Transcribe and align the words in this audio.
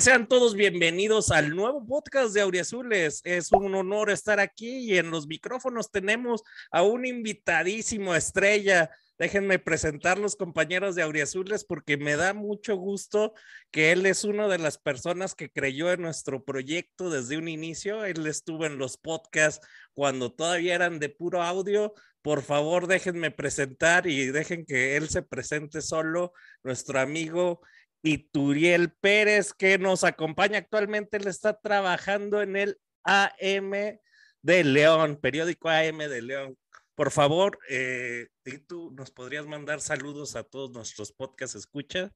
Sean 0.00 0.26
todos 0.26 0.54
bienvenidos 0.54 1.30
al 1.30 1.54
nuevo 1.54 1.84
podcast 1.86 2.32
de 2.32 2.40
Auriazules. 2.40 3.20
Es 3.24 3.52
un 3.52 3.74
honor 3.74 4.10
estar 4.10 4.40
aquí 4.40 4.78
y 4.78 4.96
en 4.96 5.10
los 5.10 5.26
micrófonos 5.26 5.90
tenemos 5.90 6.42
a 6.70 6.82
un 6.82 7.04
invitadísimo 7.04 8.14
estrella. 8.14 8.90
Déjenme 9.18 9.58
presentar 9.58 10.18
los 10.18 10.34
compañeros 10.34 10.94
de 10.94 11.02
Auriazules 11.02 11.64
porque 11.64 11.98
me 11.98 12.16
da 12.16 12.32
mucho 12.32 12.74
gusto 12.76 13.34
que 13.70 13.92
él 13.92 14.06
es 14.06 14.24
una 14.24 14.48
de 14.48 14.58
las 14.58 14.78
personas 14.78 15.34
que 15.34 15.50
creyó 15.50 15.92
en 15.92 16.00
nuestro 16.00 16.42
proyecto 16.42 17.10
desde 17.10 17.36
un 17.36 17.48
inicio. 17.48 18.04
Él 18.04 18.26
estuvo 18.26 18.64
en 18.64 18.78
los 18.78 18.96
podcasts 18.96 19.64
cuando 19.92 20.32
todavía 20.32 20.74
eran 20.74 21.00
de 21.00 21.10
puro 21.10 21.42
audio. 21.42 21.92
Por 22.22 22.42
favor, 22.42 22.86
déjenme 22.86 23.30
presentar 23.30 24.06
y 24.06 24.26
dejen 24.28 24.64
que 24.64 24.96
él 24.96 25.10
se 25.10 25.22
presente 25.22 25.82
solo, 25.82 26.32
nuestro 26.62 26.98
amigo 26.98 27.60
y 28.02 28.18
Turiel 28.18 28.92
Pérez, 28.92 29.52
que 29.52 29.78
nos 29.78 30.04
acompaña 30.04 30.58
actualmente. 30.58 31.16
Él 31.16 31.28
está 31.28 31.58
trabajando 31.58 32.42
en 32.42 32.56
el 32.56 32.78
AM 33.04 34.00
de 34.42 34.64
León, 34.64 35.16
periódico 35.16 35.68
AM 35.68 35.98
de 35.98 36.22
León. 36.22 36.58
Por 36.94 37.10
favor, 37.10 37.58
eh, 37.70 38.28
¿y 38.44 38.58
tú 38.58 38.92
nos 38.92 39.10
podrías 39.10 39.46
mandar 39.46 39.80
saludos 39.80 40.36
a 40.36 40.42
todos 40.42 40.72
nuestros 40.72 41.12
podcasts 41.12 41.56
escucha? 41.56 42.12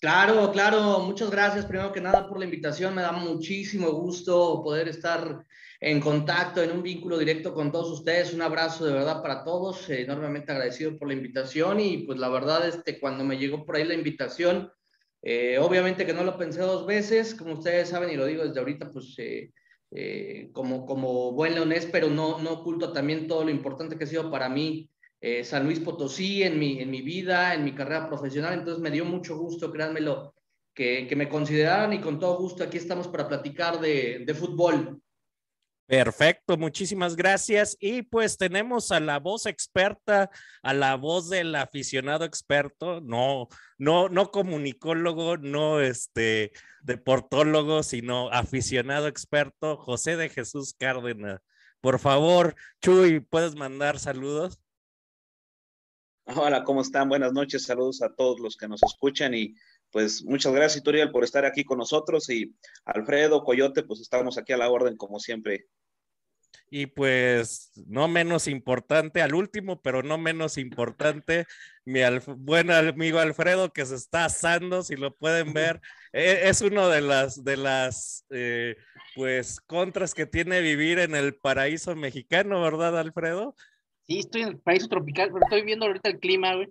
Claro, 0.00 0.52
claro. 0.52 1.00
Muchas 1.00 1.30
gracias 1.30 1.64
primero 1.66 1.92
que 1.92 2.00
nada 2.00 2.28
por 2.28 2.38
la 2.38 2.44
invitación. 2.44 2.94
Me 2.94 3.02
da 3.02 3.12
muchísimo 3.12 3.90
gusto 3.92 4.62
poder 4.62 4.88
estar 4.88 5.44
en 5.80 6.00
contacto, 6.00 6.62
en 6.62 6.72
un 6.72 6.82
vínculo 6.82 7.18
directo 7.18 7.54
con 7.54 7.72
todos 7.72 7.90
ustedes. 7.90 8.32
Un 8.32 8.42
abrazo 8.42 8.84
de 8.84 8.92
verdad 8.92 9.22
para 9.22 9.42
todos. 9.42 9.88
enormemente 9.90 10.52
agradecido 10.52 10.96
por 10.96 11.08
la 11.08 11.14
invitación 11.14 11.80
y 11.80 11.98
pues 11.98 12.18
la 12.18 12.28
verdad, 12.28 12.68
este, 12.68 13.00
cuando 13.00 13.24
me 13.24 13.38
llegó 13.38 13.64
por 13.64 13.76
ahí 13.76 13.84
la 13.84 13.94
invitación, 13.94 14.70
eh, 15.22 15.58
obviamente 15.58 16.06
que 16.06 16.14
no 16.14 16.24
lo 16.24 16.38
pensé 16.38 16.60
dos 16.60 16.86
veces, 16.86 17.34
como 17.34 17.54
ustedes 17.54 17.88
saben 17.88 18.10
y 18.10 18.16
lo 18.16 18.26
digo 18.26 18.44
desde 18.44 18.60
ahorita, 18.60 18.90
pues 18.90 19.14
eh, 19.18 19.50
eh, 19.90 20.50
como, 20.52 20.86
como 20.86 21.32
buen 21.32 21.54
leonés, 21.54 21.86
pero 21.86 22.08
no, 22.08 22.38
no 22.40 22.52
oculto 22.52 22.92
también 22.92 23.26
todo 23.26 23.44
lo 23.44 23.50
importante 23.50 23.96
que 23.96 24.04
ha 24.04 24.08
sido 24.08 24.30
para 24.30 24.48
mí 24.48 24.90
San 25.42 25.64
Luis 25.64 25.80
Potosí 25.80 26.44
en 26.44 26.60
mi, 26.60 26.78
en 26.80 26.92
mi 26.92 27.02
vida, 27.02 27.52
en 27.52 27.64
mi 27.64 27.74
carrera 27.74 28.06
profesional. 28.08 28.54
Entonces 28.54 28.80
me 28.80 28.92
dio 28.92 29.04
mucho 29.04 29.36
gusto, 29.36 29.72
créanmelo, 29.72 30.32
que, 30.72 31.08
que 31.08 31.16
me 31.16 31.28
consideraran 31.28 31.92
y 31.92 32.00
con 32.00 32.20
todo 32.20 32.38
gusto 32.38 32.62
aquí 32.62 32.76
estamos 32.76 33.08
para 33.08 33.26
platicar 33.26 33.80
de, 33.80 34.22
de 34.24 34.34
fútbol. 34.34 35.02
Perfecto, 35.88 36.58
muchísimas 36.58 37.16
gracias. 37.16 37.74
Y 37.80 38.02
pues 38.02 38.36
tenemos 38.36 38.92
a 38.92 39.00
la 39.00 39.18
voz 39.18 39.46
experta, 39.46 40.28
a 40.62 40.74
la 40.74 40.96
voz 40.96 41.30
del 41.30 41.54
aficionado 41.54 42.26
experto, 42.26 43.00
no, 43.00 43.48
no, 43.78 44.10
no 44.10 44.30
comunicólogo, 44.30 45.38
no 45.38 45.80
este 45.80 46.52
deportólogo, 46.82 47.82
sino 47.82 48.28
aficionado 48.28 49.06
experto, 49.06 49.78
José 49.78 50.18
de 50.18 50.28
Jesús 50.28 50.74
Cárdenas. 50.78 51.40
Por 51.80 51.98
favor, 51.98 52.54
Chuy, 52.82 53.20
¿puedes 53.20 53.54
mandar 53.54 53.98
saludos? 53.98 54.60
Hola, 56.26 56.64
¿cómo 56.64 56.82
están? 56.82 57.08
Buenas 57.08 57.32
noches, 57.32 57.64
saludos 57.64 58.02
a 58.02 58.14
todos 58.14 58.40
los 58.40 58.58
que 58.58 58.68
nos 58.68 58.82
escuchan 58.82 59.32
y 59.32 59.54
pues 59.90 60.22
muchas 60.22 60.52
gracias, 60.52 60.84
Turiel, 60.84 61.10
por 61.10 61.24
estar 61.24 61.46
aquí 61.46 61.64
con 61.64 61.78
nosotros 61.78 62.28
y 62.28 62.54
Alfredo, 62.84 63.42
Coyote, 63.42 63.84
pues 63.84 64.00
estamos 64.00 64.36
aquí 64.36 64.52
a 64.52 64.58
la 64.58 64.68
orden 64.68 64.98
como 64.98 65.18
siempre. 65.18 65.66
Y 66.70 66.86
pues 66.86 67.72
no 67.86 68.08
menos 68.08 68.46
importante, 68.46 69.22
al 69.22 69.34
último, 69.34 69.80
pero 69.80 70.02
no 70.02 70.18
menos 70.18 70.58
importante, 70.58 71.46
mi 71.84 72.00
buen 72.36 72.70
amigo 72.70 73.18
Alfredo 73.18 73.72
que 73.72 73.86
se 73.86 73.94
está 73.94 74.26
asando, 74.26 74.82
si 74.82 74.96
lo 74.96 75.16
pueden 75.16 75.54
ver, 75.54 75.80
e-, 76.12 76.48
es 76.48 76.60
uno 76.60 76.88
de 76.88 77.00
las, 77.00 77.42
de 77.42 77.56
las, 77.56 78.26
eh, 78.30 78.76
pues, 79.14 79.60
contras 79.60 80.14
que 80.14 80.26
tiene 80.26 80.60
vivir 80.60 80.98
en 80.98 81.14
el 81.14 81.34
paraíso 81.34 81.96
mexicano, 81.96 82.60
¿verdad, 82.60 82.98
Alfredo? 82.98 83.54
Sí, 84.06 84.18
estoy 84.20 84.42
en 84.42 84.48
el 84.48 84.58
paraíso 84.58 84.88
tropical, 84.88 85.30
pero 85.32 85.44
estoy 85.44 85.62
viendo 85.62 85.86
ahorita 85.86 86.10
el 86.10 86.18
clima, 86.18 86.54
güey. 86.54 86.68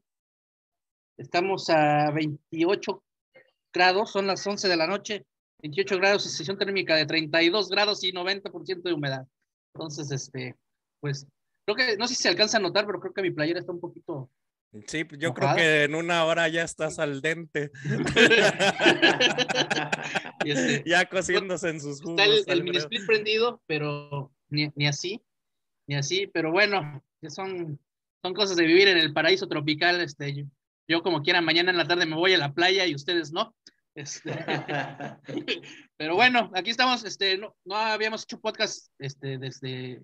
Estamos 1.17 1.69
a 1.69 2.11
28 2.11 3.03
grados, 3.73 4.11
son 4.11 4.27
las 4.27 4.45
11 4.45 4.67
de 4.67 4.77
la 4.77 4.85
noche, 4.87 5.25
28 5.61 5.97
grados 5.97 6.25
y 6.25 6.29
sesión 6.29 6.57
térmica 6.57 6.95
de 6.95 7.05
32 7.05 7.69
grados 7.69 8.03
y 8.03 8.11
90% 8.11 8.83
de 8.83 8.93
humedad. 8.93 9.27
Entonces, 9.77 10.11
este, 10.11 10.55
pues, 10.99 11.27
creo 11.63 11.75
que, 11.75 11.97
no 11.97 12.07
sé 12.07 12.15
si 12.15 12.23
se 12.23 12.29
alcanza 12.29 12.57
a 12.57 12.61
notar, 12.61 12.87
pero 12.87 12.99
creo 12.99 13.13
que 13.13 13.21
mi 13.21 13.29
playera 13.29 13.59
está 13.59 13.71
un 13.71 13.79
poquito. 13.79 14.31
Sí, 14.87 15.03
pues, 15.03 15.21
yo 15.21 15.35
creo 15.35 15.55
que 15.55 15.83
en 15.83 15.93
una 15.93 16.25
hora 16.25 16.47
ya 16.47 16.63
estás 16.63 16.99
al 16.99 17.21
dente. 17.21 17.71
Este, 20.45 20.89
ya 20.89 21.03
cociéndose 21.09 21.67
en 21.67 21.81
sus 21.81 22.01
jugos. 22.01 22.21
Está 22.21 22.53
el, 22.53 22.63
mini 22.63 22.77
split 22.77 23.05
prendido, 23.05 23.61
pero 23.67 24.31
ni, 24.47 24.71
ni, 24.75 24.87
así, 24.87 25.21
ni 25.87 25.95
así, 25.95 26.27
pero 26.27 26.53
bueno, 26.53 27.03
son, 27.27 27.77
son 28.21 28.33
cosas 28.33 28.55
de 28.55 28.65
vivir 28.65 28.87
en 28.87 28.97
el 28.97 29.11
paraíso 29.11 29.49
tropical. 29.49 29.99
Este, 29.99 30.33
yo, 30.33 30.45
yo 30.87 31.03
como 31.03 31.21
quiera, 31.21 31.41
mañana 31.41 31.71
en 31.71 31.77
la 31.77 31.87
tarde 31.87 32.05
me 32.05 32.15
voy 32.15 32.33
a 32.33 32.37
la 32.37 32.53
playa 32.53 32.85
y 32.85 32.95
ustedes 32.95 33.33
no. 33.33 33.53
Este, 33.97 34.29
pero 35.97 36.13
bueno, 36.13 36.51
aquí 36.53 36.69
estamos. 36.69 37.03
Este, 37.03 37.35
no, 37.35 37.55
no 37.65 37.75
habíamos 37.75 38.23
hecho 38.23 38.39
podcast 38.39 38.91
este, 38.99 39.39
desde. 39.39 40.03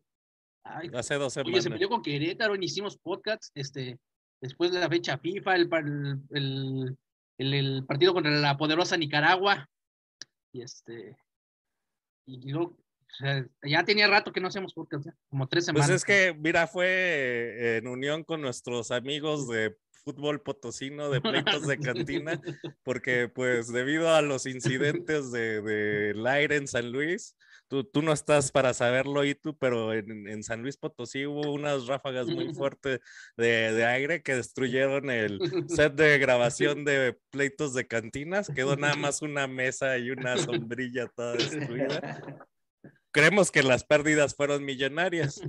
Hace 0.63 1.15
dos 1.15 1.33
semanas. 1.33 1.53
Oye, 1.53 1.61
se 1.61 1.69
metió 1.69 1.89
con 1.89 2.01
Querétaro, 2.01 2.55
hicimos 2.55 2.97
podcast 2.97 3.51
este, 3.53 3.99
después 4.41 4.71
de 4.71 4.79
la 4.79 4.89
fecha 4.89 5.19
FIFA, 5.19 5.55
el, 5.55 5.69
el, 6.31 6.97
el, 7.37 7.53
el, 7.53 7.85
partido 7.85 8.15
contra 8.15 8.31
la 8.31 8.57
poderosa 8.57 8.97
Nicaragua. 8.97 9.69
Y 10.51 10.63
este. 10.63 11.15
Y 12.25 12.49
luego, 12.49 12.75
ya 13.61 13.83
tenía 13.83 14.07
rato 14.07 14.33
que 14.33 14.41
no 14.41 14.47
hacíamos 14.47 14.73
podcast, 14.73 15.05
como 15.29 15.47
tres 15.47 15.65
semanas. 15.65 15.87
Pues 15.87 15.97
es 15.97 16.03
que, 16.03 16.33
mira, 16.33 16.65
fue 16.65 17.77
en 17.77 17.87
unión 17.87 18.23
con 18.23 18.41
nuestros 18.41 18.89
amigos 18.89 19.47
de 19.47 19.77
fútbol 20.03 20.41
potosino 20.41 21.09
de 21.09 21.21
pleitos 21.21 21.65
de 21.65 21.79
cantina, 21.79 22.39
porque 22.83 23.29
pues 23.29 23.71
debido 23.71 24.13
a 24.13 24.21
los 24.21 24.45
incidentes 24.45 25.31
del 25.31 25.63
de, 25.63 26.29
aire 26.29 26.57
en 26.57 26.67
San 26.67 26.91
Luis, 26.91 27.35
tú, 27.67 27.83
tú, 27.83 28.01
no 28.01 28.11
estás 28.13 28.51
para 28.51 28.73
saberlo 28.73 29.23
y 29.23 29.35
tú, 29.35 29.57
pero 29.57 29.93
en, 29.93 30.27
en, 30.27 30.43
San 30.43 30.61
Luis 30.61 30.77
Potosí 30.77 31.25
hubo 31.25 31.51
unas 31.51 31.87
ráfagas 31.87 32.27
muy 32.27 32.53
fuertes 32.53 32.99
de, 33.37 33.73
de, 33.73 33.85
aire 33.85 34.21
que 34.21 34.35
destruyeron 34.35 35.09
el 35.09 35.39
set 35.67 35.93
de 35.93 36.17
grabación 36.19 36.85
de 36.85 37.17
pleitos 37.29 37.73
de 37.73 37.87
cantinas, 37.87 38.51
quedó 38.53 38.75
nada 38.75 38.95
más 38.95 39.21
una 39.21 39.47
mesa 39.47 39.97
y 39.97 40.11
una 40.11 40.37
sombrilla 40.37 41.07
toda 41.07 41.33
destruida. 41.33 42.21
Creemos 43.11 43.51
que 43.51 43.61
las 43.61 43.83
pérdidas 43.83 44.33
fueron 44.35 44.65
millonarias. 44.65 45.39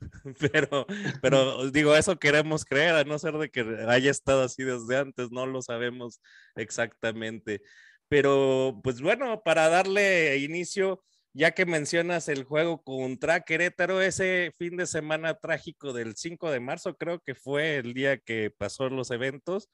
Pero, 0.52 0.86
pero 1.22 1.70
digo, 1.70 1.96
eso 1.96 2.18
queremos 2.18 2.64
creer, 2.64 2.94
a 2.94 3.04
no 3.04 3.18
ser 3.18 3.34
de 3.34 3.50
que 3.50 3.60
haya 3.88 4.10
estado 4.10 4.42
así 4.42 4.62
desde 4.62 4.96
antes, 4.96 5.30
no 5.30 5.46
lo 5.46 5.62
sabemos 5.62 6.20
exactamente. 6.54 7.62
Pero, 8.08 8.80
pues 8.82 9.00
bueno, 9.00 9.42
para 9.42 9.68
darle 9.68 10.38
inicio, 10.38 11.02
ya 11.32 11.52
que 11.52 11.66
mencionas 11.66 12.28
el 12.28 12.44
juego 12.44 12.82
contra 12.82 13.40
Querétaro, 13.40 14.00
ese 14.00 14.52
fin 14.56 14.76
de 14.76 14.86
semana 14.86 15.34
trágico 15.34 15.92
del 15.92 16.16
5 16.16 16.50
de 16.50 16.60
marzo, 16.60 16.96
creo 16.96 17.20
que 17.20 17.34
fue 17.34 17.76
el 17.76 17.94
día 17.94 18.18
que 18.18 18.50
pasó 18.50 18.88
los 18.88 19.10
eventos, 19.10 19.68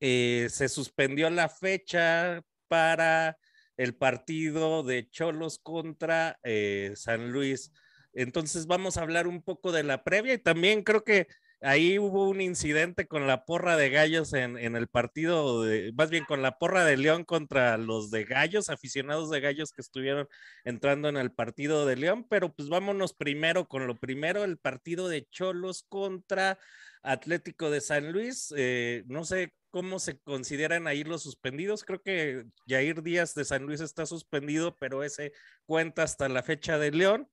eh, 0.00 0.48
se 0.50 0.68
suspendió 0.68 1.30
la 1.30 1.48
fecha 1.48 2.42
para 2.68 3.38
el 3.76 3.94
partido 3.94 4.82
de 4.82 5.08
Cholos 5.10 5.58
contra 5.58 6.38
eh, 6.42 6.92
San 6.96 7.32
Luis. 7.32 7.72
Entonces 8.12 8.66
vamos 8.66 8.96
a 8.96 9.02
hablar 9.02 9.26
un 9.26 9.42
poco 9.42 9.72
de 9.72 9.82
la 9.82 10.04
previa 10.04 10.34
y 10.34 10.38
también 10.38 10.82
creo 10.82 11.04
que 11.04 11.28
ahí 11.62 11.98
hubo 11.98 12.28
un 12.28 12.40
incidente 12.40 13.06
con 13.06 13.26
la 13.26 13.44
porra 13.44 13.76
de 13.76 13.90
gallos 13.90 14.32
en, 14.32 14.56
el 14.58 14.88
partido, 14.88 15.62
de, 15.62 15.92
más 15.94 16.10
bien 16.10 16.24
con 16.24 16.42
la 16.42 16.58
porra 16.58 16.84
de 16.84 16.96
León 16.96 17.24
contra 17.24 17.76
los 17.78 18.10
de 18.10 18.24
gallos, 18.24 18.68
aficionados 18.68 19.30
de 19.30 19.40
gallos 19.40 19.72
que 19.72 19.80
estuvieron 19.80 20.28
entrando 20.64 21.08
en 21.08 21.16
el 21.16 21.32
partido 21.32 21.86
de 21.86 21.96
León, 21.96 22.26
pero 22.28 22.52
pues 22.52 22.68
vámonos 22.68 23.14
primero 23.14 23.68
con 23.68 23.86
lo 23.86 23.98
primero, 23.98 24.44
el 24.44 24.58
partido 24.58 25.08
de 25.08 25.26
Cholos 25.30 25.84
contra 25.88 26.58
Atlético 27.02 27.70
de 27.70 27.80
San 27.80 28.12
Luis. 28.12 28.52
Eh, 28.56 29.04
no 29.06 29.24
sé 29.24 29.52
cómo 29.70 29.98
se 29.98 30.18
consideran 30.20 30.86
ahí 30.86 31.04
los 31.04 31.22
suspendidos. 31.22 31.84
Creo 31.84 32.02
que 32.02 32.44
Jair 32.66 33.02
Díaz 33.02 33.34
de 33.34 33.44
San 33.44 33.64
Luis 33.64 33.80
está 33.80 34.06
suspendido, 34.06 34.76
pero 34.78 35.02
ese 35.02 35.32
cuenta 35.66 36.02
hasta 36.02 36.28
la 36.28 36.42
fecha 36.42 36.78
de 36.78 36.92
León. 36.92 37.28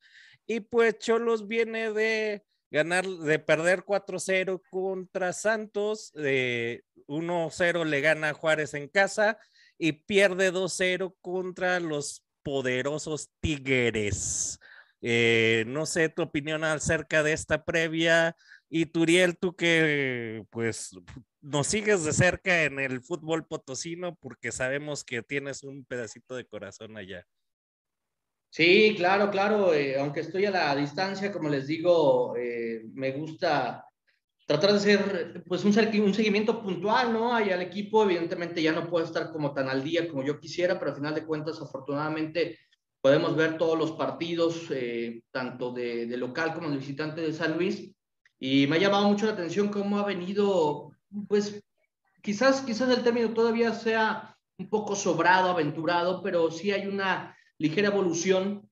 Y 0.50 0.62
pues 0.62 0.98
Cholos 0.98 1.48
viene 1.48 1.94
de 1.94 2.44
ganar, 2.72 3.06
de 3.06 3.38
perder 3.38 3.84
4-0 3.84 4.60
contra 4.72 5.32
Santos, 5.32 6.12
de 6.14 6.84
1-0 7.06 7.86
le 7.86 8.02
gana 8.02 8.34
Juárez 8.34 8.74
en 8.74 8.88
casa 8.88 9.38
y 9.78 9.92
pierde 9.92 10.52
2-0 10.52 11.16
contra 11.22 11.80
los 11.80 12.26
poderosos 12.42 13.30
Tigres. 13.40 14.58
Eh, 15.04 15.66
no 15.68 15.86
sé 15.86 16.10
tu 16.10 16.24
opinión 16.24 16.64
acerca 16.64 17.22
de 17.22 17.34
esta 17.34 17.64
previa. 17.64 18.36
Y 18.70 18.88
Turiel, 18.88 19.38
tú 19.38 19.56
que 19.56 20.46
pues 20.50 20.98
nos 21.42 21.68
sigues 21.68 22.04
de 22.04 22.12
cerca 22.12 22.64
en 22.64 22.80
el 22.80 23.04
fútbol 23.04 23.46
potosino 23.46 24.16
porque 24.16 24.52
sabemos 24.52 25.04
que 25.04 25.22
tienes 25.22 25.62
un 25.62 25.86
pedacito 25.86 26.36
de 26.36 26.48
corazón 26.48 26.98
allá. 26.98 27.28
Sí, 28.50 28.96
claro, 28.98 29.30
claro. 29.30 29.74
Eh, 29.74 30.00
aunque 30.00 30.22
estoy 30.22 30.46
a 30.46 30.52
la 30.52 30.76
distancia, 30.76 31.32
como 31.32 31.50
les 31.50 31.68
digo, 31.68 32.36
eh, 32.36 32.82
me 32.94 33.12
gusta 33.12 33.86
tratar 34.48 34.72
de 34.72 34.78
hacer 34.78 35.44
pues 35.48 35.64
un, 35.64 35.74
seguimiento 35.74 36.62
puntual, 36.62 37.14
¿no? 37.14 37.34
Ahí 37.36 37.52
al 37.52 37.62
equipo, 37.62 38.04
evidentemente 38.04 38.64
ya 38.64 38.72
no 38.72 38.90
puedo 38.90 39.06
estar 39.06 39.32
como 39.32 39.54
tan 39.54 39.70
al 39.70 39.84
día 39.84 40.08
como 40.08 40.24
yo 40.24 40.40
quisiera, 40.40 40.80
pero 40.80 40.92
al 40.92 40.98
final 40.98 41.14
de 41.14 41.26
cuentas, 41.26 41.62
afortunadamente, 41.62 42.58
podemos 43.02 43.36
ver 43.36 43.58
todos 43.58 43.78
los 43.78 43.92
partidos, 43.92 44.66
eh, 44.72 45.22
tanto 45.32 45.72
de, 45.72 46.08
de, 46.08 46.18
local 46.18 46.56
como 46.56 46.70
de 46.72 46.78
visitante 46.78 47.22
de 47.22 47.34
San 47.34 47.56
Luis. 47.58 47.92
Y 48.40 48.66
me 48.68 48.78
ha 48.78 48.80
llamado 48.80 49.08
mucho 49.08 49.28
la 49.28 49.34
atención 49.34 49.70
cómo 49.70 50.00
ha 50.00 50.06
venido, 50.06 50.92
pues 51.28 51.64
quizás, 52.24 52.62
quizás 52.62 52.90
el 52.90 53.04
término 53.04 53.34
todavía 53.34 53.74
sea 53.74 54.36
un 54.58 54.70
poco 54.70 54.96
sobrado, 54.96 55.52
aventurado, 55.52 56.24
pero 56.24 56.50
sí 56.50 56.72
hay 56.72 56.88
una 56.88 57.36
ligera 57.60 57.90
evolución 57.90 58.70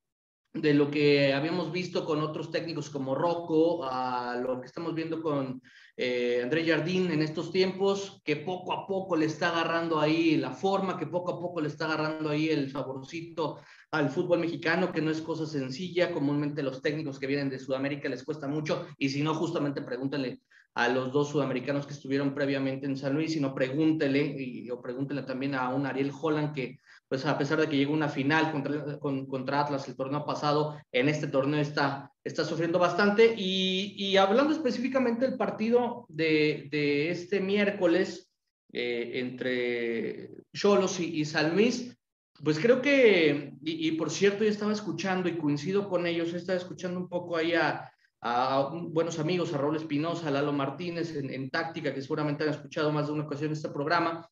de 0.54 0.74
lo 0.74 0.90
que 0.90 1.34
habíamos 1.34 1.72
visto 1.72 2.04
con 2.06 2.22
otros 2.22 2.50
técnicos 2.52 2.90
como 2.90 3.14
Rocco, 3.14 3.84
a 3.84 4.38
lo 4.42 4.60
que 4.60 4.66
estamos 4.66 4.96
viendo 4.96 5.22
con 5.22 5.62
eh, 5.96 6.42
André 6.42 6.66
Jardín 6.66 7.12
en 7.12 7.22
estos 7.22 7.52
tiempos, 7.52 8.22
que 8.24 8.38
poco 8.38 8.74
a 8.74 8.88
poco 8.88 9.16
le 9.16 9.26
está 9.26 9.50
agarrando 9.50 10.00
ahí 10.00 10.38
la 10.38 10.52
forma, 10.52 10.98
que 10.98 11.06
poco 11.06 11.34
a 11.34 11.40
poco 11.40 11.62
le 11.62 11.68
está 11.68 11.86
agarrando 11.86 12.30
ahí 12.30 12.50
el 12.50 12.72
saborcito 12.72 13.60
al 13.92 14.10
fútbol 14.10 14.40
mexicano, 14.40 14.92
que 14.92 15.02
no 15.02 15.12
es 15.12 15.22
cosa 15.22 15.46
sencilla. 15.46 16.12
Comúnmente 16.12 16.64
los 16.64 16.82
técnicos 16.82 17.20
que 17.20 17.28
vienen 17.28 17.50
de 17.50 17.60
Sudamérica 17.60 18.10
les 18.10 18.24
cuesta 18.24 18.48
mucho, 18.48 18.88
y 18.98 19.10
si 19.10 19.22
no, 19.22 19.36
justamente 19.36 19.82
pregúntale 19.82 20.42
a 20.76 20.90
los 20.90 21.12
dos 21.12 21.30
sudamericanos 21.30 21.88
que 21.88 21.94
estuvieron 21.94 22.36
previamente 22.36 22.86
en 22.86 22.96
San 22.96 23.14
Luis, 23.14 23.34
sino 23.34 23.54
pregúntele, 23.56 24.36
y, 24.38 24.70
o 24.70 24.80
pregúntele 24.80 25.24
también 25.24 25.56
a 25.56 25.70
un 25.70 25.88
Ariel 25.88 26.12
Holland 26.20 26.54
que 26.54 26.80
pues 27.10 27.26
a 27.26 27.38
pesar 27.38 27.60
de 27.60 27.70
que 27.70 27.78
llegó 27.78 27.94
una 27.94 28.10
final 28.10 28.52
contra, 28.52 29.00
contra 29.00 29.62
Atlas 29.62 29.88
el 29.88 29.96
torneo 29.96 30.26
pasado, 30.26 30.78
en 30.92 31.08
este 31.08 31.28
torneo 31.28 31.62
está, 31.62 32.12
está 32.24 32.44
sufriendo 32.44 32.80
bastante. 32.80 33.34
Y, 33.38 33.96
y 33.98 34.18
hablando 34.18 34.54
específicamente 34.54 35.28
del 35.28 35.38
partido 35.38 36.06
de, 36.10 36.68
de 36.70 37.12
este 37.12 37.40
miércoles 37.40 38.30
eh, 38.74 39.12
entre 39.16 40.32
Cholos 40.54 41.00
y, 41.00 41.22
y, 41.22 41.26
San 41.26 41.54
Luis, 41.54 41.98
pues 42.44 42.60
creo 42.60 42.82
que, 42.82 43.54
y, 43.64 43.92
por 43.94 44.12
cierto, 44.12 44.44
yo 44.44 44.50
estaba 44.50 44.74
escuchando 44.74 45.30
y 45.30 45.38
coincido 45.38 45.88
con 45.88 46.06
ellos, 46.06 46.34
estaba 46.34 46.58
escuchando 46.58 47.00
un 47.00 47.08
poco 47.08 47.38
ahí 47.38 47.54
a, 47.54 47.90
a 48.22 48.70
buenos 48.90 49.18
amigos, 49.18 49.54
a 49.54 49.58
Raúl 49.58 49.78
Espinosa, 49.78 50.28
a 50.28 50.32
Lalo 50.32 50.52
Martínez 50.52 51.16
en, 51.16 51.34
en 51.34 51.50
táctica, 51.50 51.94
que 51.94 52.02
seguramente 52.02 52.44
han 52.44 52.50
escuchado 52.50 52.92
más 52.92 53.08
de 53.08 53.14
una 53.14 53.24
ocasión 53.24 53.54
este 53.54 53.70
programa 53.70 54.28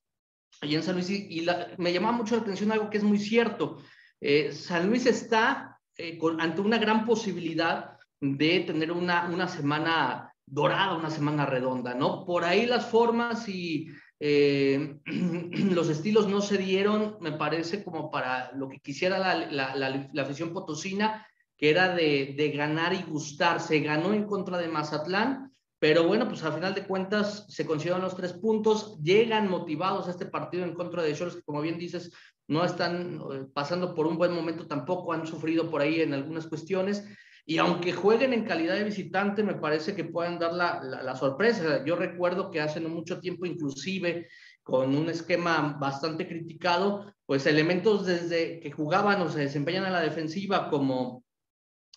allá 0.62 0.78
en 0.78 0.84
San 0.84 0.96
Luis 0.96 1.10
y, 1.10 1.46
me 1.78 1.94
llamaba 1.94 2.18
mucho 2.18 2.36
la 2.36 2.42
atención 2.42 2.72
algo 2.72 2.90
que 2.90 2.98
es 2.98 3.04
muy 3.04 3.20
cierto. 3.20 3.78
Eh, 4.22 4.52
San 4.52 4.88
Luis 4.88 5.06
está 5.06 5.80
eh, 5.98 6.20
ante 6.40 6.62
una 6.62 6.78
gran 6.78 7.06
posibilidad 7.06 7.98
de 8.20 8.62
tener 8.62 8.92
una, 8.92 9.28
una 9.28 9.48
semana 9.48 10.34
dorada, 10.46 10.96
una 10.96 11.10
semana 11.10 11.46
redonda, 11.46 11.94
¿no? 11.94 12.26
Por 12.26 12.44
ahí 12.44 12.66
las 12.66 12.86
formas 12.86 13.48
y 13.50 13.88
eh, 14.20 15.00
los 15.06 15.90
estilos 15.90 16.28
no 16.28 16.42
se 16.42 16.58
dieron, 16.58 17.18
me 17.20 17.34
parece, 17.34 17.84
como 17.84 18.10
para 18.10 18.52
lo 18.54 18.70
que 18.70 18.80
quisiera 18.80 19.20
la, 19.20 19.36
la, 19.52 19.76
la, 19.76 20.10
la 20.12 20.22
afición 20.22 20.54
potosina, 20.54 21.26
que 21.58 21.70
era 21.70 21.94
de, 21.96 22.34
de, 22.38 22.52
ganar 22.52 22.94
y 22.94 23.04
gustar. 23.04 23.60
Se 23.60 23.80
ganó 23.80 24.14
en 24.14 24.26
contra 24.26 24.58
de 24.58 24.68
Mazatlán, 24.68 25.55
pero 25.80 26.08
bueno, 26.08 26.28
pues 26.28 26.44
al 26.44 26.54
final 26.54 26.74
de 26.74 26.86
cuentas 26.86 27.46
se 27.50 27.66
consiguieron 27.66 28.02
los 28.02 28.16
tres 28.16 28.34
puntos, 28.34 28.98
llegan 29.02 29.50
motivados 29.50 30.08
a 30.08 30.12
este 30.12 30.26
partido 30.26 30.64
en 30.64 30.74
contra 30.74 31.04
de 31.04 31.14
Cholos, 31.14 31.36
que 31.36 31.44
como 31.44 31.62
bien 31.62 31.78
dices, 31.78 32.12
no 32.48 32.64
están 32.64 33.20
eh, 33.32 33.46
pasando 33.54 33.94
por 33.94 34.08
un 34.08 34.18
buen 34.18 34.32
momento 34.32 34.68
tampoco, 34.68 35.14
han 35.14 35.28
sufrido 35.28 35.70
por 35.70 35.82
ahí 35.82 36.02
en 36.02 36.14
algunas 36.14 36.48
cuestiones. 36.48 37.06
Y 37.48 37.60
aunque 37.60 37.94
jueguen 37.94 38.34
en 38.34 38.46
calidad 38.46 38.76
de 38.76 38.86
visitante, 38.86 39.44
me 39.44 39.56
parece 39.56 39.96
que 39.96 40.04
pueden 40.04 40.40
dar 40.40 40.54
la, 40.54 40.82
la, 40.82 41.16
sorpresa. 41.16 41.86
Yo 41.86 41.96
recuerdo 41.96 42.50
que 42.50 42.60
hace 42.60 42.80
mucho 42.80 43.20
tiempo, 43.20 43.46
inclusive 43.46 44.28
con 44.64 44.96
un 44.96 45.10
esquema 45.10 45.78
bastante 45.80 46.28
criticado, 46.28 47.14
pues 47.28 47.46
elementos 47.46 48.04
desde 48.08 48.60
que 48.60 48.72
jugaban 48.72 49.22
o 49.22 49.30
se 49.30 49.42
desempeñan 49.42 49.86
en 49.86 49.94
la 49.94 50.02
defensiva 50.02 50.72
como 50.72 51.25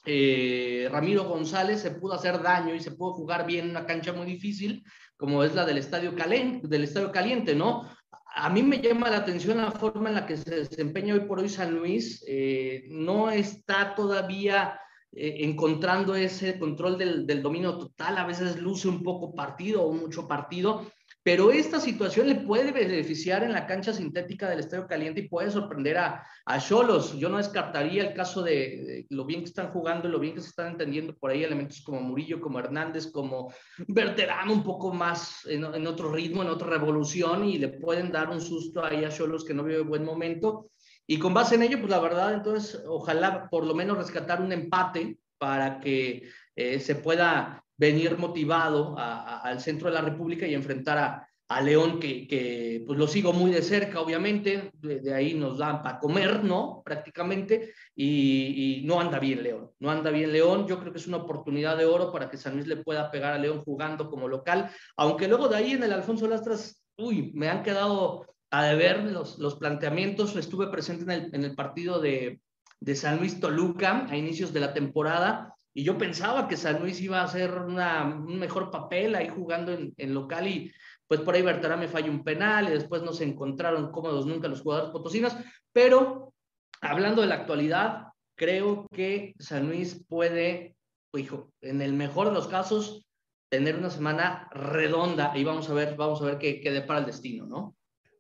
eh, 0.08 0.88
Ramiro 0.90 1.25
González 1.25 1.81
se 1.81 1.90
pudo 1.90 2.14
hacer 2.14 2.43
daño 2.43 2.75
y 2.75 2.81
se 2.81 2.93
pudo 2.93 3.12
jugar 3.12 3.46
bien 3.46 3.66
en 3.66 3.70
una 3.72 3.87
cancha 3.87 4.12
muy 4.12 4.26
difícil, 4.26 4.82
como 5.16 5.44
es 5.44 5.55
la 5.55 5.64
del 5.66 5.78
Estadio 5.78 6.14
Caliente, 6.14 6.66
del 6.66 6.84
Estadio 6.84 7.12
Caliente 7.12 7.55
¿no? 7.55 7.88
A 8.34 8.50
mí 8.50 8.62
me 8.62 8.81
llama 8.81 9.10
la 9.10 9.19
atención 9.19 9.58
la 9.58 9.72
forma 9.72 10.08
en 10.08 10.14
la 10.14 10.26
que 10.26 10.37
se 10.37 10.64
desempeña 10.64 11.14
hoy 11.14 11.20
por 11.20 11.40
hoy 11.40 11.49
San 11.49 11.75
Luis. 11.75 12.25
Eh, 12.28 12.84
no 12.88 13.31
está 13.31 13.94
todavía 13.94 14.78
eh, 15.12 15.38
encontrando 15.40 16.14
ese 16.14 16.58
control 16.58 16.99
del, 16.99 17.26
del, 17.26 17.43
dominio 17.43 17.76
total. 17.78 18.16
A 18.16 18.26
veces 18.26 18.61
luce 18.61 18.87
un 18.87 19.02
poco 19.02 19.34
partido 19.34 19.82
o 19.82 19.93
mucho 19.93 20.28
partido 20.28 20.87
pero 21.28 21.50
esta 21.50 21.78
situación 21.78 22.26
le 22.26 22.36
puede 22.36 22.72
beneficiar 22.72 23.44
en 23.44 23.52
la 23.52 23.66
cancha 23.66 23.92
sintética 23.92 24.48
del 24.48 24.60
Estadio 24.60 24.86
Caliente 24.86 25.20
y 25.20 25.28
puede 25.28 25.50
sorprender 25.50 25.98
a 25.98 26.25
Cholos. 26.58 27.19
Yo 27.19 27.28
no 27.28 27.36
descartaría 27.36 28.02
el 28.02 28.14
caso 28.14 28.42
de, 28.42 29.04
lo 29.10 29.26
bien 29.26 29.40
que 29.40 29.48
están 29.48 29.70
jugando, 29.70 30.08
lo 30.08 30.20
bien 30.20 30.34
que 30.34 30.40
se 30.40 30.48
están 30.48 30.69
entendiendo 30.69 31.14
por 31.14 31.30
ahí 31.30 31.44
elementos 31.44 31.82
como 31.82 32.00
Murillo, 32.00 32.40
como 32.40 32.58
Hernández, 32.58 33.12
como 33.12 33.52
Berterano 33.88 34.54
un 34.54 34.64
poco 34.64 34.90
más 34.90 35.44
en, 35.44 35.66
en 35.66 35.86
otro 35.86 36.10
ritmo, 36.10 36.40
en 36.40 36.48
otra 36.48 36.70
revolución 36.70 37.44
y 37.44 37.58
le 37.58 37.69
pueden 37.69 38.10
dar 38.10 38.30
un 38.30 38.40
susto 38.40 38.82
ahí 38.82 39.04
a 39.04 39.10
Cholos 39.10 39.44
que 39.44 39.52
no 39.52 39.64
vive 39.64 39.80
buen 39.80 40.06
momento. 40.06 40.70
Y 41.06 41.19
con 41.19 41.34
base 41.34 41.56
en 41.56 41.62
ello, 41.62 41.78
pues 41.78 41.90
la 41.90 42.00
verdad, 42.00 42.32
entonces, 42.32 42.82
ojalá 42.86 43.50
por 43.50 43.66
lo 43.66 43.75
menos 43.75 43.98
rescatar 43.98 44.40
un 44.40 44.52
empate 44.52 45.19
para 45.36 45.78
que 45.78 46.22
eh, 46.56 46.80
se 46.80 46.94
pueda 46.94 47.66
venir 47.78 48.19
motivado 48.19 48.98
a, 48.98 49.22
a, 49.22 49.40
al 49.40 49.60
centro 49.60 49.88
de 49.88 49.94
la 49.94 50.02
República 50.02 50.46
y 50.46 50.54
enfrentar 50.54 50.98
a, 50.98 51.28
a 51.48 51.62
León, 51.62 51.98
que, 51.98 52.28
que, 52.28 52.84
pues 52.86 52.98
lo 52.98 53.08
sigo 53.08 53.32
muy 53.32 53.50
de 53.50 53.62
cerca, 53.62 54.00
obviamente, 54.00 54.70
de, 54.75 55.00
de 55.00 55.14
ahí 55.14 55.32
nos 55.32 55.56
dan 55.56 55.82
para 55.82 55.98
comer, 55.98 56.44
¿no? 56.44 56.82
Prácticamente, 56.84 57.72
y, 57.94 58.80
y, 58.80 58.84
no 58.84 59.00
anda 59.00 59.18
bien 59.18 59.42
León, 59.42 59.70
no 59.78 59.90
anda 59.90 60.11
bien 60.11 60.30
León, 60.30 60.66
yo 60.68 60.78
creo 60.78 60.92
que 60.92 60.99
es 60.99 61.06
una 61.06 61.16
oportunidad 61.16 61.78
de 61.78 61.87
oro 61.87 62.12
para 62.12 62.28
que 62.28 62.37
San 62.37 62.54
Luis 62.54 62.66
le 62.66 62.76
pueda 62.76 63.11
pegar 63.11 63.32
a 63.32 63.38
León 63.38 63.62
jugando 63.64 64.11
como 64.11 64.28
local, 64.28 64.70
aunque 64.99 65.26
luego 65.26 65.49
de 65.49 65.56
ahí 65.56 65.73
en 65.73 65.82
el 65.82 65.92
Alfonso 65.92 66.28
Lastras, 66.28 66.85
uy, 66.99 67.32
me 67.35 67.49
han 67.49 67.62
quedado 67.62 68.26
a 68.50 68.64
deber 68.64 69.04
los, 69.04 69.38
los 69.38 69.54
planteamientos, 69.56 70.37
estuve 70.37 70.66
presente 70.68 71.04
en 71.04 71.11
el, 71.11 71.35
en 71.35 71.44
el 71.44 71.54
partido 71.54 71.99
de, 71.99 72.42
de 72.80 72.94
San 72.94 73.18
Luis 73.18 73.40
Toluca 73.40 74.06
a 74.11 74.16
inicios 74.16 74.52
de 74.52 74.61
la 74.61 74.75
temporada, 74.75 75.54
y 75.78 75.85
yo 75.85 75.97
pensaba 75.97 76.49
que 76.49 76.56
San 76.56 76.80
Luis 76.80 77.00
iba 77.00 77.20
a 77.20 77.25
hacer 77.26 77.54
una, 77.54 78.02
un 78.02 78.37
mejor 78.37 78.68
papel 78.68 79.14
ahí 79.14 79.28
jugando 79.28 79.70
en, 79.70 79.94
en, 79.97 80.12
local 80.12 80.49
y 80.49 80.73
pues 81.06 81.20
por 81.20 81.37
ahí 81.37 81.42
Bertarame 81.42 81.87
falló 81.87 82.11
un 82.11 82.25
penal 82.25 82.66
y 82.66 82.73
después 82.73 83.02
no 83.02 83.12
se 83.12 83.23
encontraron 83.23 83.92
cómodos 83.92 84.26
nunca 84.26 84.49
los 84.49 84.62
jugadores 84.62 84.90
potosinos, 84.90 85.37
pero 85.73 86.35
hablando 86.80 87.23
de 87.23 87.28
la 87.28 87.37
actualidad, 87.37 88.08
creo 88.37 88.88
que 88.92 89.37
San 89.38 89.68
Luis 89.68 90.04
puede, 90.08 90.75
hijo, 91.14 91.52
en 91.61 91.80
el 91.80 91.92
mejor 91.92 92.26
de 92.26 92.35
los 92.35 92.49
casos, 92.49 93.06
tener 93.49 93.76
una 93.76 93.90
semana 93.90 94.49
redonda 94.50 95.30
y 95.37 95.44
vamos 95.44 95.70
a 95.70 95.75
ver, 95.75 95.94
vamos 95.94 96.20
a 96.23 96.25
ver 96.25 96.38
qué, 96.38 96.61
qué 96.61 96.73
depara 96.73 96.99
el 96.99 97.06
destino, 97.06 97.47
¿no? 97.47 97.76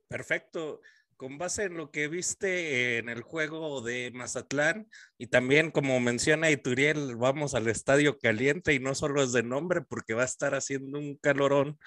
Perfecto 0.06 0.80
con 1.18 1.36
base 1.36 1.64
en 1.64 1.76
lo 1.76 1.90
que 1.90 2.08
viste 2.08 2.98
en 2.98 3.08
el 3.08 3.22
juego 3.22 3.82
de 3.82 4.12
Mazatlán 4.14 4.88
y 5.18 5.26
también 5.26 5.72
como 5.72 6.00
menciona 6.00 6.50
Ituriel, 6.50 7.16
vamos 7.16 7.54
al 7.54 7.68
estadio 7.68 8.18
caliente 8.18 8.72
y 8.72 8.78
no 8.78 8.94
solo 8.94 9.22
es 9.22 9.32
de 9.32 9.42
nombre 9.42 9.82
porque 9.82 10.14
va 10.14 10.22
a 10.22 10.26
estar 10.26 10.54
haciendo 10.54 10.98
un 10.98 11.16
calorón. 11.16 11.78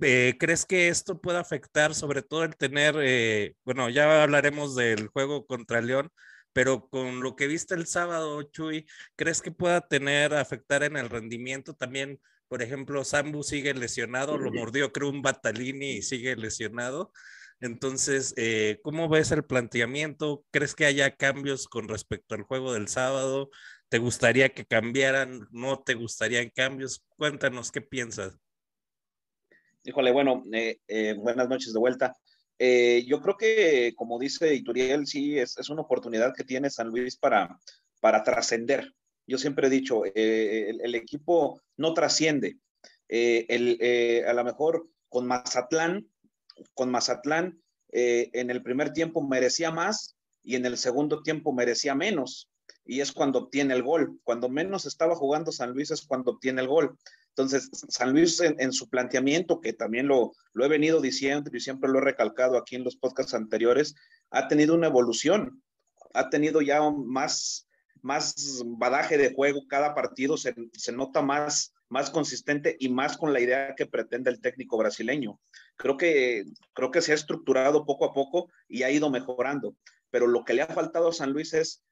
Eh, 0.00 0.36
¿Crees 0.40 0.64
que 0.66 0.88
esto 0.88 1.20
puede 1.20 1.38
afectar 1.38 1.94
sobre 1.94 2.22
todo 2.22 2.44
el 2.44 2.56
tener, 2.56 2.96
eh, 3.00 3.54
bueno, 3.64 3.90
ya 3.90 4.22
hablaremos 4.22 4.74
del 4.74 5.08
juego 5.08 5.46
contra 5.46 5.82
León, 5.82 6.10
pero 6.54 6.88
con 6.88 7.20
lo 7.20 7.36
que 7.36 7.48
viste 7.48 7.74
el 7.74 7.86
sábado, 7.86 8.42
Chuy, 8.44 8.86
¿crees 9.16 9.42
que 9.42 9.50
pueda 9.52 9.82
tener, 9.82 10.34
afectar 10.34 10.82
en 10.84 10.96
el 10.96 11.10
rendimiento 11.10 11.74
también? 11.74 12.18
Por 12.48 12.62
ejemplo, 12.62 13.04
Sambu 13.04 13.42
sigue 13.42 13.74
lesionado, 13.74 14.38
lo 14.38 14.52
mordió 14.52 14.92
creo 14.92 15.10
un 15.10 15.22
Batalini 15.22 15.92
y 15.96 16.02
sigue 16.02 16.36
lesionado. 16.36 17.12
Entonces, 17.60 18.34
eh, 18.36 18.80
¿cómo 18.82 19.08
ves 19.08 19.30
el 19.32 19.44
planteamiento? 19.44 20.44
¿Crees 20.50 20.74
que 20.74 20.86
haya 20.86 21.16
cambios 21.16 21.66
con 21.68 21.88
respecto 21.88 22.34
al 22.34 22.42
juego 22.42 22.72
del 22.74 22.88
sábado? 22.88 23.50
¿Te 23.88 23.98
gustaría 23.98 24.48
que 24.48 24.66
cambiaran? 24.66 25.46
¿No 25.50 25.82
te 25.82 25.94
gustarían 25.94 26.50
cambios? 26.50 27.04
Cuéntanos, 27.16 27.70
¿qué 27.70 27.80
piensas? 27.80 28.36
Híjole, 29.86 30.12
bueno, 30.12 30.42
eh, 30.50 30.78
eh, 30.88 31.12
buenas 31.12 31.46
noches 31.46 31.74
de 31.74 31.78
vuelta. 31.78 32.16
Eh, 32.58 33.04
yo 33.06 33.20
creo 33.20 33.36
que, 33.36 33.92
como 33.94 34.18
dice 34.18 34.54
Ituriel, 34.54 35.06
sí, 35.06 35.38
es, 35.38 35.58
es, 35.58 35.68
una 35.68 35.82
oportunidad 35.82 36.32
que 36.34 36.42
tiene 36.42 36.70
San 36.70 36.88
Luis 36.88 37.18
para, 37.18 37.58
para 38.00 38.22
trascender. 38.22 38.94
Yo 39.26 39.36
siempre 39.36 39.66
he 39.66 39.70
dicho, 39.70 40.06
el, 40.06 40.80
el, 40.80 40.94
equipo 40.94 41.60
no 41.76 41.92
trasciende. 41.92 42.56
El, 43.08 44.24
a 44.26 44.32
lo 44.32 44.44
mejor 44.44 44.88
con 45.10 45.26
Mazatlán, 45.26 46.08
con 46.74 46.90
Mazatlán 46.90 47.60
eh, 47.92 48.30
en 48.32 48.50
el 48.50 48.62
primer 48.62 48.92
tiempo 48.92 49.22
merecía 49.22 49.70
más 49.70 50.16
y 50.42 50.56
en 50.56 50.66
el 50.66 50.76
segundo 50.76 51.22
tiempo 51.22 51.52
merecía 51.52 51.94
menos. 51.94 52.50
Y 52.84 53.00
es 53.00 53.12
cuando 53.12 53.38
obtiene 53.38 53.74
el 53.74 53.82
gol. 53.82 54.20
Cuando 54.24 54.48
menos 54.48 54.84
estaba 54.84 55.14
jugando 55.14 55.52
San 55.52 55.72
Luis 55.72 55.90
es 55.90 56.02
cuando 56.02 56.32
obtiene 56.32 56.60
el 56.60 56.68
gol. 56.68 56.98
Entonces, 57.36 57.68
San 57.88 58.12
Luis 58.12 58.40
en, 58.40 58.72
su 58.72 58.88
planteamiento, 58.88 59.60
que 59.60 59.72
también 59.72 60.06
lo, 60.06 60.32
lo 60.52 60.64
he 60.64 60.68
venido 60.68 61.00
diciendo 61.00 61.50
y 61.52 61.58
siempre 61.58 61.90
lo 61.90 61.98
he 61.98 62.02
recalcado 62.02 62.56
aquí 62.56 62.76
en 62.76 62.84
los 62.84 62.94
podcasts 62.94 63.34
anteriores, 63.34 63.96
ha 64.30 64.46
tenido 64.46 64.74
una 64.74 64.86
evolución, 64.86 65.60
ha 66.12 66.30
tenido 66.30 66.62
ya 66.62 66.80
más, 66.90 67.66
más 68.02 68.62
badaje 68.64 69.18
de 69.18 69.34
juego, 69.34 69.66
cada 69.66 69.96
partido 69.96 70.36
se, 70.36 70.54
se 70.74 70.92
nota 70.92 71.22
más, 71.22 71.74
más 71.88 72.10
consistente 72.10 72.76
y 72.78 72.88
más 72.88 73.16
con 73.16 73.32
la 73.32 73.40
idea 73.40 73.74
que 73.76 73.86
pretende 73.86 74.30
el 74.30 74.40
técnico 74.40 74.78
brasileño. 74.78 75.40
Creo 75.76 75.96
que, 75.96 76.44
creo 76.72 76.90
que 76.90 77.02
se 77.02 77.12
ha 77.12 77.14
estructurado 77.14 77.84
poco 77.84 78.04
a 78.04 78.12
poco 78.12 78.50
y 78.68 78.82
ha 78.82 78.90
ido 78.90 79.10
mejorando, 79.10 79.74
pero 80.10 80.26
lo 80.26 80.44
que 80.44 80.54
le 80.54 80.62
ha 80.62 80.66
faltado 80.66 81.08
a 81.08 81.12
San 81.12 81.32
Luis 81.32 81.52
es 81.52 81.82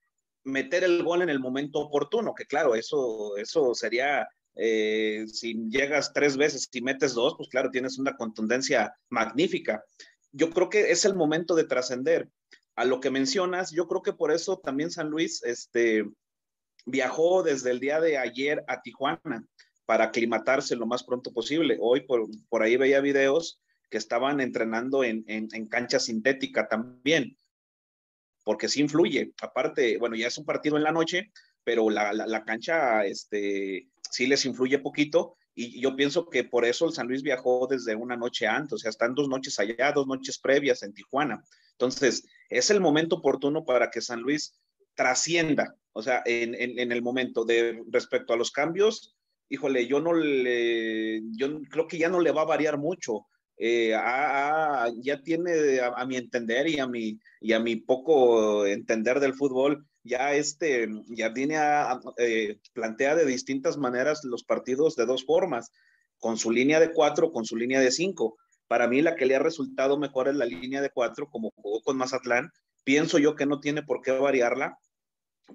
meter 0.45 0.85
el 0.85 1.03
gol 1.03 1.23
en 1.23 1.31
el 1.31 1.41
momento 1.41 1.81
oportuno, 1.81 2.35
que 2.35 2.47
claro, 2.47 2.75
eso, 2.75 3.37
eso 3.37 3.75
sería 3.75 4.29
eh, 4.55 5.25
si 5.29 5.55
llegas 5.69 6.13
tres 6.13 6.37
veces 6.37 6.69
y 6.73 6.83
metes 6.83 7.15
dos, 7.15 7.35
pues 7.37 7.49
claro, 7.49 7.71
tienes 7.71 7.99
una 7.99 8.17
contundencia 8.17 8.95
magnífica. 9.09 9.85
Yo 10.33 10.51
creo 10.51 10.69
que 10.69 10.91
es 10.91 11.05
el 11.05 11.15
momento 11.15 11.55
de 11.55 11.65
trascender. 11.65 12.29
A 12.75 12.85
lo 12.85 13.01
que 13.01 13.11
mencionas, 13.11 13.71
yo 13.71 13.87
creo 13.87 14.03
que 14.03 14.13
por 14.13 14.33
eso 14.33 14.59
también 14.59 14.91
San 14.91 15.11
Luis 15.11 15.43
este, 15.45 16.07
viajó 16.87 17.43
desde 17.43 17.71
el 17.71 17.81
día 17.81 18.01
de 18.01 18.19
ayer 18.19 18.65
a 18.67 18.81
Tijuana 18.81 19.45
para 19.85 20.05
aclimatarse 20.05 20.77
lo 20.77 20.87
más 20.87 21.05
pronto 21.05 21.33
posible. 21.33 21.77
Hoy 21.81 22.01
por, 22.03 22.27
por 22.49 22.63
ahí 22.63 22.77
veía 22.77 23.01
videos 23.01 23.61
que 23.93 23.99
estaban 23.99 24.41
entrenando 24.41 25.05
en, 25.05 25.23
en, 25.29 25.69
cancha 25.69 26.01
sintética 26.01 26.67
también, 26.67 27.37
porque 28.43 28.67
sí 28.67 28.81
influye. 28.81 29.35
Aparte, 29.43 29.99
bueno, 29.99 30.17
ya 30.17 30.29
es 30.29 30.39
un 30.39 30.47
partido 30.47 30.79
en 30.79 30.83
la 30.83 30.93
noche, 30.93 31.31
pero 31.63 31.91
la, 31.91 32.15
la, 32.15 32.27
la 32.27 32.43
cancha 32.43 33.05
este, 33.05 33.91
sí 34.11 34.27
les 34.27 34.47
influye 34.47 34.79
poquito 34.79 35.37
y 35.55 35.79
yo 35.79 35.95
pienso 35.95 36.31
que 36.31 36.43
por 36.43 36.65
eso 36.65 36.87
el 36.87 36.95
San 36.95 37.07
Luis 37.07 37.23
viajó 37.23 37.67
desde 37.67 37.95
una 37.95 38.17
noche 38.17 38.47
antes, 38.47 38.73
o 38.73 38.79
sea, 38.79 38.89
están 38.89 39.15
dos 39.15 39.29
noches 39.29 39.59
allá, 39.59 39.93
dos 39.93 40.07
noches 40.07 40.39
previas 40.39 40.83
en 40.83 40.95
Tijuana. 40.95 41.45
Entonces, 41.73 42.27
es 42.49 42.71
el 42.71 42.81
momento 42.81 43.17
oportuno 43.17 43.67
para 43.67 43.91
que 43.91 44.01
San 44.01 44.23
Luis 44.23 44.59
trascienda, 44.95 45.77
o 45.93 46.01
sea, 46.01 46.23
en, 46.25 46.55
en, 46.55 46.79
en 46.79 46.93
el 46.93 47.03
momento 47.03 47.45
de 47.45 47.83
respecto 47.91 48.33
a 48.33 48.39
los 48.39 48.53
cambios, 48.53 49.15
híjole, 49.51 49.87
yo 49.87 50.01
no 50.01 50.15
le, 50.15 51.21
yo 51.33 51.61
creo 51.69 51.87
que 51.87 51.99
ya 51.99 52.09
no 52.09 52.21
le 52.21 52.33
va 52.33 52.41
a 52.41 52.47
variar 52.47 52.79
mucho. 52.79 53.27
Eh, 53.65 53.95
a, 53.95 54.87
a, 54.87 54.93
ya 54.97 55.23
tiene, 55.23 55.79
a, 55.79 56.05
mi 56.05 56.17
entender 56.17 56.67
y 56.67 56.81
a 56.81 56.89
mi, 56.89 57.21
y 57.41 57.53
a 57.53 57.61
mi 57.61 57.77
poco 57.77 58.67
entender 58.67 59.21
del 59.21 59.35
fútbol, 59.35 59.87
ya 60.03 60.35
este 60.35 60.89
Jardine 61.17 61.59
eh, 62.17 62.59
plantea 62.73 63.15
de 63.15 63.25
distintas 63.25 63.77
maneras 63.77 64.25
los 64.25 64.43
partidos 64.43 64.97
de 64.97 65.07
dos 65.07 65.25
formas, 65.25 65.71
con 66.19 66.39
su 66.39 66.51
línea 66.51 66.81
de 66.81 66.93
cuatro, 66.93 67.31
con 67.31 67.45
su 67.45 67.57
línea 67.57 67.79
de 67.79 67.93
cinco. 67.93 68.37
Para 68.67 68.89
mí 68.89 69.01
la 69.01 69.15
que 69.15 69.27
le 69.27 69.37
ha 69.37 69.39
resultado 69.39 69.97
mejor 69.97 70.27
es 70.27 70.35
la 70.35 70.45
línea 70.45 70.81
de 70.81 70.91
cuatro, 70.91 71.29
como 71.31 71.53
jugó 71.55 71.83
con 71.83 71.97
Mazatlán. 71.97 72.51
Pienso 72.83 73.21
yo 73.21 73.37
que 73.37 73.47
no 73.47 73.61
tiene 73.61 73.85
por 73.85 74.03
qué 74.03 74.11
variarla, 74.11 74.77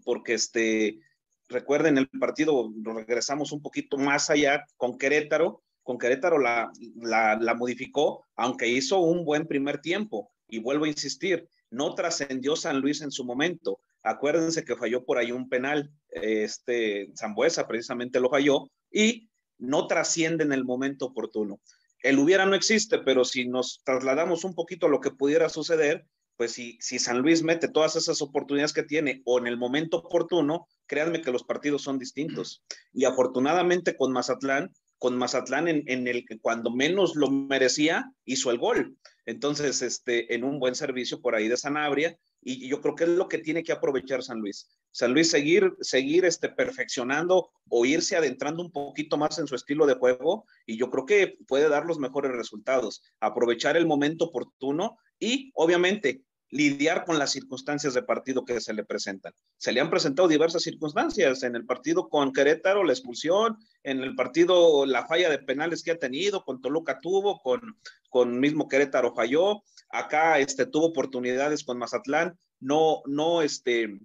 porque 0.06 0.34
este, 0.34 1.02
recuerden 1.50 1.98
el 1.98 2.08
partido, 2.08 2.72
regresamos 2.84 3.52
un 3.52 3.62
poquito 3.62 3.98
más 3.98 4.30
allá 4.30 4.66
con 4.78 4.98
Querétaro, 4.98 5.62
con 5.88 5.98
Querétaro 5.98 6.38
la, 6.38 6.70
la, 7.00 7.56
modificó, 7.56 8.26
aunque 8.36 8.68
hizo 8.68 9.00
un 9.00 9.24
buen 9.24 9.48
primer 9.48 9.80
tiempo. 9.80 10.30
Y 10.50 10.60
vuelvo 10.60 10.84
a 10.84 10.90
insistir, 10.90 11.48
no 11.72 11.96
trascendió 11.96 12.58
San 12.58 12.82
Luis 12.82 13.00
en 13.00 13.10
su 13.10 13.24
momento. 13.24 13.80
Acuérdense 14.04 14.66
que 14.66 14.76
falló 14.76 15.06
por 15.06 15.18
ahí 15.18 15.32
un 15.32 15.48
penal, 15.48 15.90
este 16.10 17.10
Zambuesa 17.18 17.70
precisamente 17.70 18.20
lo 18.20 18.30
falló 18.30 18.70
y 18.92 19.30
no 19.60 19.88
trasciende 19.88 20.44
en 20.44 20.52
el 20.52 20.66
momento 20.66 21.06
oportuno. 21.06 21.62
El 22.04 22.20
hubiera 22.20 22.46
no 22.46 22.56
existe, 22.56 23.00
pero 23.00 23.24
si 23.24 23.48
nos 23.48 23.80
trasladamos 23.86 24.44
un 24.44 24.56
poquito 24.56 24.88
a 24.88 24.90
lo 24.90 25.00
que 25.00 25.12
pudiera 25.12 25.48
suceder, 25.48 26.06
pues 26.36 26.52
si, 26.52 26.78
si 26.82 27.00
San 27.00 27.20
Luis 27.20 27.44
mete 27.44 27.70
todas 27.70 27.96
esas 27.96 28.22
oportunidades 28.22 28.74
que 28.74 28.84
tiene 28.84 29.22
o 29.24 29.40
en 29.40 29.48
el 29.48 29.56
momento 29.56 30.00
oportuno, 30.00 30.68
créanme 30.86 31.22
que 31.22 31.32
los 31.32 31.46
partidos 31.46 31.82
son 31.82 31.98
distintos. 31.98 32.62
Y 32.92 33.06
afortunadamente 33.06 33.96
con 33.96 34.12
Mazatlán, 34.12 34.74
con 34.98 35.18
Mazatlán 35.18 35.68
en, 35.68 36.08
el 36.08 36.26
que 36.26 36.40
cuando 36.40 36.72
menos 36.72 37.16
lo 37.16 37.30
merecía, 37.30 38.12
hizo 38.26 38.52
el 38.52 38.58
gol. 38.58 38.98
Entonces, 39.26 39.82
este, 39.82 40.34
en 40.34 40.44
un 40.44 40.60
buen 40.60 40.76
servicio 40.76 41.22
por 41.22 41.36
ahí 41.36 41.48
de 41.48 41.58
Sanabria, 41.58 42.18
y 42.42 42.68
yo 42.70 42.82
creo 42.82 42.96
que 42.96 43.04
es 43.04 43.10
lo 43.10 43.28
que 43.28 43.40
tiene 43.40 43.64
que 43.64 43.74
aprovechar 43.74 44.24
San 44.24 44.40
Luis. 44.40 44.70
San 44.92 45.14
Luis 45.14 45.30
seguir, 45.30 45.76
seguir 45.82 46.26
este, 46.26 46.50
perfeccionando 46.50 47.50
o 47.70 47.86
irse 47.86 48.16
adentrando 48.16 48.64
un 48.64 48.72
poquito 48.72 49.18
más 49.18 49.38
en 49.38 49.48
su 49.48 49.56
estilo 49.56 49.86
de 49.86 49.96
juego 49.96 50.46
y 50.66 50.78
yo 50.78 50.90
creo 50.90 51.06
que 51.06 51.38
puede 51.48 51.70
dar 51.70 51.86
los 51.86 52.00
mejores 52.00 52.32
resultados. 52.32 53.04
Aprovechar 53.20 53.78
el 53.78 53.86
momento 53.86 54.26
oportuno 54.26 54.98
y 55.20 55.52
obviamente 55.56 56.24
lidiar 56.50 57.06
con 57.06 57.20
las 57.20 57.32
circunstancias 57.32 57.94
de 57.94 58.04
partido 58.04 58.46
que 58.46 58.62
se 58.62 58.74
le 58.74 58.86
presentan. 58.86 59.34
Se 59.58 59.72
le 59.72 59.82
han 59.82 59.90
presentado 59.90 60.28
diversas 60.28 60.64
circunstancias 60.64 61.44
en 61.44 61.56
el 61.56 61.66
partido 61.66 62.08
con 62.08 62.32
Querétaro, 62.32 62.84
la 62.84 62.94
expulsión, 62.94 63.58
en 63.84 64.02
el 64.02 64.16
partido 64.16 64.86
la 64.86 65.06
falla 65.08 65.30
de 65.30 65.40
penales 65.40 65.84
que 65.84 65.92
ha 65.92 66.00
tenido, 66.00 66.44
con 66.44 66.62
Toluca 66.62 67.00
tuvo, 67.02 67.40
con, 67.40 67.78
con 68.10 68.40
mismo 68.40 68.68
Querétaro 68.68 69.14
falló, 69.14 69.64
acá 69.90 70.40
este, 70.40 70.66
tuvo 70.66 70.88
oportunidades 70.88 71.64
con 71.64 71.78
Mazatlán, 71.78 72.38
no, 72.60 73.02
no, 73.06 73.42
este, 73.42 74.00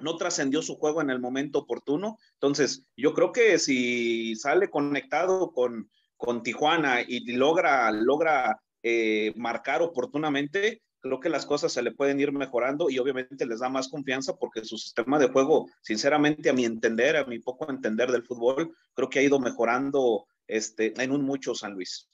no 0.00 0.16
trascendió 0.16 0.62
su 0.62 0.76
juego 0.76 1.00
en 1.00 1.10
el 1.10 1.20
momento 1.20 1.60
oportuno. 1.60 2.18
Entonces, 2.34 2.84
yo 2.96 3.12
creo 3.14 3.32
que 3.32 3.58
si 3.58 4.36
sale 4.36 4.70
conectado 4.70 5.52
con, 5.52 5.90
con 6.16 6.42
Tijuana 6.42 7.02
y 7.02 7.32
logra, 7.32 7.90
logra 7.90 8.60
eh, 8.82 9.32
marcar 9.36 9.82
oportunamente, 9.82 10.82
creo 11.06 11.20
que 11.20 11.28
las 11.28 11.46
cosas 11.46 11.72
se 11.72 11.82
le 11.82 11.92
pueden 11.92 12.20
ir 12.20 12.32
mejorando 12.32 12.90
y 12.90 12.98
obviamente 12.98 13.46
les 13.46 13.60
da 13.60 13.68
más 13.68 13.88
confianza 13.88 14.36
porque 14.36 14.64
su 14.64 14.76
sistema 14.76 15.18
de 15.18 15.28
juego, 15.28 15.68
sinceramente, 15.82 16.50
a 16.50 16.52
mi 16.52 16.64
entender, 16.64 17.16
a 17.16 17.24
mi 17.24 17.38
poco 17.38 17.70
entender 17.70 18.10
del 18.10 18.24
fútbol, 18.24 18.76
creo 18.94 19.08
que 19.08 19.20
ha 19.20 19.22
ido 19.22 19.38
mejorando 19.38 20.26
este, 20.46 20.92
en 21.02 21.12
un 21.12 21.22
mucho 21.22 21.54
San 21.54 21.72
Luis. 21.72 22.08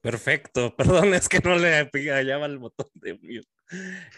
Perfecto, 0.00 0.74
perdón, 0.76 1.14
es 1.14 1.28
que 1.28 1.40
no 1.40 1.56
le 1.56 1.90
hallaba 2.10 2.46
el 2.46 2.58
botón 2.58 2.88
de 2.94 3.14
mute. 3.14 3.57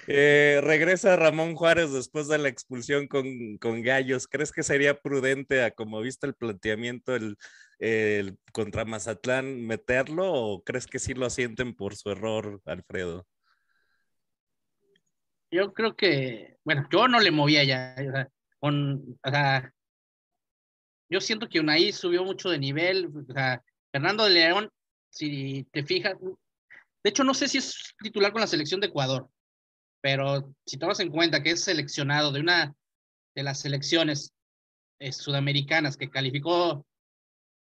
Eh, 0.06 0.60
regresa 0.62 1.16
Ramón 1.16 1.54
Juárez 1.54 1.92
después 1.92 2.28
de 2.28 2.38
la 2.38 2.48
expulsión 2.48 3.08
con, 3.08 3.58
con, 3.58 3.82
Gallos. 3.82 4.28
¿Crees 4.28 4.52
que 4.52 4.62
sería 4.62 5.00
prudente, 5.00 5.62
a 5.62 5.70
como 5.72 6.00
viste 6.00 6.26
el 6.26 6.34
planteamiento 6.34 7.14
el, 7.14 7.36
el, 7.78 8.38
contra 8.52 8.84
Mazatlán, 8.84 9.66
meterlo 9.66 10.32
o 10.32 10.62
crees 10.62 10.86
que 10.86 10.98
sí 10.98 11.14
lo 11.14 11.28
sienten 11.30 11.74
por 11.74 11.96
su 11.96 12.10
error, 12.10 12.60
Alfredo? 12.64 13.26
Yo 15.50 15.72
creo 15.72 15.96
que, 15.96 16.58
bueno, 16.64 16.88
yo 16.92 17.08
no 17.08 17.18
le 17.18 17.30
movía 17.30 17.64
ya. 17.64 17.96
O 17.98 18.12
sea, 18.12 18.28
con, 18.60 19.18
yo 21.08 21.20
siento 21.20 21.48
que 21.48 21.58
Unai 21.60 21.92
subió 21.92 22.24
mucho 22.24 22.50
de 22.50 22.58
nivel. 22.58 23.10
O 23.28 23.32
sea, 23.32 23.62
Fernando 23.90 24.24
de 24.24 24.30
León 24.30 24.70
si 25.10 25.64
te 25.72 25.84
fijas, 25.84 26.16
de 26.20 27.10
hecho 27.10 27.24
no 27.24 27.34
sé 27.34 27.48
si 27.48 27.58
es 27.58 27.94
titular 28.00 28.32
con 28.32 28.40
la 28.40 28.46
selección 28.46 28.80
de 28.80 28.86
Ecuador, 28.86 29.28
pero 30.00 30.54
si 30.66 30.78
tomas 30.78 31.00
en 31.00 31.10
cuenta 31.10 31.42
que 31.42 31.50
es 31.50 31.64
seleccionado 31.64 32.32
de 32.32 32.40
una 32.40 32.74
de 33.34 33.42
las 33.42 33.60
selecciones 33.60 34.32
eh, 34.98 35.12
sudamericanas 35.12 35.96
que 35.96 36.10
calificó 36.10 36.86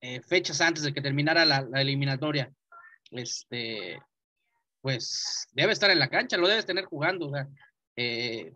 eh, 0.01 0.22
fechas 0.22 0.62
antes 0.62 0.84
de 0.84 0.94
que 0.94 1.01
terminara 1.01 1.46
la, 1.46 1.65
eliminatoria, 1.82 2.51
este, 3.12 4.00
pues 4.82 5.48
debe 5.53 5.74
estar 5.74 5.89
en 5.89 6.00
la 6.00 6.10
cancha, 6.10 6.38
lo 6.38 6.48
debes 6.48 6.65
tener 6.65 6.86
jugando. 6.86 7.32
Eh, 7.96 8.51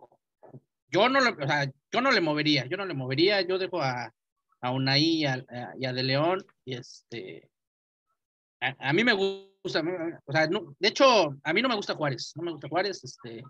yo, 0.88 1.08
no 1.08 1.20
le, 1.20 1.30
o 1.30 1.46
sea, 1.46 1.70
yo 1.92 2.00
no 2.00 2.12
le 2.12 2.20
movería, 2.20 2.66
yo 2.66 2.76
no 2.76 2.86
le 2.86 2.94
movería, 2.94 3.40
yo 3.40 3.58
dejo 3.58 3.80
a, 3.82 4.12
a 4.60 4.70
Unai 4.70 5.02
y 5.02 5.26
a, 5.26 5.44
y 5.78 5.86
a 5.86 5.92
De 5.92 6.02
León 6.02 6.44
y 6.64 6.74
este 6.74 7.50
a, 8.60 8.90
a 8.90 8.92
mí 8.92 9.04
me 9.04 9.12
gusta, 9.12 9.82
o 10.24 10.32
sea, 10.32 10.46
no, 10.46 10.74
de 10.78 10.88
hecho, 10.88 11.36
a 11.42 11.52
mí 11.52 11.62
no 11.62 11.68
me 11.68 11.76
gusta 11.76 11.94
Juárez, 11.94 12.32
no 12.36 12.42
me 12.42 12.52
gusta 12.52 12.68
Juárez, 12.68 13.02
este, 13.02 13.42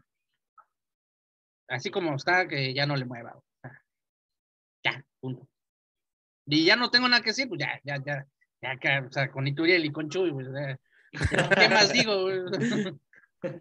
así 1.71 1.91
como 1.91 2.15
está, 2.15 2.47
que 2.47 2.75
ya 2.75 2.85
no 2.85 2.97
le 2.97 3.07
mueva. 3.07 3.41
Ya, 4.85 5.05
punto. 5.21 5.49
Y 6.47 6.65
ya 6.65 6.77
no 6.77 6.91
tengo 6.91 7.09
nada 7.09 7.23
que 7.23 7.31
decir, 7.31 7.49
pues 7.49 7.61
ya, 7.61 7.81
ya, 7.85 8.03
ya, 8.05 8.27
ya, 8.61 9.07
o 9.07 9.13
sea, 9.13 9.31
con 9.31 9.47
Ituriel 9.47 9.85
y 9.85 9.93
con 9.93 10.11
Chuy, 10.11 10.33
pues, 10.33 10.49
¿qué 11.59 11.69
más 11.69 11.93
digo? 11.93 12.27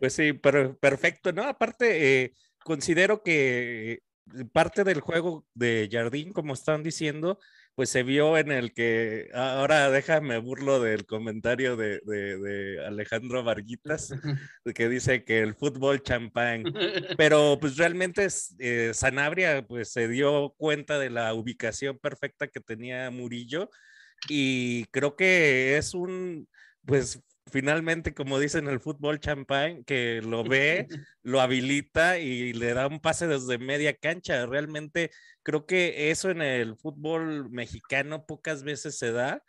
Pues 0.02 0.12
sí, 0.12 0.34
pero 0.34 0.78
perfecto, 0.78 1.32
¿no? 1.32 1.44
Aparte, 1.44 2.24
eh, 2.24 2.34
considero 2.66 3.24
que 3.24 4.02
parte 4.52 4.84
del 4.84 5.00
juego 5.00 5.48
de 5.54 5.88
Jardín, 5.90 6.34
como 6.34 6.54
están 6.54 6.84
diciendo, 6.84 7.40
pues 7.80 7.92
se 7.92 8.04
vio 8.04 8.38
en 8.38 8.52
el 8.52 8.74
que, 8.74 9.30
ahora 9.34 9.90
déjame 9.90 10.38
burlo 10.38 10.82
del 10.82 11.06
comentario 11.06 11.78
de, 11.78 12.02
de, 12.02 12.86
Alejandro 12.86 13.42
Varguitas, 13.42 14.14
que 14.76 14.90
dice 14.90 15.24
que 15.24 15.40
el 15.40 15.56
fútbol 15.56 16.04
champán, 16.04 16.64
pero 17.18 17.58
pues 17.58 17.78
realmente 17.78 18.28
eh, 18.60 18.92
Sanabria 18.94 19.66
pues 19.66 19.94
se 19.94 20.10
dio 20.10 20.54
cuenta 20.58 21.00
de 21.00 21.10
la 21.10 21.34
ubicación 21.34 21.98
perfecta 21.98 22.50
que 22.50 22.60
tenía 22.60 23.10
Murillo 23.12 23.70
y 24.28 24.84
creo 24.88 25.16
que 25.16 25.78
es 25.78 25.94
un, 25.94 26.50
pues 26.86 27.24
finalmente, 27.52 28.14
como 28.14 28.40
dicen 28.40 28.68
el 28.68 28.80
fútbol 28.80 29.20
champán, 29.20 29.84
que 29.84 30.22
lo 30.22 30.44
ve, 30.44 30.88
lo 31.24 31.42
habilita 31.42 32.20
y 32.20 32.54
le 32.54 32.74
da 32.74 32.88
un 32.88 33.00
pase 33.00 33.28
desde 33.28 33.58
media 33.58 33.96
cancha. 33.96 34.46
Realmente 34.46 35.12
creo 35.44 35.66
que 35.66 36.12
eso 36.12 36.30
en 36.30 36.42
el 36.42 36.76
fútbol 36.78 37.50
mexicano 37.50 38.26
pocas 38.26 38.64
veces 38.64 38.98
se 38.98 39.12
da 39.12 39.44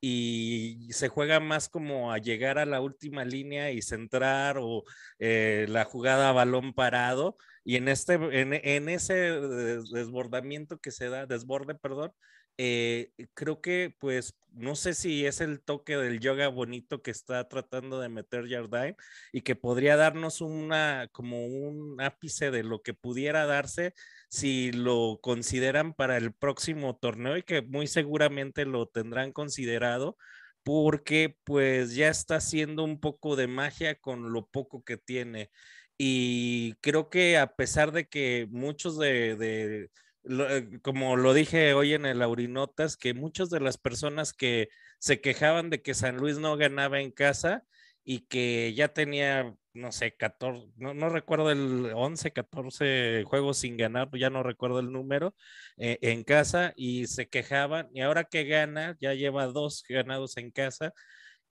y 0.00 0.88
se 0.90 1.08
juega 1.08 1.40
más 1.40 1.68
como 1.70 2.12
a 2.12 2.18
llegar 2.18 2.58
a 2.58 2.66
la 2.66 2.80
última 2.82 3.24
línea 3.24 3.70
y 3.70 3.80
centrar 3.80 4.58
o 4.58 4.84
eh, 5.18 5.66
la 5.68 5.84
jugada 5.84 6.28
a 6.28 6.32
balón 6.32 6.74
parado. 6.74 7.36
Y 7.64 7.76
en, 7.76 7.88
este, 7.88 8.14
en, 8.14 8.52
en 8.52 8.88
ese 8.90 9.14
desbordamiento 9.14 10.78
que 10.78 10.90
se 10.90 11.08
da, 11.08 11.24
desborde, 11.24 11.74
perdón, 11.74 12.12
eh, 12.58 13.12
creo 13.34 13.60
que, 13.60 13.94
pues, 13.98 14.34
no 14.52 14.76
sé 14.76 14.94
si 14.94 15.26
es 15.26 15.40
el 15.40 15.60
toque 15.60 15.96
del 15.96 16.20
yoga 16.20 16.48
bonito 16.48 17.02
que 17.02 17.10
está 17.10 17.48
tratando 17.48 18.00
de 18.00 18.08
meter 18.08 18.48
Jardine 18.48 18.96
y 19.32 19.42
que 19.42 19.56
podría 19.56 19.96
darnos 19.96 20.40
una, 20.40 21.08
como 21.12 21.46
un 21.46 22.00
ápice 22.00 22.50
de 22.50 22.62
lo 22.62 22.82
que 22.82 22.94
pudiera 22.94 23.46
darse 23.46 23.94
si 24.28 24.70
lo 24.72 25.18
consideran 25.22 25.92
para 25.94 26.16
el 26.16 26.32
próximo 26.32 26.96
torneo 26.96 27.36
y 27.36 27.42
que 27.42 27.62
muy 27.62 27.86
seguramente 27.88 28.64
lo 28.64 28.86
tendrán 28.86 29.32
considerado 29.32 30.16
porque 30.62 31.36
pues 31.44 31.94
ya 31.94 32.08
está 32.08 32.36
haciendo 32.36 32.84
un 32.84 33.00
poco 33.00 33.36
de 33.36 33.48
magia 33.48 33.96
con 34.00 34.32
lo 34.32 34.46
poco 34.46 34.84
que 34.84 34.96
tiene. 34.96 35.50
Y 35.98 36.74
creo 36.80 37.10
que 37.10 37.38
a 37.38 37.54
pesar 37.56 37.92
de 37.92 38.08
que 38.08 38.48
muchos 38.50 38.98
de 38.98 39.90
eh, 40.24 40.80
como 40.82 41.16
lo 41.16 41.34
dije 41.34 41.74
hoy 41.74 41.94
en 41.94 42.06
el 42.06 42.22
Aurinotas, 42.22 42.96
que 42.96 43.14
muchas 43.14 43.50
de 43.50 43.60
las 43.60 43.78
personas 43.78 44.32
que 44.32 44.68
se 44.98 45.20
quejaban 45.20 45.70
de 45.70 45.82
que 45.82 45.94
San 45.94 46.16
Luis 46.16 46.38
no 46.38 46.56
ganaba 46.56 47.00
en 47.00 47.10
casa 47.10 47.64
y 48.04 48.20
que 48.26 48.74
ya 48.74 48.88
tenía, 48.88 49.54
no 49.72 49.92
sé, 49.92 50.16
14, 50.16 50.66
no, 50.76 51.08
recuerdo 51.08 51.50
el 51.50 51.92
11, 51.94 52.32
14 52.32 53.24
juegos 53.24 53.58
sin 53.58 53.76
ganar, 53.76 54.10
ya 54.14 54.30
no 54.30 54.42
recuerdo 54.42 54.80
el 54.80 54.92
número, 54.92 55.34
eh, 55.76 55.98
en 56.02 56.24
casa 56.24 56.72
y 56.76 57.06
se 57.06 57.28
quejaban 57.28 57.88
y 57.94 58.00
ahora 58.02 58.24
que 58.24 58.44
gana, 58.44 58.96
ya 59.00 59.14
lleva 59.14 59.46
dos 59.46 59.84
ganados 59.88 60.36
en 60.36 60.50
casa 60.50 60.92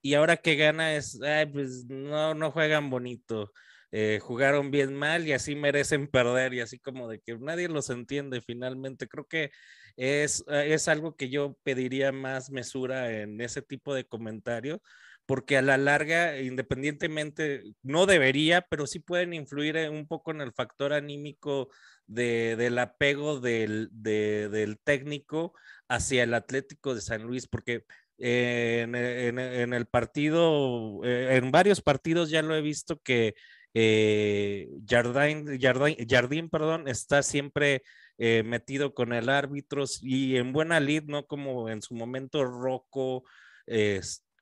y 0.01 0.15
ahora 0.15 0.37
que 0.37 0.55
gana 0.55 0.95
es, 0.95 1.21
ay, 1.21 1.45
pues 1.47 1.85
no, 1.87 2.33
no 2.35 2.51
juegan 2.51 2.89
bonito. 2.89 3.51
Eh, 3.95 4.19
jugaron 4.19 4.71
bien 4.71 4.95
mal 4.95 5.27
y 5.27 5.33
así 5.33 5.55
merecen 5.55 6.07
perder 6.07 6.55
y 6.55 6.61
así 6.61 6.79
como 6.79 7.07
de 7.07 7.19
que 7.19 7.37
nadie 7.37 7.67
los 7.69 7.91
entiende 7.91 8.41
finalmente. 8.41 9.07
Creo 9.07 9.27
que 9.27 9.51
es, 9.97 10.43
eh, 10.47 10.73
es 10.73 10.87
algo 10.87 11.15
que 11.15 11.29
yo 11.29 11.55
pediría 11.61 12.11
más 12.11 12.49
mesura 12.49 13.11
en 13.21 13.39
ese 13.39 13.61
tipo 13.61 13.93
de 13.93 14.05
comentario 14.05 14.81
porque 15.27 15.57
a 15.57 15.61
la 15.61 15.77
larga, 15.77 16.39
independientemente, 16.41 17.63
no 17.83 18.05
debería, 18.07 18.61
pero 18.63 18.87
sí 18.87 18.99
pueden 18.99 19.33
influir 19.33 19.77
un 19.89 20.07
poco 20.07 20.31
en 20.31 20.41
el 20.41 20.53
factor 20.53 20.91
anímico 20.93 21.69
del 22.07 22.77
apego 22.79 23.39
del, 23.39 23.89
del, 23.91 24.79
técnico 24.83 25.53
hacia 25.87 26.23
el 26.23 26.33
Atlético 26.33 26.95
de 26.95 27.01
San 27.01 27.23
Luis, 27.23 27.47
porque 27.47 27.85
en, 28.17 28.95
en, 28.95 29.73
el 29.73 29.85
partido, 29.85 31.01
eh, 31.05 31.37
en 31.37 31.51
varios 31.51 31.81
partidos 31.81 32.29
ya 32.29 32.41
lo 32.41 32.55
he 32.55 32.61
visto 32.61 32.99
que 33.01 33.35
eh, 33.73 34.69
Jardín, 34.87 36.49
perdón, 36.49 36.87
está 36.87 37.23
siempre 37.23 37.83
eh, 38.17 38.43
metido 38.43 38.93
con 38.93 39.13
el 39.13 39.29
árbitro 39.29 39.85
y 40.01 40.37
en 40.37 40.53
buena 40.53 40.79
lid, 40.79 41.03
¿no? 41.03 41.25
Como 41.25 41.69
en 41.69 41.81
su 41.81 41.95
momento 41.95 42.43
Rocco, 42.45 43.23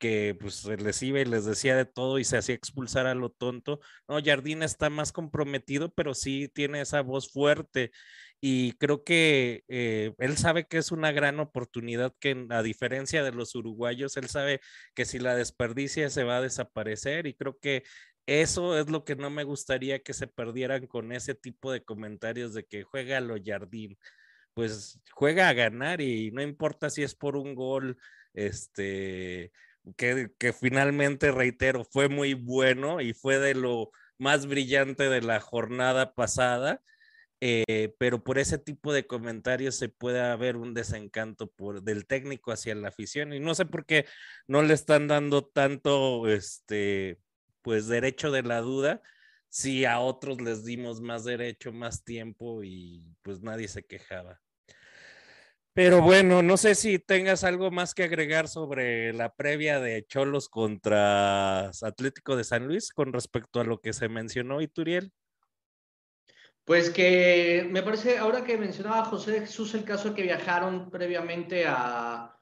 que 0.02 0.36
pues 0.39 0.65
les 0.65 1.04
iba 1.04 1.20
y 1.22 1.26
les 1.26 1.46
decía 1.46 1.76
de 1.76 1.86
todo 1.86 2.17
y 2.17 2.24
se 2.24 2.36
hacía 2.36 2.56
expulsar 2.56 3.06
a 3.06 3.13
lo 3.13 3.30
tonto. 3.30 3.80
No, 4.08 4.20
Jardín 4.24 4.63
está 4.63 4.89
más 4.89 5.12
comprometido, 5.12 5.94
pero 5.94 6.15
sí 6.15 6.50
tiene 6.54 6.82
esa 6.82 7.02
voz 7.02 7.32
fuerte 7.32 7.91
y 8.41 8.72
creo 8.74 9.04
que 9.04 9.63
eh, 9.67 10.13
él 10.17 10.36
sabe 10.38 10.65
que 10.65 10.80
es 10.80 10.91
una 10.91 11.12
gran 11.12 11.39
oportunidad 11.39 12.13
que 12.20 12.48
a 12.50 12.63
diferencia 12.63 13.24
de 13.24 13.32
los 13.32 13.54
uruguayos, 13.54 14.17
él 14.17 14.30
sabe 14.30 14.62
que 14.96 15.06
si 15.06 15.20
la 15.20 15.36
desperdicia 15.36 16.10
se 16.10 16.24
va 16.24 16.38
a 16.38 16.41
desaparecer 16.41 17.28
y 17.28 17.36
creo 17.36 17.60
que 17.60 17.84
eso 18.25 18.77
es 18.77 18.89
lo 18.89 19.03
que 19.03 19.15
no 19.15 19.29
me 19.29 19.43
gustaría 19.43 20.03
que 20.03 20.13
se 20.13 20.27
perdieran 20.27 20.88
con 20.88 21.12
ese 21.12 21.36
tipo 21.36 21.71
de 21.71 21.84
comentarios 21.84 22.53
de 22.53 22.65
que 22.65 22.84
juega 22.84 23.17
a 23.17 23.21
lo 23.21 23.36
Jardín. 23.43 23.97
Pues 24.53 24.99
juega 25.13 25.49
a 25.49 25.53
ganar 25.53 26.01
y 26.01 26.31
no 26.31 26.41
importa 26.41 26.89
si 26.89 27.03
es 27.03 27.15
por 27.15 27.38
un 27.38 27.55
gol, 27.55 27.97
este, 28.34 29.51
que, 29.95 30.53
finalmente, 30.53 31.31
reitero, 31.31 31.84
fue 31.86 32.10
muy 32.10 32.34
bueno 32.34 33.01
y 33.01 33.13
fue 33.13 33.39
de 33.39 33.55
lo 33.55 33.91
más 34.17 34.45
brillante 34.45 35.10
de 35.10 35.21
la 35.21 35.39
jornada 35.39 36.13
pasada. 36.13 36.81
Eh, 37.43 37.95
pero 37.97 38.23
por 38.23 38.38
ese 38.38 38.60
tipo 38.60 38.93
de 38.93 39.07
comentarios 39.07 39.75
se 39.75 39.89
puede 39.89 40.21
haber 40.21 40.57
un 40.57 40.75
desencanto 40.75 41.49
por, 41.49 41.81
del 41.81 42.05
técnico 42.05 42.51
hacia 42.51 42.75
la 42.75 42.89
afición 42.89 43.34
y 43.34 43.39
no 43.39 43.55
sé 43.55 43.65
por 43.65 43.88
qué 43.88 44.05
no 44.45 44.62
le 44.62 44.75
están 44.75 45.07
dando 45.07 45.43
tanto 45.43 46.27
este 46.27 47.17
pues 47.62 47.88
derecho 47.88 48.32
de 48.32 48.43
la 48.43 48.62
duda, 48.62 49.02
si 49.50 49.86
a 49.86 50.00
otros 50.00 50.41
les 50.41 50.63
dimos 50.63 51.02
más 51.02 51.24
derecho, 51.24 51.71
más 51.71 52.04
tiempo 52.04 52.63
y 52.63 53.04
pues 53.21 53.41
nadie 53.41 53.67
se 53.67 53.84
quejaba. 53.84 54.39
Pero 55.74 56.02
bueno, 56.02 56.41
no 56.41 56.58
sé 56.58 56.76
si 56.76 57.00
tengas 57.00 57.45
algo 57.45 57.71
más 57.71 57.93
que 57.93 58.04
agregar 58.04 58.50
sobre 58.50 59.13
la 59.13 59.34
previa 59.34 59.80
de 59.80 60.06
Cholos 60.06 60.50
contra 60.50 61.69
Atlético 61.69 62.36
de 62.36 62.43
San 62.43 62.67
Luis 62.67 62.91
con 62.91 63.13
respecto 63.13 63.62
a 63.62 63.63
lo 63.63 63.80
que 63.80 63.93
se 63.93 64.10
mencionó, 64.10 64.62
Ituriel. 64.62 65.13
Pues 66.65 66.89
que 66.89 67.67
me 67.71 67.84
parece, 67.84 68.17
ahora 68.17 68.43
que 68.43 68.58
mencionaba 68.58 69.06
José 69.06 69.39
Jesús 69.41 69.74
el 69.74 69.86
caso 69.86 70.13
que 70.13 70.24
viajaron 70.24 70.91
previamente 70.91 71.65
a, 71.65 72.38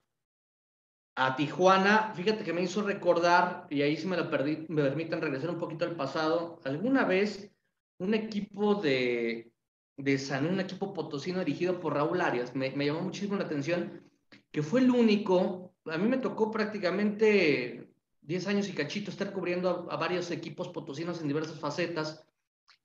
a 1.21 1.35
Tijuana, 1.35 2.13
fíjate 2.15 2.45
que 2.45 2.53
me 2.53 2.61
hizo 2.61 2.81
recordar, 2.81 3.67
y 3.69 3.81
ahí 3.81 3.97
sí 3.97 4.07
me 4.07 4.15
lo 4.15 4.29
perdí, 4.29 4.65
me 4.69 4.83
permiten 4.83 5.19
regresar 5.19 5.49
un 5.49 5.59
poquito 5.59 5.83
al 5.83 5.97
pasado, 5.97 6.61
alguna 6.63 7.03
vez 7.03 7.51
un 7.97 8.13
equipo 8.13 8.75
de, 8.75 9.51
de 9.97 10.17
San, 10.17 10.45
un 10.45 10.61
equipo 10.61 10.93
potosino 10.93 11.39
dirigido 11.39 11.81
por 11.81 11.95
Raúl 11.95 12.21
Arias, 12.21 12.55
me, 12.55 12.71
llamó 12.71 13.01
muchísimo 13.01 13.35
la 13.35 13.43
atención, 13.43 14.01
que 14.49 14.63
fue 14.63 14.79
el 14.79 14.91
único, 14.91 15.73
a 15.87 15.97
mí 15.97 16.07
me 16.07 16.19
tocó 16.19 16.51
prácticamente 16.51 17.89
10 18.21 18.47
años 18.47 18.69
y 18.69 18.73
cachito 18.73 19.11
estar 19.11 19.33
cubriendo 19.33 19.89
a, 19.89 19.95
a 19.95 19.97
varios 19.97 20.31
equipos 20.31 20.69
potosinos 20.69 21.19
en 21.19 21.27
diversas 21.27 21.59
facetas, 21.59 22.25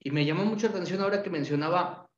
y 0.01 0.11
me 0.11 0.25
llamó 0.25 0.44
mucho 0.44 0.66
la 0.66 0.73
atención 0.73 1.03
ahora 1.03 1.23
que 1.23 1.31
mencionaba 1.31 2.11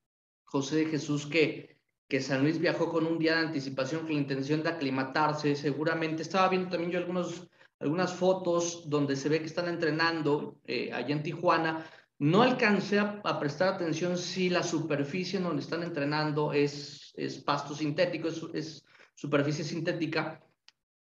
José 0.44 0.76
de 0.76 0.86
Jesús 0.86 1.26
que 1.26 1.75
que 2.08 2.20
San 2.20 2.42
Luis 2.42 2.58
viajó 2.58 2.90
con 2.90 3.06
un 3.06 3.18
día 3.18 3.36
de 3.36 3.46
anticipación 3.46 4.02
con 4.02 4.12
la 4.12 4.20
intención 4.20 4.62
de 4.62 4.70
aclimatarse, 4.70 5.56
seguramente. 5.56 6.22
Estaba 6.22 6.48
viendo 6.48 6.70
también 6.70 6.92
yo 6.92 6.98
algunos, 6.98 7.48
algunas 7.80 8.14
fotos 8.14 8.88
donde 8.88 9.16
se 9.16 9.28
ve 9.28 9.40
que 9.40 9.46
están 9.46 9.68
entrenando 9.68 10.60
eh, 10.64 10.92
allá 10.92 11.14
en 11.14 11.22
Tijuana. 11.22 11.84
No 12.18 12.42
alcancé 12.42 12.98
a, 12.98 13.38
prestar 13.38 13.74
atención 13.74 14.16
si 14.16 14.48
la 14.48 14.62
superficie 14.62 15.38
en 15.38 15.44
donde 15.44 15.62
están 15.62 15.82
entrenando 15.82 16.52
es, 16.52 17.12
es 17.16 17.38
pasto 17.38 17.74
sintético, 17.74 18.28
es, 18.54 18.84
superficie 19.14 19.64
sintética. 19.64 20.40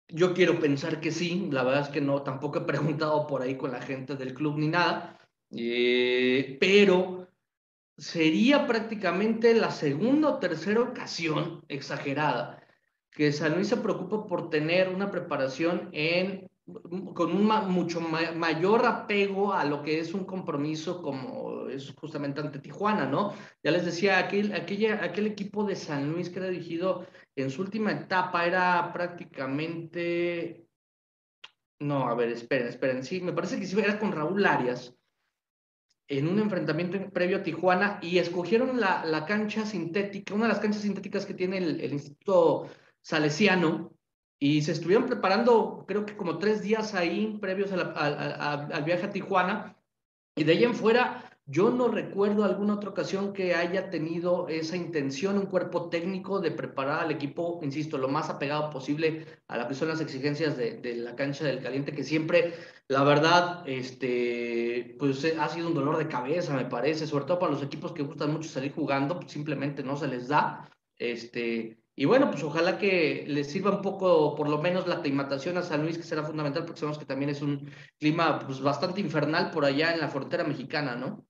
Yo 0.07 0.33
quiero 0.33 0.59
pensar 0.59 0.99
que 0.99 1.11
sí, 1.11 1.47
la 1.51 1.63
verdad 1.63 1.83
es 1.83 1.89
que 1.89 2.01
no, 2.01 2.21
tampoco 2.21 2.59
he 2.59 2.61
preguntado 2.61 3.27
por 3.27 3.41
ahí 3.41 3.55
con 3.55 3.71
la 3.71 3.81
gente 3.81 4.15
del 4.15 4.33
club 4.33 4.57
ni 4.57 4.67
nada, 4.67 5.19
eh, 5.51 6.57
pero 6.59 7.24
sería 7.97 8.67
prácticamente 8.67 9.53
la 9.53 9.71
segunda 9.71 10.29
o 10.29 10.39
tercera 10.39 10.81
ocasión 10.81 11.63
exagerada 11.67 12.61
que 13.15 13.31
San 13.31 13.55
Luis 13.55 13.69
se 13.69 13.77
preocupa 13.77 14.27
por 14.27 14.49
tener 14.49 14.89
una 14.89 15.09
preparación 15.09 15.91
con 17.13 17.31
un 17.31 17.71
mucho 17.71 18.01
mayor 18.01 18.85
apego 18.85 19.53
a 19.53 19.63
lo 19.63 19.81
que 19.81 19.99
es 19.99 20.13
un 20.13 20.25
compromiso 20.25 21.01
como 21.01 21.67
es 21.69 21.93
justamente 21.93 22.41
ante 22.41 22.59
Tijuana, 22.59 23.05
¿no? 23.05 23.33
Ya 23.63 23.71
les 23.71 23.85
decía, 23.85 24.17
aquel, 24.17 24.53
aquel 24.53 25.27
equipo 25.27 25.63
de 25.63 25.75
San 25.75 26.11
Luis 26.11 26.29
que 26.29 26.39
era 26.39 26.49
dirigido 26.49 27.07
en 27.35 27.49
su 27.49 27.61
última 27.61 27.91
etapa 27.91 28.45
era 28.45 28.91
prácticamente... 28.91 30.67
No, 31.79 32.07
a 32.07 32.15
ver, 32.15 32.29
esperen, 32.29 32.67
esperen. 32.67 33.03
Sí, 33.03 33.21
me 33.21 33.33
parece 33.33 33.59
que 33.59 33.65
sí 33.65 33.79
era 33.79 33.99
con 33.99 34.11
Raúl 34.11 34.45
Arias 34.45 34.95
en 36.07 36.27
un 36.27 36.39
enfrentamiento 36.39 37.09
previo 37.11 37.37
a 37.37 37.43
Tijuana 37.43 37.99
y 38.01 38.19
escogieron 38.19 38.79
la, 38.79 39.25
cancha 39.27 39.65
sintética, 39.65 40.33
una 40.33 40.45
de 40.45 40.53
las 40.53 40.59
canchas 40.59 40.83
sintéticas 40.83 41.25
que 41.25 41.33
tiene 41.33 41.57
el, 41.57 41.93
Instituto 41.93 42.69
salesiano 43.01 43.91
y 44.39 44.61
se 44.61 44.73
estuvieron 44.73 45.05
preparando, 45.05 45.85
creo 45.87 46.05
que 46.05 46.15
como 46.17 46.37
tres 46.37 46.61
días 46.61 46.93
ahí 46.93 47.37
previos 47.39 47.71
al 47.71 48.83
viaje 48.83 49.05
a 49.05 49.09
Tijuana. 49.09 49.77
Y 50.35 50.43
de 50.43 50.51
ahí 50.51 50.63
en 50.65 50.75
fuera, 50.75 51.34
yo 51.47 51.69
no 51.69 51.89
recuerdo 51.89 52.43
alguna 52.43 52.73
otra 52.73 52.89
ocasión 52.89 53.31
que 53.31 53.53
haya 53.53 53.91
tenido 53.91 54.47
esa 54.47 54.75
intención, 54.75 55.37
un 55.37 55.45
cuerpo 55.45 55.89
técnico 55.89 56.39
de 56.39 56.49
preparar 56.49 57.01
al 57.01 57.11
equipo, 57.11 57.59
insisto, 57.61 57.99
lo 57.99 58.07
más 58.07 58.29
apegado 58.31 58.71
posible 58.71 59.27
a 59.47 59.57
lo 59.57 59.67
que 59.67 59.75
son 59.75 59.89
las 59.89 60.01
exigencias 60.01 60.57
de, 60.57 60.95
la 60.95 61.15
cancha 61.15 61.45
del 61.45 61.61
caliente, 61.61 61.93
que 61.93 62.03
siempre, 62.03 62.55
la 62.87 63.03
verdad, 63.03 63.63
este, 63.67 64.95
pues 64.97 65.23
eh, 65.23 65.37
ha 65.39 65.47
sido 65.49 65.67
un 65.67 65.75
dolor 65.75 65.97
de 65.97 66.07
cabeza, 66.07 66.55
me 66.55 66.65
parece, 66.65 67.05
sobre 67.05 67.25
todo 67.25 67.37
para 67.37 67.51
los 67.51 67.61
equipos 67.61 67.91
que 67.91 68.01
gustan 68.01 68.33
mucho 68.33 68.49
salir 68.49 68.73
jugando, 68.73 69.19
pues 69.19 69.31
simplemente 69.31 69.83
no 69.83 69.97
se 69.97 70.07
les 70.07 70.27
da. 70.27 70.67
Este, 70.97 71.77
y 71.95 72.05
bueno, 72.05 72.31
pues 72.31 72.43
ojalá 72.43 72.79
que 72.79 73.23
les 73.27 73.51
sirva 73.51 73.69
un 73.71 73.81
poco, 73.83 74.35
por 74.35 74.49
lo 74.49 74.61
menos, 74.61 74.87
la 74.87 74.95
aclimatación 74.95 75.57
a 75.57 75.61
San 75.61 75.83
Luis, 75.83 75.97
que 75.97 76.03
será 76.03 76.23
fundamental, 76.23 76.65
porque 76.65 76.79
sabemos 76.79 76.97
que 76.97 77.05
también 77.05 77.29
es 77.29 77.41
un 77.43 77.69
clima 77.99 78.39
pues, 78.39 78.61
bastante 78.61 78.99
infernal 78.99 79.51
por 79.51 79.63
allá 79.63 79.93
en 79.93 79.99
la 79.99 80.09
frontera 80.09 80.43
mexicana, 80.43 80.95
¿no? 80.95 81.25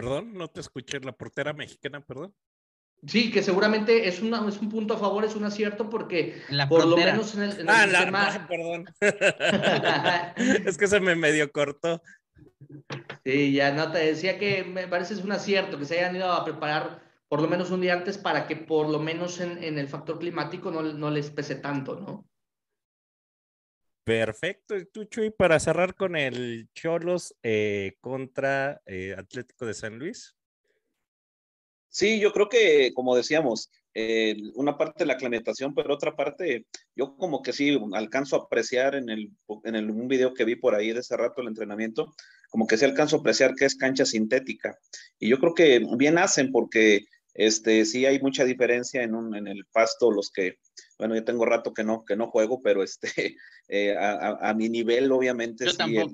Perdón, 0.00 0.32
no 0.32 0.48
te 0.48 0.60
escuché, 0.60 0.98
la 1.00 1.12
portera 1.12 1.52
mexicana, 1.52 2.00
perdón. 2.00 2.34
Sí, 3.06 3.30
que 3.30 3.42
seguramente 3.42 4.08
es, 4.08 4.22
una, 4.22 4.48
es 4.48 4.58
un 4.58 4.70
punto 4.70 4.94
a 4.94 4.98
favor, 4.98 5.24
es 5.26 5.34
un 5.34 5.44
acierto, 5.44 5.90
porque 5.90 6.40
por 6.70 6.86
lo 6.86 6.96
menos 6.96 7.34
en 7.34 7.42
el, 7.42 7.68
ah, 7.68 7.86
La, 7.86 8.46
perdón. 8.48 8.86
es 10.66 10.78
que 10.78 10.86
se 10.86 11.00
me 11.00 11.14
medio 11.16 11.52
cortó. 11.52 12.02
Sí, 13.24 13.52
ya 13.52 13.72
no 13.72 13.92
te 13.92 13.98
decía 13.98 14.38
que 14.38 14.64
me 14.64 14.88
parece 14.88 15.12
es 15.14 15.22
un 15.22 15.32
acierto 15.32 15.78
que 15.78 15.84
se 15.84 15.98
hayan 15.98 16.16
ido 16.16 16.32
a 16.32 16.44
preparar 16.46 17.02
por 17.28 17.42
lo 17.42 17.48
menos 17.48 17.70
un 17.70 17.82
día 17.82 17.92
antes 17.92 18.16
para 18.16 18.46
que 18.46 18.56
por 18.56 18.88
lo 18.88 19.00
menos 19.00 19.38
en, 19.40 19.62
en 19.62 19.78
el 19.78 19.88
factor 19.88 20.18
climático 20.18 20.70
no, 20.70 20.82
no, 20.82 21.10
les 21.10 21.30
pese 21.30 21.56
tanto, 21.56 22.00
¿no? 22.00 22.26
Perfecto, 24.04 24.74
Tucho. 24.92 25.22
Y 25.22 25.30
para 25.30 25.60
cerrar 25.60 25.94
con 25.94 26.16
el 26.16 26.68
Cholos 26.74 27.34
eh, 27.42 27.96
contra 28.00 28.80
eh, 28.86 29.14
Atlético 29.16 29.66
de 29.66 29.74
San 29.74 29.98
Luis. 29.98 30.36
Sí, 31.88 32.20
yo 32.20 32.32
creo 32.32 32.48
que, 32.48 32.92
como 32.94 33.16
decíamos, 33.16 33.70
eh, 33.94 34.36
una 34.54 34.78
parte 34.78 35.00
de 35.00 35.06
la 35.06 35.14
aclimatación, 35.14 35.74
pero 35.74 35.92
otra 35.92 36.14
parte, 36.14 36.66
yo 36.94 37.16
como 37.16 37.42
que 37.42 37.52
sí 37.52 37.76
alcanzo 37.92 38.36
a 38.36 38.44
apreciar 38.44 38.94
en, 38.94 39.10
el, 39.10 39.32
en 39.64 39.74
el, 39.74 39.90
un 39.90 40.06
video 40.06 40.32
que 40.32 40.44
vi 40.44 40.54
por 40.54 40.76
ahí 40.76 40.92
de 40.92 41.00
ese 41.00 41.16
rato 41.16 41.42
el 41.42 41.48
entrenamiento, 41.48 42.14
como 42.48 42.68
que 42.68 42.76
sí 42.76 42.84
alcanzo 42.84 43.16
a 43.16 43.18
apreciar 43.20 43.54
que 43.56 43.64
es 43.64 43.74
cancha 43.74 44.06
sintética. 44.06 44.78
Y 45.18 45.28
yo 45.28 45.38
creo 45.38 45.54
que 45.54 45.84
bien 45.96 46.18
hacen 46.18 46.52
porque 46.52 47.06
este, 47.34 47.84
sí 47.84 48.06
hay 48.06 48.20
mucha 48.20 48.44
diferencia 48.44 49.02
en, 49.02 49.14
un, 49.14 49.34
en 49.36 49.46
el 49.46 49.64
pasto, 49.66 50.10
los 50.10 50.30
que, 50.30 50.58
bueno, 50.98 51.14
yo 51.14 51.24
tengo 51.24 51.44
rato 51.44 51.72
que 51.72 51.84
no, 51.84 52.04
que 52.04 52.16
no 52.16 52.30
juego, 52.30 52.60
pero 52.62 52.82
este, 52.82 53.36
eh, 53.68 53.96
a, 53.98 54.52
mi 54.54 54.68
nivel, 54.68 55.10
obviamente, 55.12 55.70
sí, 55.70 55.96
el, 55.96 56.10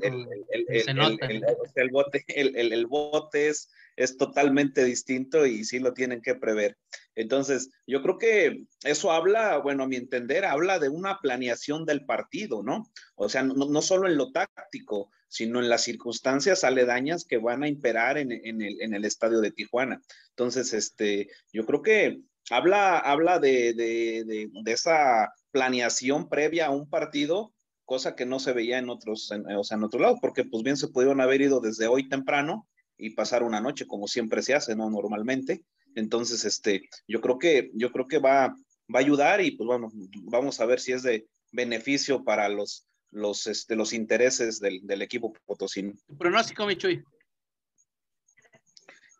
el, 0.50 1.90
bote, 1.90 2.24
el, 2.28 2.86
bote 2.86 3.48
es, 3.48 3.70
es 3.96 4.16
totalmente 4.16 4.84
distinto 4.84 5.46
y 5.46 5.64
sí 5.64 5.78
lo 5.78 5.94
tienen 5.94 6.20
que 6.20 6.34
prever. 6.34 6.76
Entonces, 7.14 7.70
yo 7.86 8.02
creo 8.02 8.18
que 8.18 8.64
eso 8.84 9.10
habla, 9.10 9.56
bueno, 9.58 9.84
a 9.84 9.88
mi 9.88 9.96
entender, 9.96 10.44
habla 10.44 10.78
de 10.78 10.90
una 10.90 11.18
planeación 11.20 11.86
del 11.86 12.04
partido, 12.04 12.62
¿no? 12.62 12.90
O 13.14 13.30
sea, 13.30 13.42
no, 13.42 13.54
no 13.54 13.80
solo 13.80 14.06
en 14.06 14.18
lo 14.18 14.32
táctico, 14.32 15.10
sino 15.28 15.60
en 15.60 15.68
las 15.68 15.82
circunstancias 15.82 16.64
aledañas 16.64 17.24
que 17.24 17.38
van 17.38 17.62
a 17.62 17.68
imperar 17.68 18.18
en, 18.18 18.32
en, 18.32 18.62
el, 18.62 18.80
en 18.80 18.94
el, 18.94 19.04
estadio 19.04 19.40
de 19.40 19.50
Tijuana. 19.50 20.00
Entonces, 20.30 20.72
este, 20.72 21.28
yo 21.52 21.66
creo 21.66 21.82
que 21.82 22.20
habla, 22.50 22.98
habla 22.98 23.38
de, 23.38 23.74
de, 23.74 24.24
de, 24.24 24.48
de 24.52 24.72
esa 24.72 25.32
planeación 25.50 26.28
previa 26.28 26.66
a 26.66 26.70
un 26.70 26.88
partido, 26.88 27.52
cosa 27.84 28.14
que 28.14 28.26
no 28.26 28.38
se 28.38 28.52
veía 28.52 28.78
en 28.78 28.90
otros, 28.90 29.30
o 29.30 29.64
sea, 29.64 29.76
en 29.76 29.84
otro 29.84 30.00
lado, 30.00 30.18
porque 30.20 30.44
pues 30.44 30.62
bien 30.62 30.76
se 30.76 30.88
pudieron 30.88 31.20
haber 31.20 31.40
ido 31.40 31.60
desde 31.60 31.86
hoy 31.86 32.08
temprano 32.08 32.68
y 32.98 33.10
pasar 33.10 33.42
una 33.42 33.60
noche 33.60 33.86
como 33.86 34.08
siempre 34.08 34.42
se 34.42 34.54
hace, 34.54 34.74
¿no? 34.74 34.90
Normalmente. 34.90 35.64
Entonces, 35.94 36.44
este, 36.44 36.88
yo 37.06 37.20
creo 37.20 37.38
que, 37.38 37.70
yo 37.74 37.90
creo 37.92 38.06
que 38.06 38.18
va, 38.18 38.48
va 38.94 38.98
a 38.98 39.02
ayudar 39.02 39.40
y 39.40 39.52
pues 39.52 39.66
bueno, 39.66 39.90
vamos 40.24 40.60
a 40.60 40.66
ver 40.66 40.80
si 40.80 40.92
es 40.92 41.02
de 41.02 41.26
beneficio 41.52 42.24
para 42.24 42.48
los, 42.48 42.86
los, 43.10 43.46
este, 43.46 43.76
los 43.76 43.92
intereses 43.92 44.60
del, 44.60 44.86
del 44.86 45.02
equipo 45.02 45.32
potosino. 45.44 45.92
Pronóstico, 46.18 46.66
Michuy. 46.66 47.04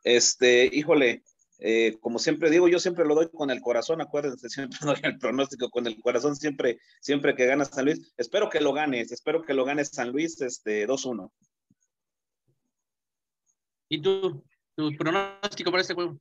Este, 0.05 0.71
híjole, 0.73 1.25
eh, 1.59 1.97
como 2.01 2.19
siempre 2.19 2.51
digo, 2.51 2.69
yo 2.69 2.79
siempre 2.79 3.05
lo 3.07 3.15
doy 3.15 3.29
con 3.31 3.51
el 3.51 3.61
corazón, 3.61 4.01
acuérdense, 4.01 4.49
siempre 4.51 4.79
doy 4.83 5.01
el 5.03 5.19
pronóstico 5.19 5.71
con 5.71 5.87
el 5.87 6.01
corazón, 6.01 6.37
siempre, 6.37 6.79
siempre 7.01 7.35
que 7.35 7.47
gana 7.47 7.65
San 7.65 7.87
Luis. 7.87 8.13
Espero 8.17 8.51
que 8.51 8.61
lo 8.61 8.73
ganes, 8.73 9.13
espero 9.13 9.43
que 9.43 9.55
lo 9.55 9.65
gane 9.65 9.85
San 9.85 10.13
Luis 10.13 10.41
este, 10.41 10.87
2-1. 10.87 11.31
¿Y 13.89 14.03
tú, 14.03 14.45
tu 14.75 14.95
pronóstico 14.97 15.71
para 15.71 15.81
este 15.81 15.95
juego? 15.95 16.19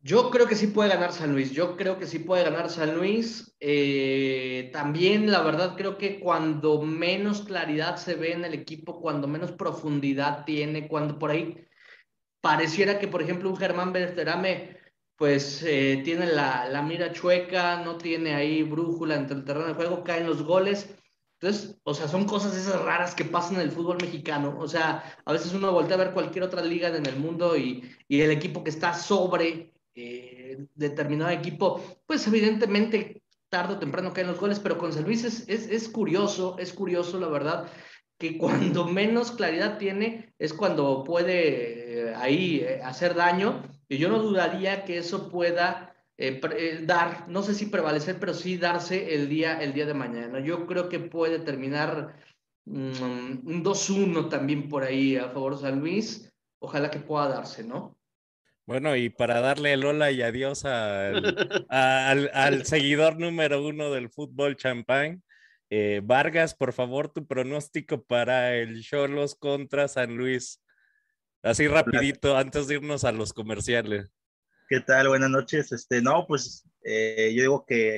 Yo 0.00 0.30
creo 0.30 0.46
que 0.46 0.54
sí 0.54 0.68
puede 0.68 0.90
ganar 0.90 1.12
San 1.12 1.32
Luis, 1.32 1.50
yo 1.50 1.76
creo 1.76 1.98
que 1.98 2.06
sí 2.06 2.20
puede 2.20 2.44
ganar 2.44 2.70
San 2.70 2.96
Luis. 2.96 3.56
Eh, 3.58 4.70
también, 4.72 5.30
la 5.30 5.42
verdad, 5.42 5.74
creo 5.76 5.98
que 5.98 6.20
cuando 6.20 6.80
menos 6.82 7.42
claridad 7.42 7.96
se 7.96 8.14
ve 8.14 8.32
en 8.32 8.44
el 8.44 8.54
equipo, 8.54 9.00
cuando 9.00 9.26
menos 9.26 9.52
profundidad 9.52 10.44
tiene, 10.44 10.86
cuando 10.86 11.18
por 11.18 11.30
ahí 11.32 11.66
pareciera 12.40 12.98
que, 13.00 13.08
por 13.08 13.22
ejemplo, 13.22 13.50
un 13.50 13.56
Germán 13.56 13.92
Berterame, 13.92 14.78
pues 15.16 15.62
eh, 15.64 16.00
tiene 16.04 16.26
la, 16.26 16.82
mira 16.86 17.12
chueca, 17.12 17.82
no 17.82 17.98
tiene 17.98 18.34
ahí 18.34 18.62
brújula 18.62 19.16
entre 19.16 19.36
el 19.38 19.44
terreno 19.44 19.66
de 19.66 19.74
juego, 19.74 20.04
caen 20.04 20.26
los 20.26 20.42
goles. 20.44 20.94
Entonces, 21.40 21.76
o 21.84 21.94
sea, 21.94 22.08
son 22.08 22.24
cosas 22.24 22.56
esas 22.56 22.80
raras 22.82 23.14
que 23.14 23.24
pasan 23.24 23.56
en 23.56 23.62
el 23.62 23.72
fútbol 23.72 23.98
mexicano. 24.00 24.56
O 24.58 24.68
sea, 24.68 25.04
a 25.24 25.32
veces 25.32 25.52
uno 25.54 25.72
voltea 25.72 25.96
a 25.96 26.04
ver 26.04 26.12
cualquier 26.12 26.44
otra 26.44 26.62
liga 26.62 26.88
en 26.88 27.06
el 27.06 27.16
mundo 27.16 27.56
y, 27.56 27.82
y 28.08 28.20
el 28.20 28.30
equipo 28.30 28.62
que 28.64 28.70
está 28.70 28.94
sobre 28.94 29.72
eh, 30.00 30.66
determinado 30.76 31.30
equipo, 31.30 31.82
pues 32.06 32.24
evidentemente 32.28 33.20
tarde 33.48 33.74
o 33.74 33.78
temprano 33.80 34.12
caen 34.12 34.28
los 34.28 34.38
goles, 34.38 34.60
pero 34.60 34.78
con 34.78 34.92
San 34.92 35.02
Luis 35.02 35.24
es, 35.24 35.48
es, 35.48 35.88
curioso, 35.88 36.56
es 36.60 36.72
curioso 36.72 37.18
la 37.18 37.26
verdad, 37.26 37.66
que 38.16 38.38
cuando 38.42 38.86
menos 38.86 39.32
claridad 39.32 39.76
tiene 39.78 40.32
es 40.38 40.52
cuando 40.52 41.02
puede 41.02 42.10
eh, 42.10 42.14
ahí 42.14 42.60
eh, 42.60 42.80
hacer 42.84 43.14
daño, 43.16 43.62
y 43.88 43.98
yo 43.98 44.08
no 44.08 44.20
dudaría 44.20 44.84
que 44.84 44.98
eso 44.98 45.28
pueda 45.28 45.96
dar, 46.84 47.28
no 47.28 47.42
sé 47.42 47.54
si 47.54 47.66
prevalecer, 47.66 48.18
pero 48.20 48.34
sí 48.34 48.56
darse 48.56 49.14
el 49.14 49.28
día, 49.28 49.60
el 49.62 49.72
día 49.72 49.86
de 49.86 49.94
mañana. 49.94 50.40
Yo 50.40 50.66
creo 50.66 50.88
que 50.88 50.98
puede 50.98 51.38
terminar 51.38 52.16
mm, 52.66 53.46
un 53.46 53.64
2-1 53.64 54.28
también 54.28 54.68
por 54.68 54.82
ahí 54.84 55.16
a 55.16 55.30
favor 55.30 55.54
de 55.56 55.62
San 55.62 55.80
Luis, 55.80 56.32
ojalá 56.60 56.90
que 56.90 56.98
pueda 56.98 57.28
darse, 57.28 57.64
¿no? 57.64 57.97
Bueno, 58.68 58.94
y 58.96 59.08
para 59.08 59.40
darle 59.40 59.72
el 59.72 59.86
hola 59.86 60.10
y 60.10 60.20
adiós 60.20 60.62
al, 60.66 62.30
al, 62.34 62.66
seguidor 62.66 63.18
número 63.18 63.66
uno 63.66 63.90
del 63.90 64.10
fútbol 64.10 64.56
champán, 64.56 65.22
eh, 65.70 66.02
Vargas, 66.04 66.54
por 66.54 66.74
favor, 66.74 67.10
tu 67.10 67.26
pronóstico 67.26 68.04
para 68.04 68.56
el 68.56 68.82
Cholos 68.82 69.36
contra 69.36 69.88
San 69.88 70.18
Luis. 70.18 70.62
Así 71.42 71.66
rapidito, 71.66 72.36
antes 72.36 72.68
de 72.68 72.74
irnos 72.74 73.04
a 73.04 73.12
los 73.12 73.32
comerciales. 73.32 74.12
¿Qué 74.68 74.80
tal? 74.80 75.08
Buenas 75.08 75.30
noches. 75.30 75.72
Este, 75.72 76.02
no, 76.02 76.26
pues 76.26 76.68
eh, 76.84 77.32
yo 77.34 77.40
digo 77.40 77.64
que 77.66 77.96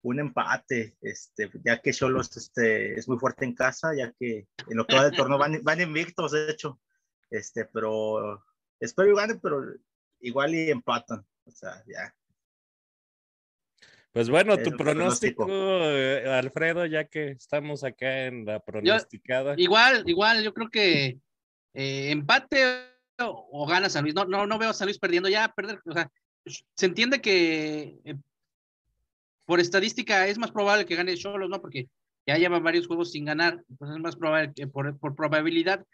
un 0.00 0.18
empate, 0.18 0.96
este, 1.02 1.50
ya 1.62 1.82
que 1.82 1.92
Cholos 1.92 2.34
este, 2.38 2.98
es 2.98 3.06
muy 3.06 3.18
fuerte 3.18 3.44
en 3.44 3.54
casa, 3.54 3.94
ya 3.94 4.10
que 4.18 4.48
en 4.66 4.78
lo 4.78 4.86
que 4.86 4.96
va 4.96 5.04
del 5.04 5.14
torneo 5.14 5.36
van, 5.36 5.60
van 5.62 5.82
invictos, 5.82 6.32
de 6.32 6.50
hecho. 6.50 6.80
Este, 7.28 7.66
pero 7.66 8.42
espero 8.84 9.08
que 9.08 9.20
gane, 9.20 9.34
pero 9.36 9.62
igual 10.20 10.54
y 10.54 10.70
empatan. 10.70 11.24
O 11.46 11.50
sea, 11.50 11.82
ya. 11.86 12.14
Pues 14.12 14.30
bueno, 14.30 14.56
tu 14.58 14.70
pronóstico, 14.76 15.46
eh, 15.48 16.24
Alfredo, 16.30 16.86
ya 16.86 17.04
que 17.04 17.30
estamos 17.30 17.82
acá 17.82 18.26
en 18.26 18.44
la 18.44 18.60
pronosticada. 18.60 19.54
igual, 19.56 20.04
igual, 20.06 20.44
yo 20.44 20.54
creo 20.54 20.70
que 20.70 21.18
eh, 21.74 22.10
empate 22.12 22.64
o, 23.18 23.66
gana 23.66 23.90
San 23.90 24.04
Luis. 24.04 24.14
No, 24.14 24.24
no, 24.24 24.46
no 24.46 24.58
veo 24.58 24.70
a 24.70 24.74
San 24.74 24.86
Luis 24.86 25.00
perdiendo 25.00 25.28
ya, 25.28 25.48
perder. 25.48 25.80
O 25.84 25.92
sea, 25.92 26.10
se 26.46 26.86
entiende 26.86 27.20
que 27.20 27.98
eh, 28.04 28.16
por 29.46 29.58
estadística 29.58 30.28
es 30.28 30.38
más 30.38 30.52
probable 30.52 30.86
que 30.86 30.94
gane 30.94 31.16
Cholos, 31.16 31.50
¿no? 31.50 31.60
Porque 31.60 31.88
ya 32.26 32.38
lleva 32.38 32.60
varios 32.60 32.86
juegos 32.86 33.10
sin 33.10 33.24
ganar, 33.24 33.64
entonces 33.68 33.96
es 33.96 34.02
más 34.02 34.16
probable 34.16 34.52
que 34.54 34.66
por, 34.66 34.96
por 34.98 35.14
probabilidad 35.14 35.84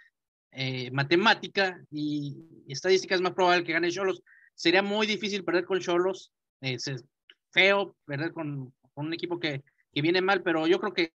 eh, 0.53 0.91
matemática 0.91 1.81
y, 1.91 2.37
estadística 2.69 3.15
es 3.15 3.21
más 3.21 3.33
probable 3.33 3.65
que 3.65 3.73
gane 3.73 3.91
Cholos. 3.91 4.23
Sería 4.55 4.83
muy 4.83 5.07
difícil 5.07 5.45
perder 5.45 5.65
con 5.65 5.81
Cholos. 5.81 6.33
Eh, 6.61 6.75
es 6.75 7.05
feo 7.51 7.97
perder 8.05 8.33
con, 8.33 8.73
un 8.95 9.15
equipo 9.15 9.41
que, 9.41 9.63
que, 9.93 10.03
viene 10.03 10.21
mal, 10.21 10.43
pero 10.43 10.67
yo 10.67 10.79
creo 10.79 10.93
que 10.93 11.13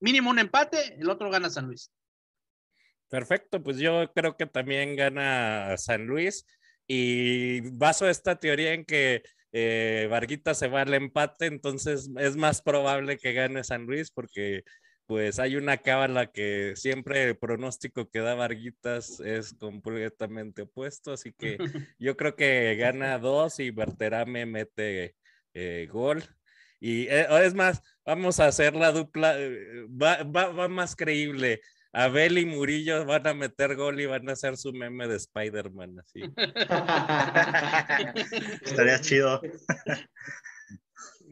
mínimo 0.00 0.30
un 0.30 0.38
empate, 0.38 0.96
el 0.98 1.08
otro 1.08 1.30
gana 1.30 1.50
San 1.50 1.66
Luis. 1.66 1.90
Perfecto, 3.08 3.62
pues 3.62 3.78
yo 3.78 4.10
creo 4.14 4.36
que 4.36 4.46
también 4.46 4.96
gana 4.96 5.76
San 5.76 6.06
Luis. 6.06 6.44
y 6.88 7.60
baso 7.70 8.08
esta 8.08 8.38
teoría 8.38 8.72
en 8.72 8.84
que 8.84 9.22
eh, 9.52 10.06
Varguita 10.10 10.54
se 10.54 10.68
va 10.68 10.82
al 10.82 10.92
empate, 10.94 11.46
entonces 11.46 12.10
es 12.18 12.36
más 12.36 12.62
probable 12.62 13.16
que 13.16 13.32
gane 13.32 13.64
San 13.64 13.86
Luis 13.86 14.10
porque 14.10 14.64
pues 15.06 15.38
hay 15.38 15.56
una 15.56 15.78
cábala 15.78 16.32
que 16.32 16.74
siempre 16.76 17.24
el 17.24 17.38
pronóstico 17.38 18.10
que 18.10 18.20
da 18.20 18.34
Varguitas 18.34 19.20
es 19.20 19.54
completamente 19.54 20.62
opuesto, 20.62 21.12
así 21.12 21.32
que 21.32 21.58
yo 21.98 22.16
creo 22.16 22.34
que 22.34 22.74
gana 22.76 23.18
dos 23.18 23.60
y 23.60 23.70
Berterame 23.70 24.46
mete 24.46 25.14
eh, 25.54 25.88
gol. 25.90 26.24
Y 26.80 27.06
eh, 27.08 27.26
es 27.44 27.54
más, 27.54 27.82
vamos 28.04 28.40
a 28.40 28.46
hacer 28.46 28.74
la 28.74 28.92
dupla, 28.92 29.38
eh, 29.38 29.86
va, 29.88 30.22
va, 30.24 30.48
va, 30.48 30.68
más 30.68 30.94
creíble. 30.94 31.62
Abel 31.92 32.36
y 32.36 32.44
Murillo 32.44 33.06
van 33.06 33.26
a 33.26 33.32
meter 33.32 33.74
gol 33.74 33.98
y 34.00 34.06
van 34.06 34.28
a 34.28 34.32
hacer 34.32 34.58
su 34.58 34.74
meme 34.74 35.08
de 35.08 35.16
Spider-Man, 35.16 35.98
así. 35.98 36.20
Estaría 38.62 39.00
chido. 39.00 39.40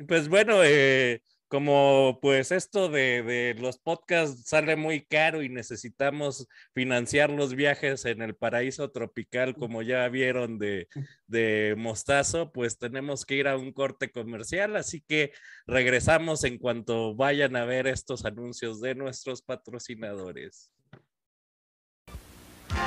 Pues 0.09 0.29
bueno, 0.29 0.65
eh, 0.65 1.21
como 1.49 2.19
pues 2.21 2.53
esto 2.53 2.89
de, 2.89 3.23
de, 3.23 3.55
los 3.61 3.79
podcasts 3.79 4.49
sale 4.49 4.77
muy 4.77 5.05
caro 5.05 5.43
y 5.43 5.49
necesitamos 5.49 6.49
financiar 6.75 7.31
los 7.31 7.55
viajes 7.55 8.05
en 8.05 8.23
el 8.23 8.35
paraíso 8.35 8.91
tropical, 8.91 9.55
como 9.55 9.83
ya 9.83 10.09
vieron 10.09 10.59
de, 10.59 10.89
de 11.27 11.75
Mostazo, 11.77 12.53
pues 12.53 12.79
tenemos 12.79 13.25
que 13.25 13.37
ir 13.37 13.49
a 13.49 13.57
un 13.57 13.73
corte 13.73 14.11
comercial, 14.11 14.77
así 14.77 15.01
que 15.01 15.33
regresamos 15.67 16.45
en 16.45 16.59
cuanto 16.59 17.15
vayan 17.15 17.57
a 17.57 17.65
ver 17.65 17.87
estos 17.87 18.25
anuncios 18.25 18.81
de 18.81 18.95
nuestros 18.95 19.43
patrocinadores. 19.43 20.71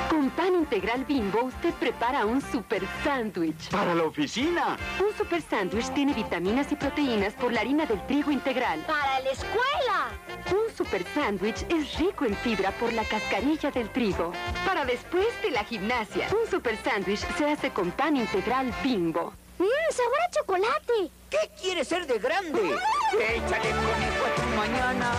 Con 0.08 0.30
pan 0.30 0.54
integral 0.54 1.04
bimbo 1.04 1.44
usted 1.44 1.74
prepara 1.74 2.24
un 2.24 2.40
super 2.40 2.82
sándwich. 3.04 3.68
¡Para 3.70 3.94
la 3.94 4.04
oficina! 4.04 4.76
Un 5.00 5.16
super 5.16 5.42
sándwich 5.42 5.92
tiene 5.92 6.14
vitaminas 6.14 6.70
y 6.72 6.76
proteínas 6.76 7.34
por 7.34 7.52
la 7.52 7.60
harina 7.60 7.84
del 7.84 8.04
trigo 8.06 8.30
integral. 8.30 8.80
¡Para 8.86 9.20
la 9.20 9.30
escuela! 9.30 10.08
Un 10.50 10.74
super 10.74 11.04
sándwich 11.14 11.66
es 11.68 11.98
rico 11.98 12.24
en 12.24 12.34
fibra 12.36 12.70
por 12.72 12.92
la 12.92 13.04
cascarilla 13.04 13.70
del 13.70 13.90
trigo. 13.90 14.32
Para 14.64 14.84
después 14.84 15.26
de 15.42 15.50
la 15.50 15.64
gimnasia. 15.64 16.28
Un 16.32 16.50
super 16.50 16.76
sándwich 16.82 17.20
se 17.36 17.50
hace 17.50 17.70
con 17.70 17.90
pan 17.90 18.16
integral 18.16 18.72
bimbo. 18.82 19.34
¡Mmm, 19.58 19.64
sabor 19.90 20.20
a 20.26 20.30
chocolate! 20.30 21.10
¿Qué 21.28 21.50
quieres 21.60 21.88
ser 21.88 22.06
de 22.06 22.18
grande? 22.18 22.76
Échale 23.12 23.70
conejo 23.70 24.24
a 24.24 24.34
tu 24.34 24.48
mañana. 24.56 25.12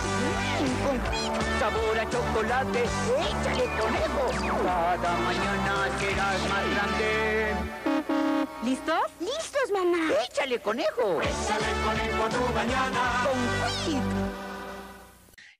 Sabor 1.58 1.98
a 1.98 2.10
chocolate. 2.10 2.82
Échale 2.82 3.64
conejo. 3.78 4.62
Cada 4.64 5.16
mañana 5.18 5.88
serás 5.98 6.40
más 6.48 6.64
grande. 6.74 7.10
¿Listos? 8.64 9.02
¡Listos, 9.20 9.70
mamá! 9.72 10.12
Échale 10.28 10.58
conejo. 10.60 11.20
Échale 11.22 11.72
conejo 11.84 12.24
a 12.24 12.28
tu 12.28 12.54
mañana. 12.54 13.24
Con. 13.24 13.60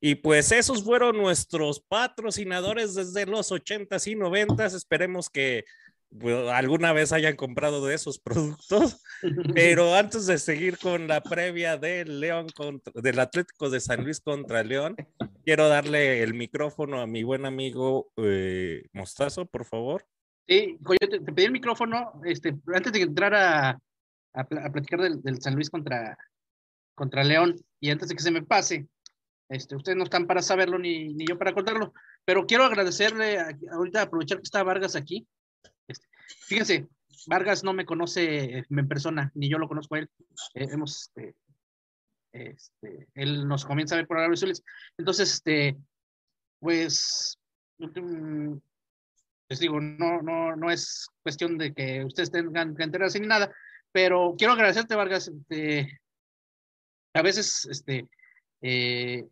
Y 0.02 0.14
pues 0.16 0.50
esos 0.50 0.82
fueron 0.82 1.18
nuestros 1.18 1.78
patrocinadores 1.78 2.94
desde 2.94 3.26
los 3.26 3.52
80s 3.52 4.06
y 4.06 4.16
90s. 4.16 4.74
Esperemos 4.74 5.28
que 5.28 5.66
alguna 6.52 6.92
vez 6.92 7.12
hayan 7.12 7.36
comprado 7.36 7.86
de 7.86 7.94
esos 7.94 8.18
productos. 8.18 9.02
Pero 9.54 9.94
antes 9.94 10.26
de 10.26 10.38
seguir 10.38 10.78
con 10.78 11.06
la 11.08 11.22
previa 11.22 11.76
del 11.76 12.20
León 12.20 12.48
contra, 12.54 12.92
del 13.00 13.18
Atlético 13.20 13.70
de 13.70 13.80
San 13.80 14.04
Luis 14.04 14.20
contra 14.20 14.62
León, 14.64 14.96
quiero 15.44 15.68
darle 15.68 16.22
el 16.22 16.34
micrófono 16.34 17.00
a 17.00 17.06
mi 17.06 17.22
buen 17.22 17.46
amigo 17.46 18.10
eh, 18.16 18.84
Mostazo, 18.92 19.46
por 19.46 19.64
favor. 19.64 20.04
Sí, 20.48 20.78
Coyote, 20.82 21.20
te 21.20 21.32
pedí 21.32 21.46
el 21.46 21.52
micrófono 21.52 22.20
este, 22.24 22.56
antes 22.74 22.92
de 22.92 23.02
entrar 23.02 23.34
a, 23.34 23.70
a, 23.70 24.40
a 24.40 24.72
platicar 24.72 25.00
del, 25.00 25.22
del, 25.22 25.40
San 25.40 25.54
Luis 25.54 25.70
contra, 25.70 26.16
contra 26.94 27.22
León 27.22 27.56
y 27.78 27.90
antes 27.90 28.08
de 28.08 28.16
que 28.16 28.22
se 28.22 28.32
me 28.32 28.42
pase. 28.42 28.88
Este, 29.48 29.76
ustedes 29.76 29.96
no 29.96 30.04
están 30.04 30.26
para 30.26 30.42
saberlo 30.42 30.78
ni, 30.78 31.12
ni 31.12 31.26
yo 31.26 31.36
para 31.36 31.52
contarlo, 31.52 31.92
pero 32.24 32.46
quiero 32.46 32.64
agradecerle, 32.64 33.38
a, 33.38 33.56
ahorita 33.72 34.02
aprovechar 34.02 34.38
que 34.38 34.44
está 34.44 34.62
Vargas 34.62 34.94
aquí, 34.94 35.26
este, 35.90 36.06
fíjense, 36.46 36.88
Vargas 37.26 37.64
no 37.64 37.72
me 37.72 37.84
conoce 37.84 38.64
en 38.68 38.88
persona, 38.88 39.30
ni 39.34 39.48
yo 39.48 39.58
lo 39.58 39.68
conozco 39.68 39.94
a 39.94 40.00
él. 40.00 40.10
Eh, 40.54 40.66
hemos, 40.70 41.02
este, 41.02 41.34
este, 42.32 43.08
él 43.14 43.46
nos 43.46 43.64
comienza 43.64 43.94
a 43.94 43.98
ver 43.98 44.06
por 44.06 44.18
Arabia 44.18 44.34
Azules. 44.34 44.62
Entonces, 44.96 45.32
este, 45.32 45.76
pues, 46.60 47.38
les 49.48 49.58
digo, 49.58 49.80
no, 49.80 50.22
no, 50.22 50.56
no 50.56 50.70
es 50.70 51.08
cuestión 51.22 51.58
de 51.58 51.74
que 51.74 52.04
ustedes 52.04 52.30
tengan 52.30 52.76
que 52.76 52.84
enterarse 52.84 53.20
ni 53.20 53.26
nada, 53.26 53.52
pero 53.92 54.34
quiero 54.38 54.52
agradecerte, 54.52 54.94
Vargas. 54.94 55.28
Este, 55.28 56.00
a 57.14 57.22
veces, 57.22 57.66
este, 57.66 58.08
eh, 58.62 59.26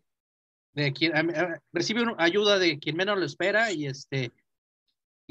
de 0.73 0.93
quien 0.93 1.15
a, 1.15 1.19
a, 1.19 1.61
recibe 1.71 2.03
ayuda 2.17 2.59
de 2.59 2.79
quien 2.79 2.95
menos 2.95 3.17
lo 3.17 3.25
espera 3.25 3.71
y 3.71 3.87
este 3.87 4.31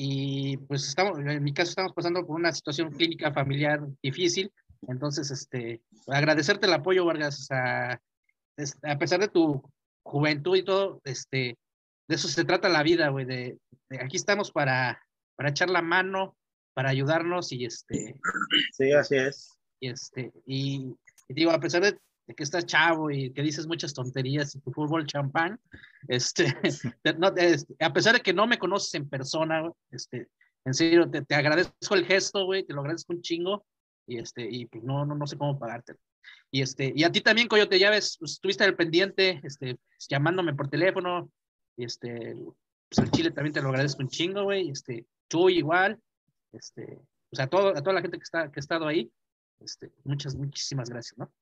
y 0.00 0.56
pues 0.58 0.86
estamos, 0.86 1.18
en 1.18 1.42
mi 1.42 1.52
caso 1.52 1.70
estamos 1.70 1.92
pasando 1.92 2.24
por 2.24 2.36
una 2.36 2.52
situación 2.52 2.92
clínica 2.92 3.32
familiar 3.32 3.84
difícil, 4.00 4.52
entonces, 4.86 5.32
este, 5.32 5.82
agradecerte 6.06 6.66
el 6.66 6.74
apoyo, 6.74 7.04
Vargas, 7.04 7.48
a, 7.50 8.00
a 8.82 8.98
pesar 8.98 9.18
de 9.18 9.28
tu 9.28 9.60
juventud 10.04 10.56
y 10.56 10.64
todo, 10.64 11.00
este, 11.04 11.58
de 12.06 12.14
eso 12.14 12.28
se 12.28 12.44
trata 12.44 12.68
la 12.68 12.84
vida, 12.84 13.08
güey, 13.08 13.24
de, 13.24 13.58
de, 13.90 14.00
aquí 14.00 14.16
estamos 14.16 14.52
para, 14.52 15.02
para 15.34 15.48
echar 15.48 15.68
la 15.68 15.82
mano, 15.82 16.36
para 16.74 16.90
ayudarnos 16.90 17.50
y 17.50 17.64
este. 17.64 18.20
Sí, 18.72 18.92
así 18.92 19.16
es. 19.16 19.58
Y 19.80 19.90
este, 19.90 20.32
y, 20.46 20.94
y 21.26 21.34
digo, 21.34 21.50
a 21.50 21.58
pesar 21.58 21.82
de, 21.82 21.98
de 22.28 22.34
que 22.34 22.42
estás 22.42 22.66
chavo 22.66 23.10
y 23.10 23.32
que 23.32 23.42
dices 23.42 23.66
muchas 23.66 23.94
tonterías 23.94 24.54
y 24.54 24.60
tu 24.60 24.70
fútbol 24.70 25.06
champán, 25.06 25.58
este, 26.06 26.44
no, 27.18 27.34
este, 27.36 27.74
a 27.80 27.92
pesar 27.92 28.14
de 28.14 28.20
que 28.20 28.34
no 28.34 28.46
me 28.46 28.58
conoces 28.58 28.94
en 28.94 29.08
persona, 29.08 29.72
este, 29.90 30.28
en 30.64 30.74
serio, 30.74 31.10
te, 31.10 31.22
te 31.22 31.34
agradezco 31.34 31.94
el 31.94 32.04
gesto, 32.04 32.44
güey, 32.44 32.64
te 32.64 32.74
lo 32.74 32.82
agradezco 32.82 33.14
un 33.14 33.22
chingo, 33.22 33.66
y 34.06 34.18
este, 34.18 34.46
y 34.48 34.66
pues 34.66 34.84
no, 34.84 35.06
no, 35.06 35.14
no 35.14 35.26
sé 35.26 35.38
cómo 35.38 35.58
pagarte. 35.58 35.94
Y 36.50 36.60
este, 36.60 36.92
y 36.94 37.02
a 37.04 37.10
ti 37.10 37.22
también, 37.22 37.48
Coyote, 37.48 37.78
ya 37.78 37.90
ves, 37.90 38.16
pues, 38.18 38.32
estuviste 38.32 38.64
al 38.64 38.76
pendiente, 38.76 39.40
este, 39.42 39.76
pues, 39.76 40.06
llamándome 40.08 40.54
por 40.54 40.68
teléfono, 40.68 41.30
y 41.78 41.84
este, 41.84 42.36
pues 42.90 42.98
al 42.98 43.10
Chile 43.10 43.30
también 43.30 43.54
te 43.54 43.62
lo 43.62 43.70
agradezco 43.70 44.02
un 44.02 44.10
chingo, 44.10 44.44
güey, 44.44 44.68
este, 44.68 45.06
Chuy 45.30 45.56
igual, 45.58 45.98
este, 46.52 47.00
o 47.30 47.36
sea, 47.36 47.46
a, 47.46 47.48
todo, 47.48 47.68
a 47.70 47.82
toda 47.82 47.94
la 47.94 48.02
gente 48.02 48.18
que, 48.18 48.24
está, 48.24 48.50
que 48.50 48.58
ha 48.58 48.60
estado 48.60 48.86
ahí, 48.86 49.10
este, 49.60 49.90
muchas, 50.04 50.34
muchísimas 50.36 50.90
gracias, 50.90 51.16
¿no? 51.16 51.32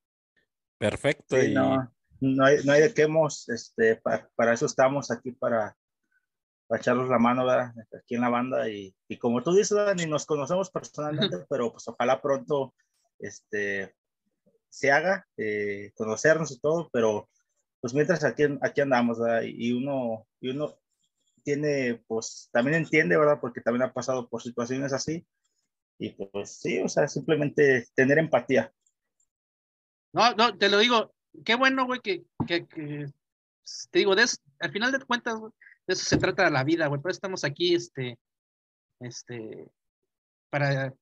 Perfecto. 0.79 1.37
Sí, 1.37 1.49
y... 1.49 1.55
no, 1.55 1.93
no, 2.21 2.45
hay, 2.45 2.59
no 2.65 2.73
hay 2.73 2.83
de 2.83 2.95
qué 2.95 3.03
hemos, 3.03 3.49
este, 3.49 3.97
para, 3.97 4.29
para 4.35 4.55
eso 4.55 4.67
estamos 4.67 5.11
aquí, 5.11 5.33
para, 5.33 5.77
para 6.67 6.81
echarnos 6.81 7.09
la 7.09 7.19
mano 7.19 7.47
¿verdad? 7.47 7.73
aquí 7.99 8.15
en 8.15 8.21
la 8.21 8.29
banda. 8.29 8.69
Y, 8.69 8.95
y 9.09 9.19
como 9.19 9.43
tú 9.43 9.53
dices, 9.53 9.77
¿verdad? 9.77 9.95
ni 9.95 10.07
nos 10.07 10.27
conocemos 10.27 10.71
personalmente, 10.71 11.45
pero 11.49 11.73
pues 11.73 11.87
ojalá 11.89 12.21
pronto 12.21 12.75
este, 13.19 13.95
se 14.69 14.91
haga, 14.91 15.27
eh, 15.37 15.93
conocernos 15.95 16.51
y 16.53 16.61
todo, 16.61 16.91
pero 16.93 17.29
pues 17.81 17.95
mientras 17.95 18.25
aquí, 18.25 18.45
aquí 18.63 18.81
andamos, 18.81 19.21
¿verdad? 19.21 19.43
Y 19.45 19.73
uno, 19.73 20.27
y 20.41 20.51
uno 20.51 20.79
tiene, 21.43 22.03
pues 22.07 22.49
también 22.53 22.77
entiende, 22.77 23.17
¿verdad? 23.17 23.39
Porque 23.41 23.61
también 23.61 23.83
ha 23.83 23.93
pasado 23.93 24.29
por 24.29 24.43
situaciones 24.43 24.93
así. 24.93 25.27
Y 25.99 26.11
pues 26.11 26.59
sí, 26.59 26.81
o 26.81 26.89
sea, 26.89 27.09
simplemente 27.09 27.87
tener 27.95 28.19
empatía. 28.19 28.73
No, 30.17 30.33
no, 30.33 30.57
te 30.57 30.71
lo 30.71 30.79
digo, 30.79 31.13
qué 31.45 31.57
bueno, 31.57 31.85
güey, 31.85 32.01
que, 32.01 32.25
que, 32.47 32.67
que, 32.67 33.07
te 33.91 33.99
digo, 33.99 34.15
des, 34.15 34.41
al 34.61 34.73
final 34.73 34.91
de 34.91 35.01
cuentas, 35.01 35.35
güey, 35.35 35.53
de 35.87 35.93
eso 35.93 36.07
se 36.07 36.17
trata 36.17 36.49
la 36.49 36.65
vida, 36.65 36.87
güey, 36.87 37.03
por 37.03 37.11
eso 37.11 37.19
estamos 37.19 37.45
aquí, 37.45 37.75
este, 37.75 38.19
este, 39.01 39.69
para, 40.49 40.95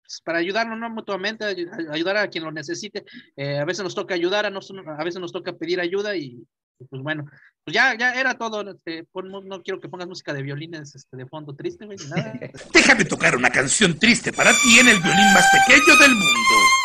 pues, 0.00 0.22
para 0.24 0.38
ayudarnos, 0.38 0.78
¿no? 0.78 0.88
Mutuamente, 0.88 1.44
ayudar 1.90 2.16
a 2.16 2.28
quien 2.28 2.44
lo 2.44 2.50
necesite. 2.50 3.04
Eh, 3.36 3.58
a 3.58 3.66
veces 3.66 3.84
nos 3.84 3.94
toca 3.94 4.14
ayudar, 4.14 4.46
a, 4.46 4.50
nos, 4.50 4.70
a 4.70 5.04
veces 5.04 5.20
nos 5.20 5.32
toca 5.32 5.52
pedir 5.52 5.78
ayuda 5.78 6.16
y, 6.16 6.42
pues 6.88 7.02
bueno, 7.02 7.26
pues 7.64 7.74
ya, 7.74 7.94
ya 7.94 8.14
era 8.14 8.38
todo. 8.38 8.70
Este, 8.70 9.04
pon, 9.04 9.30
no 9.30 9.62
quiero 9.62 9.82
que 9.82 9.90
pongas 9.90 10.08
música 10.08 10.32
de 10.32 10.42
violines 10.42 10.94
este, 10.94 11.18
de 11.18 11.26
fondo 11.26 11.54
triste, 11.54 11.84
güey, 11.84 11.98
nada. 12.08 12.32
Déjame 12.72 13.04
tocar 13.04 13.36
una 13.36 13.50
canción 13.50 13.98
triste 13.98 14.32
para 14.32 14.50
ti 14.52 14.78
en 14.80 14.88
el 14.88 14.98
violín 14.98 15.34
más 15.34 15.46
pequeño 15.52 15.94
del 15.98 16.12
mundo. 16.12 16.81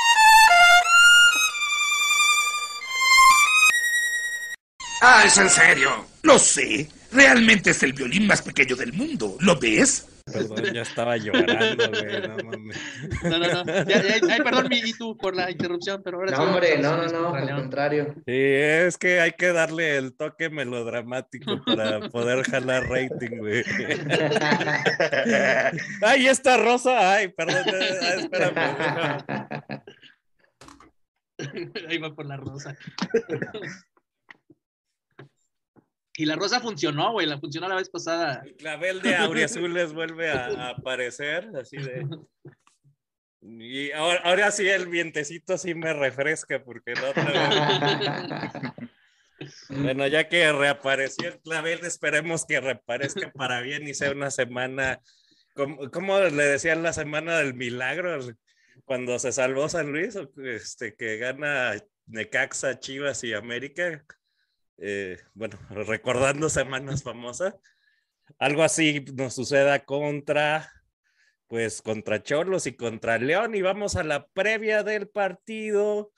Ah, 5.09 5.23
es 5.25 5.37
en 5.37 5.49
serio. 5.49 6.05
Lo 6.23 6.37
sé. 6.37 6.89
Realmente 7.13 7.69
es 7.69 7.81
el 7.81 7.93
violín 7.93 8.27
más 8.27 8.41
pequeño 8.41 8.75
del 8.75 8.91
mundo. 8.91 9.37
¿Lo 9.39 9.57
ves? 9.57 10.05
perdón, 10.29 10.73
ya 10.73 10.81
estaba 10.81 11.15
llorando, 11.15 11.89
güey, 11.89 12.27
no 12.27 12.35
mames. 12.43 12.77
No, 13.23 13.39
no, 13.39 13.63
no. 13.63 13.73
Ya, 13.85 14.03
ya, 14.03 14.15
ay, 14.29 14.41
perdón, 14.43 14.67
mi, 14.69 14.79
y 14.79 14.91
tú 14.91 15.15
por 15.15 15.33
la 15.33 15.49
interrupción, 15.49 16.01
pero 16.03 16.17
ahora 16.17 16.31
No, 16.31 16.37
sí 16.37 16.43
hombre, 16.43 16.77
no, 16.79 16.97
no, 16.97 17.07
no, 17.07 17.33
al 17.33 17.49
contrario. 17.49 18.13
Sí, 18.25 18.33
es 18.35 18.97
que 18.97 19.21
hay 19.21 19.31
que 19.31 19.53
darle 19.53 19.95
el 19.95 20.17
toque 20.17 20.49
melodramático 20.49 21.63
para 21.65 22.09
poder 22.09 22.43
jalar 22.43 22.89
rating, 22.89 23.37
güey. 23.37 23.63
Ay, 26.01 26.27
esta 26.27 26.57
rosa, 26.57 27.13
ay, 27.13 27.29
perdón, 27.29 27.63
eh, 27.73 28.15
espérame. 28.17 29.23
Ahí 31.87 31.99
va 31.99 32.13
por 32.13 32.25
la 32.25 32.35
rosa. 32.35 32.75
Y 36.17 36.25
la 36.25 36.35
rosa 36.35 36.59
funcionó, 36.59 37.11
güey, 37.11 37.27
la 37.27 37.39
funcionó 37.39 37.69
la 37.69 37.75
vez 37.75 37.89
pasada. 37.89 38.41
El 38.43 38.55
clavel 38.55 39.01
de 39.03 39.15
auriazules 39.15 39.93
vuelve 39.93 40.31
a, 40.31 40.47
a 40.47 40.69
aparecer, 40.71 41.51
así 41.55 41.77
de. 41.77 42.07
Y 43.41 43.91
ahora, 43.91 44.19
ahora 44.23 44.51
sí 44.51 44.67
el 44.67 44.87
vientecito 44.87 45.57
sí 45.59 45.75
me 45.75 45.93
refresca, 45.93 46.63
porque 46.63 46.95
la 46.95 47.09
otra 47.11 48.71
vez. 48.73 48.87
Bueno, 49.69 50.07
ya 50.07 50.27
que 50.27 50.51
reapareció 50.51 51.29
el 51.29 51.39
clavel, 51.39 51.85
esperemos 51.85 52.45
que 52.45 52.59
reaparezca 52.59 53.31
para 53.31 53.61
bien 53.61 53.87
y 53.87 53.93
sea 53.93 54.11
una 54.11 54.31
semana. 54.31 54.99
¿Cómo, 55.53 55.91
cómo 55.91 56.19
le 56.19 56.43
decían 56.43 56.81
la 56.81 56.93
semana 56.93 57.37
del 57.37 57.53
milagro? 57.53 58.19
Cuando 58.85 59.19
se 59.19 59.31
salvó 59.31 59.69
San 59.69 59.91
Luis, 59.91 60.17
este, 60.37 60.95
que 60.95 61.17
gana 61.17 61.73
Necaxa, 62.07 62.79
Chivas 62.79 63.23
y 63.23 63.33
América. 63.33 64.03
Eh, 64.77 65.17
bueno, 65.33 65.57
recordando 65.69 66.49
semanas 66.49 67.03
famosas. 67.03 67.55
Algo 68.39 68.63
así 68.63 69.05
nos 69.13 69.35
suceda 69.35 69.85
contra, 69.85 70.71
pues, 71.47 71.81
contra 71.81 72.21
Cholos 72.21 72.67
y 72.67 72.75
contra 72.75 73.17
León. 73.17 73.55
Y 73.55 73.61
vamos 73.61 73.95
a 73.95 74.03
la 74.03 74.27
previa 74.27 74.83
del 74.83 75.07
partido 75.07 76.11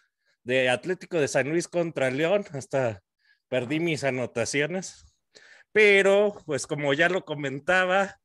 de 0.44 0.70
Atlético 0.70 1.20
de 1.20 1.28
San 1.28 1.50
Luis 1.50 1.68
contra 1.68 2.10
León. 2.10 2.46
Hasta 2.52 3.04
perdí 3.48 3.80
mis 3.80 4.04
anotaciones. 4.04 5.06
Pero, 5.72 6.42
pues, 6.46 6.66
como 6.66 6.94
ya 6.94 7.10
lo 7.10 7.26
comentaba, 7.26 8.20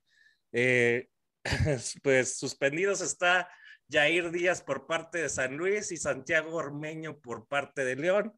eh, 0.53 1.09
pues 2.03 2.39
suspendidos 2.39 3.01
está 3.01 3.49
Jair 3.91 4.31
Díaz 4.31 4.63
por 4.63 4.87
parte 4.87 5.19
de 5.19 5.29
San 5.29 5.57
Luis 5.57 5.93
y 5.93 5.97
Santiago 5.97 6.57
Ormeño 6.57 7.19
por 7.19 7.47
parte 7.47 7.85
de 7.85 7.97
León. 7.97 8.35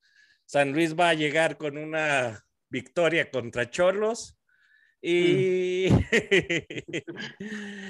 San 0.47 0.73
Luis 0.73 0.95
va 0.95 1.11
a 1.11 1.15
llegar 1.15 1.59
con 1.59 1.77
una 1.77 2.45
victoria 2.69 3.31
contra 3.31 3.69
Cholos 3.69 4.39
y, 5.03 5.89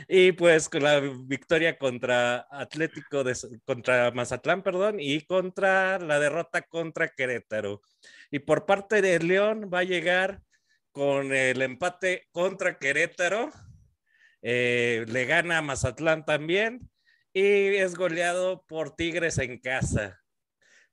y 0.08 0.32
pues 0.32 0.68
con 0.70 0.82
la 0.82 1.00
victoria 1.00 1.78
contra 1.78 2.46
Atlético 2.50 3.24
de 3.24 3.36
contra 3.64 4.10
Mazatlán, 4.10 4.62
perdón, 4.62 4.96
y 5.00 5.20
contra 5.26 5.98
la 5.98 6.18
derrota 6.18 6.62
contra 6.62 7.08
Querétaro. 7.08 7.82
Y 8.30 8.38
por 8.40 8.64
parte 8.64 9.02
de 9.02 9.18
León 9.18 9.70
va 9.72 9.80
a 9.80 9.84
llegar 9.84 10.40
con 10.92 11.34
el 11.34 11.60
empate 11.60 12.26
contra 12.32 12.78
Querétaro. 12.78 13.50
Eh, 14.40 15.04
le 15.08 15.26
gana 15.26 15.58
a 15.58 15.62
Mazatlán 15.62 16.24
también 16.24 16.90
y 17.34 17.76
es 17.76 17.96
goleado 17.96 18.64
por 18.66 18.96
Tigres 18.96 19.36
en 19.38 19.58
casa 19.58 20.22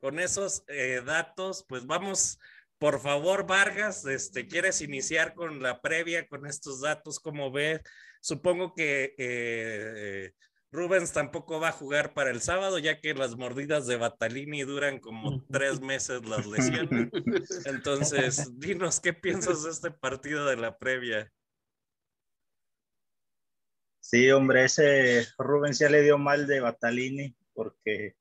con 0.04 0.20
esos 0.20 0.66
eh, 0.68 1.02
datos, 1.06 1.66
pues 1.66 1.86
vamos, 1.86 2.38
por 2.78 3.00
favor, 3.00 3.48
Vargas, 3.48 4.06
este, 4.06 4.50
¿quieres 4.50 4.82
iniciar 4.82 5.34
con 5.34 5.64
la 5.64 5.80
previa, 5.80 6.28
con 6.28 6.46
estos 6.46 6.82
datos? 6.82 7.22
¿Cómo 7.22 7.54
ves? 7.54 7.80
Supongo 8.20 8.74
que 8.74 9.16
eh, 9.18 10.34
Rubens 10.74 11.14
tampoco 11.14 11.62
va 11.62 11.70
a 11.70 11.72
jugar 11.72 12.14
para 12.14 12.32
el 12.32 12.42
sábado, 12.42 12.80
ya 12.80 13.00
que 13.00 13.14
las 13.14 13.38
mordidas 13.38 13.88
de 13.88 13.96
Batalini 13.96 14.64
duran 14.64 15.00
como 15.00 15.46
tres 15.50 15.80
meses 15.80 16.28
las 16.28 16.46
lesiones. 16.48 17.10
Entonces, 17.66 18.60
dinos, 18.60 19.00
¿qué 19.00 19.14
piensas 19.14 19.64
de 19.64 19.70
este 19.70 19.90
partido 19.90 20.46
de 20.48 20.58
la 20.58 20.78
previa? 20.78 21.32
Sí, 24.02 24.30
hombre, 24.32 24.66
ese 24.66 25.26
Rubens 25.38 25.80
ya 25.80 25.88
le 25.88 26.02
dio 26.02 26.18
mal 26.18 26.46
de 26.46 26.60
Batalini 26.60 27.34
porque 27.54 28.18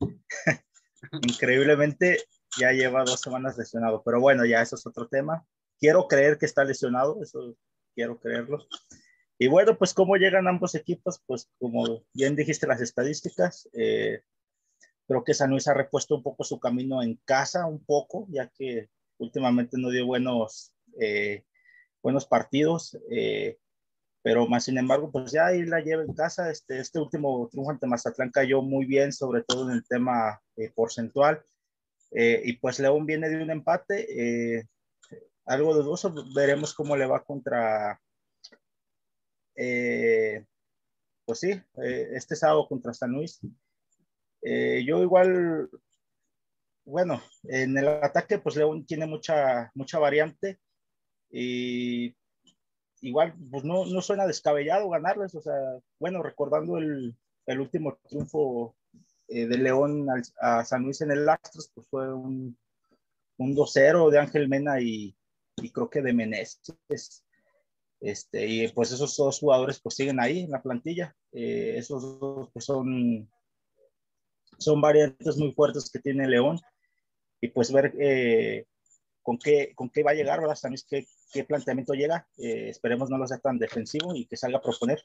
increíblemente 1.21 2.23
ya 2.59 2.71
lleva 2.71 3.03
dos 3.03 3.21
semanas 3.21 3.57
lesionado, 3.57 4.03
pero 4.03 4.19
bueno, 4.19 4.45
ya 4.45 4.61
eso 4.61 4.75
es 4.75 4.85
otro 4.85 5.07
tema. 5.07 5.45
Quiero 5.79 6.07
creer 6.07 6.37
que 6.37 6.45
está 6.45 6.63
lesionado, 6.63 7.21
eso 7.21 7.55
quiero 7.95 8.19
creerlo. 8.19 8.65
Y 9.37 9.47
bueno, 9.47 9.77
pues 9.77 9.93
cómo 9.93 10.15
llegan 10.15 10.47
ambos 10.47 10.75
equipos, 10.75 11.21
pues 11.25 11.49
como 11.59 12.03
bien 12.13 12.35
dijiste 12.35 12.67
las 12.67 12.81
estadísticas, 12.81 13.67
eh, 13.73 14.21
creo 15.07 15.23
que 15.23 15.33
San 15.33 15.49
Luis 15.49 15.67
ha 15.67 15.73
repuesto 15.73 16.15
un 16.15 16.23
poco 16.23 16.43
su 16.43 16.59
camino 16.59 17.01
en 17.01 17.19
casa, 17.25 17.65
un 17.65 17.83
poco, 17.83 18.27
ya 18.29 18.49
que 18.49 18.89
últimamente 19.17 19.77
no 19.77 19.89
dio 19.89 20.05
buenos, 20.05 20.73
eh, 20.99 21.43
buenos 22.01 22.25
partidos, 22.25 22.97
eh, 23.09 23.57
pero 24.23 24.47
más 24.47 24.63
sin 24.63 24.77
embargo, 24.77 25.11
pues 25.11 25.31
ya 25.31 25.47
ahí 25.47 25.63
la 25.65 25.81
lleva 25.81 26.03
en 26.03 26.13
casa. 26.13 26.49
Este, 26.49 26.79
este 26.79 26.99
último 26.99 27.47
triunfo 27.51 27.71
ante 27.71 27.87
Mazatlán 27.87 28.31
cayó 28.31 28.61
muy 28.61 28.85
bien, 28.85 29.11
sobre 29.11 29.43
todo 29.43 29.69
en 29.69 29.75
el 29.75 29.87
tema 29.87 30.41
eh, 30.55 30.71
porcentual. 30.73 31.43
Eh, 32.11 32.41
y 32.45 32.53
pues 32.53 32.79
León 32.79 33.05
viene 33.05 33.27
de 33.27 33.41
un 33.41 33.51
empate, 33.51 34.57
eh, 34.57 34.67
algo 35.45 35.73
dudoso, 35.73 36.13
veremos 36.35 36.73
cómo 36.73 36.95
le 36.95 37.05
va 37.05 37.23
contra, 37.23 37.99
eh, 39.55 40.45
pues 41.25 41.39
sí, 41.39 41.51
eh, 41.83 42.09
este 42.13 42.35
sábado 42.35 42.67
contra 42.67 42.93
San 42.93 43.11
Luis. 43.11 43.39
Eh, 44.41 44.83
yo 44.85 45.01
igual, 45.01 45.69
bueno, 46.85 47.21
en 47.43 47.77
el 47.77 47.87
ataque 47.87 48.37
pues 48.37 48.55
León 48.55 48.85
tiene 48.85 49.07
mucha, 49.07 49.71
mucha 49.73 49.99
variante 49.99 50.59
y 51.31 52.15
igual, 53.03 53.35
pues 53.51 53.63
no, 53.63 53.85
no 53.85 54.01
suena 54.01 54.25
descabellado 54.25 54.89
ganarles, 54.89 55.35
o 55.35 55.41
sea, 55.41 55.53
bueno, 55.99 56.23
recordando 56.23 56.77
el, 56.77 57.15
el 57.45 57.59
último 57.59 57.99
triunfo 58.07 58.75
eh, 59.27 59.45
de 59.45 59.57
León 59.57 60.09
al, 60.09 60.23
a 60.39 60.63
San 60.63 60.83
Luis 60.83 61.01
en 61.01 61.11
el 61.11 61.27
Astros, 61.27 61.69
pues 61.73 61.87
fue 61.87 62.13
un, 62.13 62.57
un 63.37 63.55
2-0 63.55 64.09
de 64.09 64.19
Ángel 64.19 64.47
Mena 64.47 64.81
y, 64.81 65.15
y, 65.57 65.69
creo 65.71 65.89
que 65.89 66.01
de 66.01 66.13
Meneses. 66.13 67.25
Este, 67.99 68.45
y 68.47 68.67
pues 68.69 68.91
esos 68.91 69.15
dos 69.15 69.39
jugadores 69.39 69.79
pues 69.81 69.95
siguen 69.95 70.19
ahí 70.19 70.41
en 70.41 70.51
la 70.51 70.61
plantilla. 70.61 71.15
Eh, 71.31 71.75
esos 71.77 72.19
dos 72.19 72.49
pues 72.53 72.65
son, 72.65 73.29
son 74.57 74.81
variantes 74.81 75.37
muy 75.37 75.51
fuertes 75.51 75.89
que 75.91 75.99
tiene 75.99 76.27
León. 76.27 76.59
Y 77.41 77.49
pues 77.49 77.71
ver 77.71 77.93
eh, 77.99 78.65
con, 79.23 79.39
qué, 79.39 79.73
con 79.75 79.89
qué 79.89 80.03
va 80.03 80.11
a 80.11 80.15
llegar, 80.15 80.39
¿verdad? 80.39 80.57
Luis, 80.69 80.85
qué, 80.87 81.07
qué 81.31 81.43
planteamiento 81.43 81.93
llega. 81.93 82.27
Eh, 82.37 82.69
esperemos 82.69 83.09
no 83.09 83.17
lo 83.17 83.25
sea 83.25 83.39
tan 83.39 83.57
defensivo 83.57 84.15
y 84.15 84.25
que 84.25 84.37
salga 84.37 84.59
a 84.59 84.61
proponer. 84.61 85.03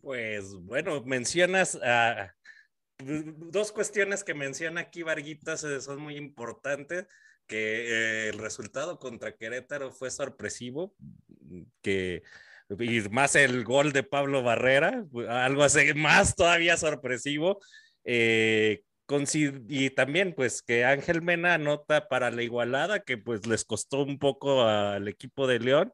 Pues 0.00 0.54
bueno, 0.54 1.02
mencionas 1.04 1.78
a 1.82 2.34
dos 2.98 3.72
cuestiones 3.72 4.24
que 4.24 4.34
menciona 4.34 4.82
aquí 4.82 5.02
Varguitas 5.02 5.60
son 5.80 6.00
muy 6.00 6.16
importantes, 6.16 7.06
que 7.46 7.56
eh, 7.56 8.28
el 8.30 8.38
resultado 8.38 8.98
contra 8.98 9.36
Querétaro 9.36 9.92
fue 9.92 10.10
sorpresivo, 10.10 10.94
que 11.82 12.22
y 12.78 13.00
más 13.10 13.36
el 13.36 13.64
gol 13.64 13.92
de 13.92 14.02
Pablo 14.02 14.42
Barrera, 14.42 15.04
algo 15.28 15.66
más 15.96 16.34
todavía 16.34 16.76
sorpresivo. 16.76 17.60
Eh, 18.04 18.82
y 19.68 19.90
también 19.90 20.34
pues 20.34 20.62
que 20.62 20.84
Ángel 20.84 21.22
Mena 21.22 21.54
anota 21.54 22.08
para 22.08 22.30
la 22.30 22.42
igualada 22.42 23.00
que 23.00 23.18
pues 23.18 23.46
les 23.46 23.64
costó 23.64 24.02
un 24.02 24.18
poco 24.18 24.62
al 24.62 25.08
equipo 25.08 25.46
de 25.46 25.58
León. 25.60 25.92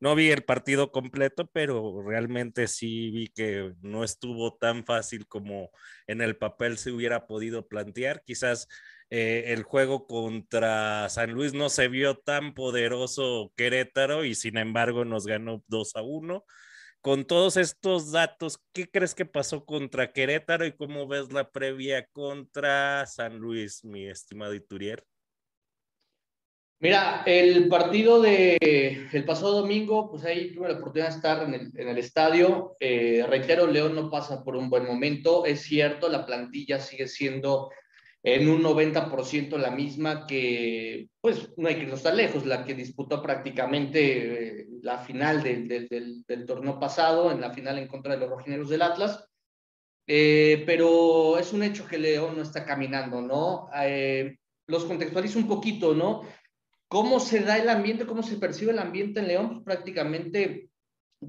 No 0.00 0.14
vi 0.14 0.30
el 0.30 0.44
partido 0.44 0.92
completo, 0.92 1.48
pero 1.52 2.02
realmente 2.02 2.68
sí 2.68 3.10
vi 3.10 3.28
que 3.28 3.72
no 3.80 4.04
estuvo 4.04 4.54
tan 4.54 4.84
fácil 4.84 5.26
como 5.26 5.70
en 6.06 6.20
el 6.20 6.36
papel 6.36 6.76
se 6.76 6.90
hubiera 6.92 7.26
podido 7.26 7.66
plantear. 7.66 8.22
Quizás 8.24 8.68
eh, 9.10 9.44
el 9.48 9.62
juego 9.62 10.06
contra 10.06 11.08
San 11.08 11.32
Luis 11.32 11.54
no 11.54 11.70
se 11.70 11.88
vio 11.88 12.16
tan 12.18 12.52
poderoso 12.54 13.52
Querétaro 13.56 14.24
y 14.24 14.34
sin 14.34 14.58
embargo 14.58 15.04
nos 15.04 15.26
ganó 15.26 15.62
2 15.68 15.96
a 15.96 16.02
1 16.02 16.44
con 17.06 17.24
todos 17.24 17.56
estos 17.56 18.10
datos, 18.10 18.58
¿qué 18.72 18.90
crees 18.90 19.14
que 19.14 19.24
pasó 19.24 19.64
contra 19.64 20.12
Querétaro 20.12 20.66
y 20.66 20.72
cómo 20.72 21.06
ves 21.06 21.32
la 21.32 21.52
previa 21.52 22.04
contra 22.08 23.06
San 23.06 23.38
Luis, 23.38 23.84
mi 23.84 24.08
estimado 24.08 24.52
Iturier? 24.54 25.04
Mira, 26.80 27.22
el 27.24 27.68
partido 27.68 28.20
de 28.20 28.58
el 28.60 29.24
pasado 29.24 29.60
domingo, 29.60 30.10
pues 30.10 30.24
ahí 30.24 30.52
tuve 30.52 30.66
la 30.66 30.78
oportunidad 30.78 31.10
de 31.10 31.14
estar 31.14 31.42
en 31.44 31.88
el, 31.88 31.98
estadio. 31.98 32.76
Eh, 32.80 33.24
reitero, 33.28 33.68
León 33.68 33.94
no 33.94 34.10
pasa 34.10 34.42
por 34.42 34.56
un 34.56 34.68
buen 34.68 34.84
momento. 34.84 35.46
Es 35.46 35.60
cierto, 35.60 36.08
la 36.08 36.26
plantilla 36.26 36.80
sigue 36.80 37.06
siendo 37.06 37.70
en 38.26 38.48
un 38.48 38.60
90% 38.60 39.56
la 39.56 39.70
misma 39.70 40.26
que, 40.26 41.10
pues 41.20 41.48
no 41.56 41.68
hay 41.68 41.76
que 41.76 41.82
irnos 41.82 42.02
tan 42.02 42.16
lejos, 42.16 42.44
la 42.44 42.64
que 42.64 42.74
disputó 42.74 43.22
prácticamente 43.22 44.62
eh, 44.62 44.66
la 44.82 44.98
final 44.98 45.44
del, 45.44 45.68
del, 45.68 46.24
del, 46.26 46.44
torneo 46.44 46.80
pasado, 46.80 47.30
en 47.30 47.40
la 47.40 47.52
final 47.52 47.78
en 47.78 47.86
contra 47.86 48.14
de 48.14 48.18
los 48.18 48.28
rojineros 48.28 48.68
del 48.68 48.82
Atlas. 48.82 49.24
Eh, 50.08 50.64
pero 50.66 51.38
es 51.38 51.52
un 51.52 51.62
hecho 51.62 51.86
que 51.86 51.98
León 51.98 52.34
no 52.36 52.42
está 52.42 52.64
caminando, 52.64 53.20
¿no? 53.20 53.68
Eh, 53.80 54.38
los 54.66 54.84
contextualizo 54.86 55.38
un 55.38 55.46
poquito, 55.46 55.94
¿no? 55.94 56.22
¿Cómo 56.88 57.20
se 57.20 57.44
da 57.44 57.58
el 57.58 57.68
ambiente, 57.68 58.06
cómo 58.06 58.24
se 58.24 58.38
percibe 58.38 58.72
el 58.72 58.80
ambiente 58.80 59.20
en 59.20 59.28
León? 59.28 59.48
Pues 59.50 59.62
prácticamente, 59.62 60.68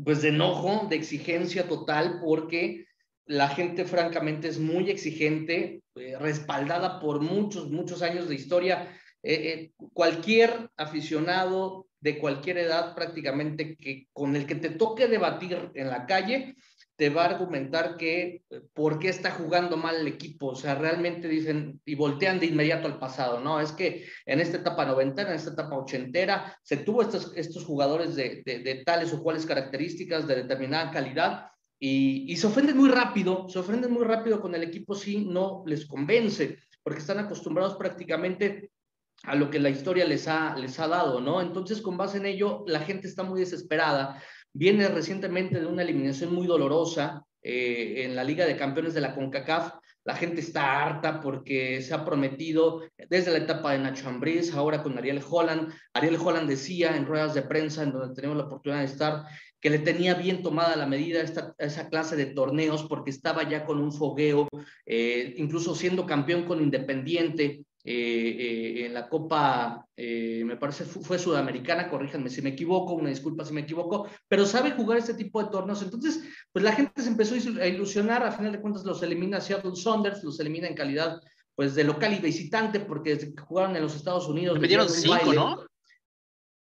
pues 0.04 0.24
de 0.24 0.30
enojo, 0.30 0.88
de 0.90 0.96
exigencia 0.96 1.68
total, 1.68 2.22
porque 2.26 2.88
la 3.28 3.50
gente 3.50 3.86
francamente 3.86 4.48
es 4.48 4.58
muy 4.58 4.90
exigente, 4.90 5.82
eh, 5.96 6.18
respaldada 6.18 7.00
por 7.00 7.22
muchos, 7.22 7.70
muchos 7.70 8.02
años 8.02 8.28
de 8.28 8.36
historia. 8.36 8.88
Eh, 9.22 9.34
eh, 9.34 9.72
cualquier 9.94 10.70
aficionado 10.78 11.88
de 12.00 12.20
cualquier 12.20 12.60
edad 12.60 12.96
prácticamente 12.96 13.76
que 13.76 14.08
con 14.14 14.36
el 14.36 14.46
que 14.46 14.56
te 14.56 14.70
toque 14.70 15.08
debatir 15.08 15.72
en 15.74 15.90
la 15.90 16.06
calle, 16.06 16.56
te 16.96 17.10
va 17.10 17.24
a 17.24 17.30
argumentar 17.30 17.96
que 17.96 18.42
por 18.74 18.98
qué 18.98 19.10
está 19.10 19.30
jugando 19.32 19.78
mal 19.78 19.98
el 19.98 20.08
equipo. 20.08 20.48
O 20.48 20.56
sea, 20.56 20.76
realmente 20.76 21.28
dicen 21.28 21.80
y 21.86 21.96
voltean 21.96 22.40
de 22.40 22.48
inmediato 22.48 22.88
al 22.88 22.98
pasado, 22.98 23.40
¿no? 23.40 23.60
Es 23.60 23.72
que 23.72 24.06
en 24.26 24.40
esta 24.40 24.58
etapa 24.58 24.86
noventera, 24.86 25.30
en 25.30 25.36
esta 25.36 25.52
etapa 25.52 25.78
ochentera, 25.78 26.58
se 26.64 26.78
tuvo 26.78 27.04
estos, 27.04 27.34
estos 27.36 27.66
jugadores 27.66 28.16
de, 28.16 28.42
de, 28.44 28.60
de 28.60 28.84
tales 28.84 29.14
o 29.14 29.22
cuales 29.22 29.46
características, 29.46 30.28
de 30.28 30.38
determinada 30.38 30.90
calidad, 30.90 31.52
y, 31.80 32.36
se 32.38 32.48
ofenden 32.48 32.78
muy 32.78 32.90
rápido, 32.90 33.48
se 33.50 33.60
ofenden 33.60 33.92
muy 33.92 34.04
rápido 34.04 34.42
con 34.42 34.56
el 34.56 34.64
equipo 34.64 34.96
si 34.96 35.26
no 35.26 35.64
les 35.66 35.86
convence, 35.86 36.58
porque 36.82 37.00
están 37.00 37.20
acostumbrados 37.20 37.76
prácticamente 37.76 38.72
a 39.24 39.36
lo 39.36 39.50
que 39.50 39.60
la 39.60 39.70
historia 39.70 40.06
les 40.06 40.28
ha, 40.28 40.56
les 40.56 40.80
ha 40.80 40.88
dado, 40.88 41.20
¿no? 41.20 41.42
Entonces, 41.42 41.82
con 41.82 41.98
base 41.98 42.18
en 42.18 42.26
ello, 42.26 42.64
la 42.68 42.80
gente 42.80 43.08
está 43.08 43.24
muy 43.24 43.40
desesperada. 43.40 44.22
Viene 44.54 44.88
recientemente 44.88 45.60
de 45.60 45.66
una 45.66 45.84
eliminación 45.84 46.34
muy 46.34 46.48
dolorosa 46.48 47.24
eh, 47.42 48.06
en 48.06 48.16
la 48.16 48.24
Liga 48.24 48.46
de 48.46 48.58
Campeones 48.58 48.94
de 48.94 49.02
la 49.02 49.14
CONCACAF. 49.16 49.74
La 50.04 50.16
gente 50.16 50.40
está 50.40 50.84
harta 50.84 51.20
porque 51.20 51.82
se 51.82 51.94
ha 51.94 52.06
prometido 52.06 52.84
desde 53.10 53.32
la 53.32 53.40
etapa 53.40 53.74
de 53.74 53.80
Nacho 53.80 54.08
Ambriz, 54.08 54.54
ahora 54.54 54.82
con 54.82 54.98
Ariel 54.98 55.22
Holland. 55.30 55.74
Ariel 55.94 56.18
Holland 56.18 56.48
decía 56.48 56.96
en 56.96 57.06
ruedas 57.06 57.34
de 57.34 57.42
prensa, 57.42 57.84
en 57.84 57.92
donde 57.92 58.16
tenemos 58.16 58.38
la 58.38 58.46
oportunidad 58.46 58.80
de 58.80 58.86
estar, 58.86 59.26
que 59.60 59.70
le 59.70 59.80
tenía 59.80 60.14
bien 60.14 60.44
tomada 60.44 60.76
la 60.76 60.86
medida 60.86 61.22
esta, 61.22 61.56
esa 61.58 61.90
clase 61.90 62.16
de 62.16 62.28
torneos 62.28 62.84
porque 62.84 63.10
estaba 63.10 63.48
ya 63.50 63.66
con 63.66 63.80
un 63.80 63.92
fogueo, 63.92 64.48
eh, 64.86 65.34
incluso 65.38 65.76
siendo 65.76 66.06
campeón 66.06 66.44
con 66.44 66.62
Independiente 66.62 67.64
eh, 67.84 68.36
eh, 68.40 68.86
en 68.86 68.94
la 68.94 69.10
Copa, 69.10 69.86
me 69.96 70.58
parece 70.58 70.86
fue, 70.86 71.02
fue, 71.02 71.20
sudamericana, 71.20 71.90
corríjanme 71.90 72.30
si 72.30 72.42
me 72.42 72.50
equivoco, 72.50 72.94
una 72.94 73.10
disculpa 73.10 73.46
si 73.46 73.54
me 73.54 73.62
equivoco, 73.62 74.08
pero 74.28 74.46
sabe 74.46 74.72
jugar 74.72 75.00
este 75.00 75.16
tipo 75.16 75.42
de 75.42 75.50
torneos. 75.50 75.82
Entonces, 75.82 76.22
pues 76.52 76.64
la 76.64 76.74
gente 76.74 77.02
se 77.02 77.10
empezó 77.10 77.36
a 77.36 77.68
ilusionar, 77.68 78.24
a 78.24 78.32
final 78.32 78.52
de 78.52 78.62
cuentas 78.62 78.84
los 78.84 79.02
elimina 79.02 79.42
Seattle 79.42 79.76
Saunders, 79.76 80.24
los 80.24 80.40
elimina 80.40 80.68
en 80.68 80.76
calidad 80.76 81.20
pues 81.56 81.74
de 81.74 81.84
local 81.84 82.14
y 82.14 82.20
visitante 82.20 82.80
porque 82.80 83.34
jugaron 83.48 83.76
en 83.76 83.82
los 83.82 83.96
Estados 83.96 84.28
Unidos. 84.28 84.54
Les 84.56 84.62
metieron 84.62 84.88
cinco, 84.88 85.34
¿no? 85.34 85.66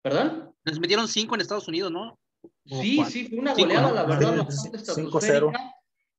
¿Perdón? 0.03 0.55
Les 0.65 0.79
metieron 0.79 1.09
cinco 1.09 1.35
en 1.35 1.41
Estados 1.41 1.67
Unidos, 1.67 1.91
¿no? 1.91 2.19
Sí, 2.65 3.05
sí, 3.09 3.29
fue 3.29 3.39
una 3.39 3.55
goleada, 3.55 3.89
cinco, 3.89 3.95
la 3.95 4.05
verdad. 4.05 4.47
5-0. 4.49 5.53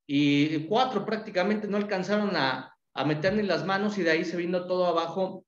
Y 0.06 0.58
cuatro 0.66 1.04
prácticamente 1.04 1.66
no 1.66 1.76
alcanzaron 1.76 2.36
a, 2.36 2.76
a 2.94 3.04
meter 3.04 3.34
ni 3.34 3.42
las 3.42 3.64
manos 3.64 3.96
y 3.98 4.02
de 4.02 4.10
ahí 4.10 4.24
se 4.24 4.36
vino 4.36 4.66
todo 4.66 4.86
abajo 4.86 5.44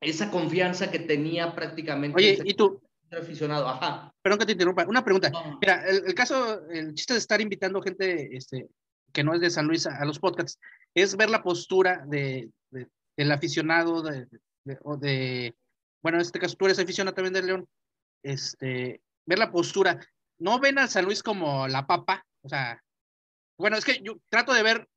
esa 0.00 0.30
confianza 0.30 0.90
que 0.90 1.00
tenía 1.00 1.54
prácticamente. 1.54 2.16
Oye, 2.16 2.38
¿y 2.44 2.54
tú? 2.54 2.80
aficionado, 3.10 3.68
ajá. 3.68 4.12
Perdón 4.20 4.40
que 4.40 4.46
te 4.46 4.52
interrumpa. 4.52 4.84
Una 4.86 5.04
pregunta. 5.04 5.30
Mira, 5.60 5.84
el, 5.88 6.06
el, 6.06 6.14
caso, 6.14 6.68
el 6.68 6.94
chiste 6.94 7.14
de 7.14 7.18
estar 7.20 7.40
invitando 7.40 7.80
gente 7.80 8.36
este, 8.36 8.68
que 9.12 9.24
no 9.24 9.32
es 9.34 9.40
de 9.40 9.50
San 9.50 9.66
Luis 9.66 9.86
a, 9.86 9.96
a 9.96 10.04
los 10.04 10.18
podcasts 10.18 10.58
es 10.94 11.16
ver 11.16 11.30
la 11.30 11.42
postura 11.42 12.04
de, 12.08 12.50
de 12.70 12.88
del 13.16 13.32
aficionado 13.32 14.02
de, 14.02 14.26
de, 14.64 14.78
o 14.82 14.96
de, 14.96 15.54
bueno, 16.02 16.18
en 16.18 16.22
este 16.22 16.38
caso 16.38 16.56
tú 16.56 16.66
eres 16.66 16.78
aficionado 16.78 17.14
también 17.14 17.32
de 17.32 17.42
León, 17.42 17.68
este, 18.22 19.00
ver 19.24 19.38
la 19.38 19.50
postura. 19.50 19.98
No 20.38 20.58
ven 20.58 20.78
a 20.78 20.88
San 20.88 21.04
Luis 21.04 21.22
como 21.22 21.66
la 21.68 21.86
papa, 21.86 22.24
o 22.42 22.48
sea, 22.48 22.82
bueno, 23.58 23.76
es 23.76 23.84
que 23.84 24.00
yo 24.02 24.18
trato 24.28 24.52
de 24.52 24.62
ver, 24.62 24.88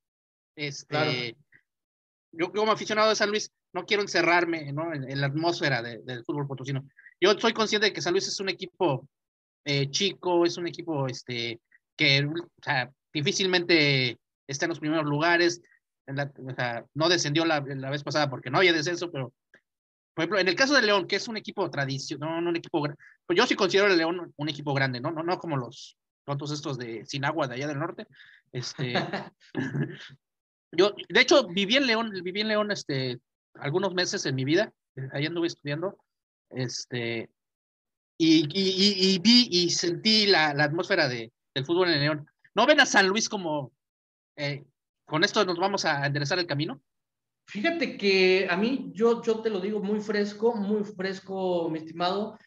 este, 0.56 0.88
claro 0.88 1.12
yo 2.32 2.52
como 2.52 2.72
aficionado 2.72 3.10
de 3.10 3.16
San 3.16 3.30
Luis 3.30 3.52
no 3.74 3.86
quiero 3.86 4.04
encerrarme 4.04 4.72
¿no? 4.72 4.94
en, 4.94 5.10
en, 5.10 5.22
la 5.22 5.28
atmósfera 5.28 5.82
de, 5.82 6.00
del 6.00 6.24
fútbol 6.24 6.48
potosino. 6.48 6.88
Yo 7.22 7.38
soy 7.38 7.54
consciente 7.54 7.88
de 7.88 7.94
que 7.94 8.02
San 8.02 8.14
Luis 8.14 8.28
es 8.28 8.40
un 8.40 8.50
equipo 8.50 9.08
eh, 9.66 9.90
chico, 9.90 10.46
es 10.46 10.58
un 10.58 10.68
equipo 10.68 11.08
este, 11.08 11.60
que 11.96 12.26
o 12.26 12.64
sea, 12.64 12.92
difícilmente 13.14 14.18
está 14.48 14.66
en 14.66 14.70
los 14.70 14.80
primeros 14.80 15.06
lugares. 15.06 15.62
En 16.08 16.16
la, 16.16 16.32
o 16.36 16.56
sea, 16.56 16.86
no 16.94 17.10
descendió 17.10 17.46
la, 17.46 17.62
la, 17.62 17.90
vez 17.90 18.04
pasada 18.04 18.30
porque 18.30 18.50
no 18.50 18.58
había 18.58 18.74
descenso, 18.74 19.12
pero 19.12 19.34
por 20.20 20.24
ejemplo, 20.24 20.40
en 20.40 20.48
el 20.50 20.56
caso 20.56 20.74
de 20.74 20.82
León, 20.82 21.08
que 21.08 21.16
es 21.16 21.28
un 21.30 21.38
equipo 21.38 21.70
tradicional, 21.70 22.44
no, 22.44 22.50
un 22.50 22.56
equipo, 22.58 22.82
pues 23.26 23.38
yo 23.38 23.48
sí 23.48 23.56
considero 23.56 23.88
el 23.88 23.98
León 23.98 24.34
un 24.36 24.50
equipo 24.50 24.74
grande, 24.74 25.00
¿no? 25.00 25.12
No, 25.12 25.24
no 25.24 25.40
como 25.40 25.56
los 25.56 25.98
tontos 26.26 26.52
estos 26.52 26.78
de 26.78 27.06
Sinagua 27.06 27.48
de 27.48 27.56
allá 27.56 27.68
del 27.68 27.80
norte. 27.80 28.06
Este, 28.52 28.94
Yo, 30.72 30.94
de 31.08 31.22
hecho, 31.22 31.48
viví 31.48 31.78
en 31.78 31.88
León, 31.88 32.12
viví 32.24 32.42
en 32.42 32.50
León 32.50 32.72
este, 32.72 33.20
algunos 33.56 33.94
meses 33.94 34.26
en 34.26 34.36
mi 34.36 34.44
vida, 34.44 34.74
ahí 35.14 35.26
anduve 35.26 35.48
estudiando, 35.48 35.98
este, 36.50 37.30
y, 38.18 38.42
y, 38.54 39.14
y 39.14 39.20
vi 39.20 39.48
y 39.50 39.70
sentí 39.70 40.28
la, 40.28 40.54
la 40.54 40.66
atmósfera 40.66 41.08
de, 41.08 41.32
del 41.56 41.66
fútbol 41.66 41.90
en 41.90 42.02
León. 42.02 42.30
¿No 42.54 42.68
ven 42.68 42.82
a 42.82 42.86
San 42.86 43.08
Luis 43.08 43.30
como, 43.30 43.72
eh, 44.36 44.66
con 45.06 45.24
esto 45.24 45.46
nos 45.46 45.58
vamos 45.58 45.86
a 45.86 46.06
enderezar 46.06 46.40
el 46.40 46.46
camino? 46.46 46.82
Fíjate 47.50 47.98
que 47.98 48.46
a 48.48 48.56
mí, 48.56 48.92
yo, 48.94 49.24
yo 49.24 49.42
te 49.42 49.50
lo 49.50 49.60
digo 49.60 49.82
muy 49.82 50.02
fresco, 50.02 50.54
muy 50.54 50.84
fresco, 50.84 51.68
mi 51.72 51.80
estimado. 51.80 52.38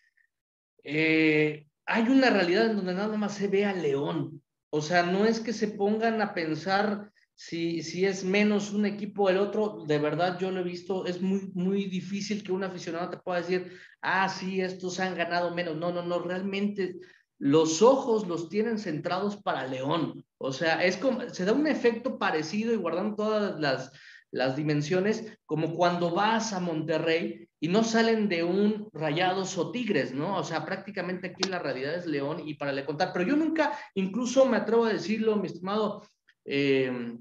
Eh, 0.85 1.67
hay 1.85 2.03
una 2.05 2.31
realidad 2.31 2.67
en 2.67 2.77
donde 2.77 2.95
nada 2.95 3.17
más 3.17 3.35
se 3.35 3.49
ve 3.49 3.65
a 3.65 3.73
León. 3.73 4.41
O 4.71 4.81
sea, 4.81 5.03
no 5.03 5.27
es 5.27 5.41
que 5.41 5.53
se 5.53 5.67
pongan 5.67 6.23
a 6.23 6.35
pensar 6.35 7.11
si, 7.35 7.83
si 7.83 8.05
es 8.05 8.23
menos 8.23 8.73
un 8.73 8.87
equipo 8.87 9.29
el 9.29 9.39
otro, 9.39 9.85
de 9.89 9.99
verdad 9.99 10.39
yo 10.39 10.53
lo 10.53 10.61
he 10.61 10.65
visto, 10.65 11.05
es 11.05 11.21
muy, 11.21 11.51
muy 11.55 11.87
difícil 11.87 12.45
que 12.45 12.53
un 12.53 12.63
aficionado 12.63 13.11
te 13.11 13.17
pueda 13.17 13.41
decir, 13.41 13.73
ah, 14.03 14.29
sí, 14.29 14.61
estos 14.61 15.01
han 15.01 15.17
ganado 15.17 15.53
menos. 15.53 15.77
No, 15.79 15.91
no, 15.91 16.05
no, 16.05 16.21
realmente 16.21 16.95
los 17.39 17.83
ojos 17.83 18.29
los 18.29 18.49
tienen 18.49 18.79
centrados 18.79 19.37
para 19.43 19.67
León. 19.67 20.25
O 20.39 20.53
sea, 20.53 20.85
es 20.85 20.97
como, 20.97 21.29
se 21.29 21.45
da 21.45 21.53
un 21.53 21.67
efecto 21.67 22.21
parecido 22.21 22.73
y 22.73 22.77
guardando 22.77 23.17
todas 23.17 23.59
las, 23.59 23.91
las 24.33 24.57
dimensiones, 24.57 25.39
como 25.47 25.75
cuando 25.75 26.11
vas 26.11 26.53
a 26.53 26.61
Monterrey 26.61 27.49
y 27.61 27.69
no 27.69 27.85
salen 27.85 28.29
de 28.29 28.43
un 28.43 28.89
rayados 28.93 29.57
o 29.59 29.71
tigres, 29.71 30.13
¿no? 30.13 30.37
O 30.37 30.43
sea, 30.43 30.65
prácticamente 30.65 31.29
aquí 31.29 31.49
la 31.49 31.59
realidad 31.59 31.95
es 31.95 32.07
León 32.07 32.43
y 32.45 32.55
para 32.55 32.73
le 32.73 32.85
contar, 32.85 33.13
pero 33.13 33.27
yo 33.27 33.37
nunca, 33.37 33.79
incluso 33.95 34.47
me 34.47 34.57
atrevo 34.57 34.87
a 34.87 34.93
decirlo, 34.93 35.37
mi 35.37 35.47
estimado, 35.47 36.03
eh, 36.45 37.17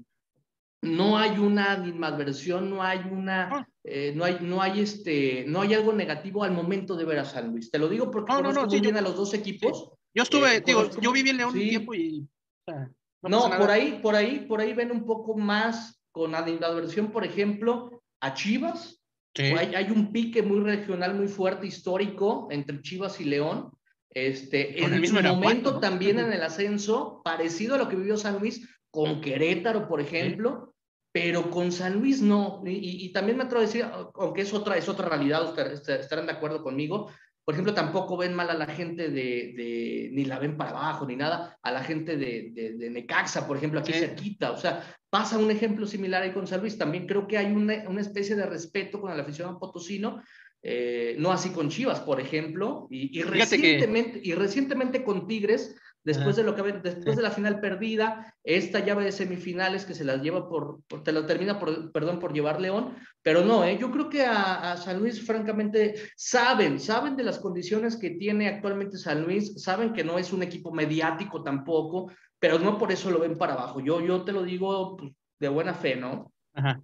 no 0.82 1.16
hay 1.16 1.38
una 1.38 1.72
animadversión, 1.72 2.70
no 2.70 2.82
hay 2.82 3.00
una, 3.10 3.68
eh, 3.84 4.12
no 4.16 4.24
hay, 4.24 4.38
no 4.40 4.60
hay 4.60 4.80
este, 4.80 5.44
no 5.46 5.60
hay 5.60 5.74
algo 5.74 5.92
negativo 5.92 6.42
al 6.42 6.50
momento 6.50 6.96
de 6.96 7.04
ver 7.04 7.20
a 7.20 7.24
San 7.24 7.52
Luis. 7.52 7.70
Te 7.70 7.78
lo 7.78 7.88
digo 7.88 8.10
porque 8.10 8.32
no, 8.32 8.42
no, 8.42 8.52
no, 8.52 8.68
sí, 8.68 8.80
bien 8.80 8.94
yo, 8.94 8.98
a 8.98 9.02
los 9.02 9.16
dos 9.16 9.32
equipos. 9.34 9.78
Sí. 9.78 9.98
Yo 10.14 10.22
estuve, 10.24 10.56
eh, 10.56 10.62
digo, 10.64 10.90
yo 11.00 11.12
viví 11.12 11.30
en 11.30 11.36
León 11.36 11.52
sí. 11.52 11.62
un 11.62 11.68
tiempo 11.68 11.94
y. 11.94 12.28
O 12.66 12.72
sea, 12.72 12.90
no, 13.22 13.50
por 13.56 13.70
ahí, 13.70 14.00
por 14.02 14.16
ahí, 14.16 14.46
por 14.48 14.60
ahí 14.60 14.72
ven 14.74 14.90
un 14.90 15.06
poco 15.06 15.36
más 15.36 16.01
con 16.12 16.34
animadversión, 16.34 17.10
por 17.10 17.24
ejemplo, 17.24 18.02
a 18.20 18.34
Chivas. 18.34 19.02
Hay, 19.36 19.74
hay, 19.74 19.90
un 19.90 20.12
pique 20.12 20.42
muy 20.42 20.60
regional, 20.60 21.14
muy 21.14 21.26
fuerte, 21.26 21.66
histórico 21.66 22.48
entre 22.50 22.80
Chivas 22.82 23.20
y 23.20 23.24
León. 23.24 23.70
Este, 24.10 24.84
en 24.84 24.92
el 24.92 25.00
mismo 25.00 25.22
momento 25.22 25.80
también 25.80 26.18
en 26.18 26.30
el 26.32 26.42
ascenso, 26.42 27.22
parecido 27.24 27.74
a 27.74 27.78
lo 27.78 27.88
que 27.88 27.96
vivió 27.96 28.18
San 28.18 28.38
Luis 28.38 28.68
con 28.90 29.22
Querétaro, 29.22 29.88
por 29.88 30.02
ejemplo 30.02 30.72
pero 31.12 31.50
con 31.50 31.70
San 31.70 32.00
Luis 32.00 32.22
no. 32.22 32.62
Y, 32.64 33.04
y, 33.04 33.12
también 33.12 33.36
me 33.36 33.44
atrevo 33.44 33.62
a 33.62 33.66
decir, 33.66 33.86
aunque 34.14 34.40
es 34.40 34.52
otra, 34.54 34.78
es 34.78 34.88
otra 34.88 35.08
realidad, 35.10 35.44
ustedes 35.44 35.86
estarán 35.86 36.26
de 36.26 36.32
acuerdo 36.32 36.62
conmigo. 36.62 37.10
Por 37.44 37.54
ejemplo, 37.54 37.74
tampoco 37.74 38.16
ven 38.16 38.34
mal 38.34 38.50
a 38.50 38.54
la 38.54 38.66
gente 38.66 39.08
de, 39.10 39.52
de 39.56 40.10
ni 40.12 40.24
la 40.24 40.38
ven 40.38 40.56
para 40.56 40.70
abajo, 40.70 41.06
ni 41.06 41.16
nada, 41.16 41.58
a 41.62 41.72
la 41.72 41.82
gente 41.82 42.16
de, 42.16 42.50
de, 42.52 42.74
de 42.74 42.90
Necaxa, 42.90 43.48
por 43.48 43.56
ejemplo, 43.56 43.80
aquí 43.80 43.92
sí. 43.92 43.98
cerquita. 43.98 44.52
O 44.52 44.56
sea, 44.56 44.84
pasa 45.10 45.38
un 45.38 45.50
ejemplo 45.50 45.86
similar 45.86 46.22
ahí 46.22 46.32
con 46.32 46.46
San 46.46 46.60
Luis. 46.60 46.78
También 46.78 47.06
creo 47.06 47.26
que 47.26 47.38
hay 47.38 47.52
una, 47.52 47.88
una 47.88 48.00
especie 48.00 48.36
de 48.36 48.46
respeto 48.46 49.00
con 49.00 49.10
el 49.12 49.18
aficionado 49.18 49.58
potosino, 49.58 50.22
eh, 50.62 51.16
no 51.18 51.32
así 51.32 51.50
con 51.50 51.68
Chivas, 51.68 51.98
por 52.00 52.20
ejemplo, 52.20 52.86
y, 52.88 53.18
y 53.18 53.22
recientemente, 53.22 54.22
que... 54.22 54.28
y 54.28 54.34
recientemente 54.34 55.02
con 55.02 55.26
Tigres, 55.26 55.74
después 56.04 56.36
de 56.36 56.42
lo 56.42 56.54
que 56.54 56.62
después 56.62 57.16
de 57.16 57.22
la 57.22 57.30
final 57.30 57.60
perdida, 57.60 58.34
esta 58.42 58.80
llave 58.80 59.04
de 59.04 59.12
semifinales 59.12 59.84
que 59.84 59.94
se 59.94 60.04
las 60.04 60.20
lleva 60.20 60.48
por, 60.48 60.80
te 61.04 61.12
lo 61.12 61.26
termina 61.26 61.58
por, 61.58 61.92
perdón, 61.92 62.18
por 62.18 62.32
llevar 62.32 62.60
León, 62.60 62.96
pero 63.22 63.44
no, 63.44 63.64
¿eh? 63.64 63.78
yo 63.78 63.90
creo 63.90 64.08
que 64.08 64.24
a, 64.24 64.76
San 64.76 64.98
Luis, 64.98 65.24
francamente, 65.24 65.94
saben, 66.16 66.80
saben 66.80 67.16
de 67.16 67.24
las 67.24 67.38
condiciones 67.38 67.96
que 67.96 68.10
tiene 68.10 68.48
actualmente 68.48 68.98
San 68.98 69.22
Luis, 69.22 69.62
saben 69.62 69.92
que 69.92 70.04
no 70.04 70.18
es 70.18 70.32
un 70.32 70.42
equipo 70.42 70.72
mediático 70.72 71.42
tampoco, 71.42 72.10
pero 72.38 72.58
no 72.58 72.78
por 72.78 72.90
eso 72.90 73.10
lo 73.10 73.20
ven 73.20 73.38
para 73.38 73.54
abajo. 73.54 73.80
Yo, 73.80 74.00
yo 74.00 74.24
te 74.24 74.32
lo 74.32 74.42
digo 74.42 74.96
pues, 74.96 75.12
de 75.38 75.48
buena 75.48 75.74
fe, 75.74 75.96
¿no? 75.96 76.32
Ajá. 76.54 76.82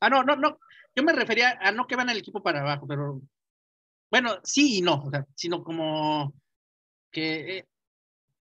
Ah, 0.00 0.10
no, 0.10 0.22
no, 0.22 0.36
no. 0.36 0.58
Yo 0.94 1.02
me 1.02 1.12
refería 1.12 1.58
a 1.60 1.72
no 1.72 1.86
que 1.86 1.96
van 1.96 2.10
el 2.10 2.18
equipo 2.18 2.42
para 2.42 2.60
abajo, 2.60 2.86
pero 2.86 3.20
bueno, 4.10 4.38
sí 4.44 4.78
y 4.78 4.82
no, 4.82 5.04
o 5.04 5.10
sea, 5.10 5.26
sino 5.34 5.62
como 5.62 6.34
que 7.10 7.58
eh, 7.58 7.66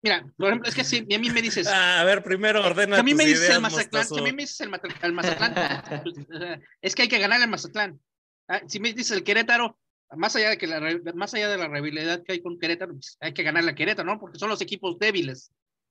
Mira, 0.03 0.33
por 0.37 0.49
ejemplo, 0.49 0.69
es 0.69 0.75
que 0.75 0.85
si 0.85 0.99
a 0.99 1.19
mí 1.19 1.31
me 1.31 1.43
dices. 1.43 1.67
Ah, 1.67 2.01
a 2.01 2.05
ver, 2.05 2.23
primero 2.23 2.65
ordena. 2.65 2.99
a 2.99 3.03
mí 3.03 3.15
me 3.15 3.25
dices 3.25 3.51
el 3.51 3.61
Mazatlán, 3.61 4.07
si 4.07 4.19
a 4.19 4.23
mí 4.23 4.33
me 4.33 4.43
dices 4.43 4.61
el, 4.61 4.71
Mazatlán, 5.13 5.55
es 6.83 6.95
que 6.95 7.03
hay 7.03 7.09
que 7.09 7.19
ganar 7.19 7.41
el 7.41 7.49
Mazatlán. 7.49 8.01
Ah, 8.47 8.63
si 8.67 8.79
me 8.79 8.93
dices 8.93 9.17
el 9.17 9.25
Querétaro, 9.25 9.77
más 10.17 10.37
allá 10.37 10.51
de 10.51 10.59
que 10.59 10.67
la, 10.67 10.81
más 11.15 11.35
allá 11.35 11.49
de 11.49 11.59
la 11.59 11.69
rivalidad 11.69 12.23
que 12.23 12.33
hay 12.33 12.41
con 12.41 12.59
Querétaro, 12.59 12.93
pues, 12.93 13.17
hay 13.21 13.33
que 13.35 13.43
ganar 13.43 13.65
la 13.65 13.75
Querétaro, 13.75 14.09
¿no? 14.09 14.21
Porque 14.21 14.39
son 14.39 14.49
los 14.49 14.61
equipos 14.61 14.99
débiles, 14.99 15.51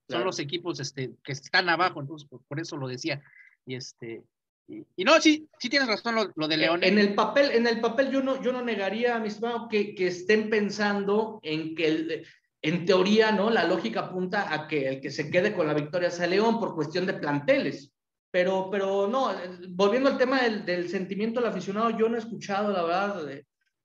son 0.09 0.23
los 0.23 0.39
equipos 0.39 0.79
este, 0.79 1.11
que 1.23 1.33
están 1.33 1.67
abajo, 1.67 1.99
entonces 1.99 2.29
por, 2.29 2.59
eso 2.59 2.77
lo 2.77 2.87
decía. 2.87 3.21
Y 3.65 3.75
este, 3.75 4.23
y, 4.69 5.03
no, 5.03 5.19
sí, 5.19 5.49
sí 5.59 5.69
tienes 5.69 5.89
razón 5.89 6.31
lo, 6.33 6.47
de 6.47 6.57
León. 6.57 6.81
En 6.81 6.97
el 6.97 7.13
papel, 7.13 7.51
en 7.51 7.67
el 7.67 7.81
papel 7.81 8.09
yo 8.09 8.23
no, 8.23 8.41
yo 8.41 8.53
no 8.53 8.61
negaría, 8.61 9.19
mi 9.19 9.27
estimado, 9.27 9.67
que, 9.67 9.93
que 9.93 10.07
estén 10.07 10.49
pensando 10.49 11.39
en 11.43 11.75
que 11.75 11.87
el, 11.87 12.25
en 12.61 12.85
teoría, 12.85 13.31
¿no? 13.31 13.49
La 13.49 13.65
lógica 13.65 14.01
apunta 14.01 14.53
a 14.53 14.67
que 14.67 14.87
el 14.87 15.01
que 15.01 15.11
se 15.11 15.29
quede 15.29 15.53
con 15.53 15.67
la 15.67 15.73
victoria 15.73 16.09
sea 16.09 16.27
León 16.27 16.59
por 16.59 16.75
cuestión 16.75 17.05
de 17.05 17.13
planteles. 17.13 17.93
Pero, 18.31 18.69
pero 18.69 19.07
no, 19.07 19.31
volviendo 19.69 20.09
al 20.09 20.17
tema 20.17 20.41
del, 20.41 20.89
sentimiento 20.89 21.39
del 21.39 21.49
aficionado, 21.49 21.91
yo 21.91 22.09
no 22.09 22.15
he 22.15 22.19
escuchado, 22.19 22.71
la 22.71 22.83
verdad, 22.83 23.29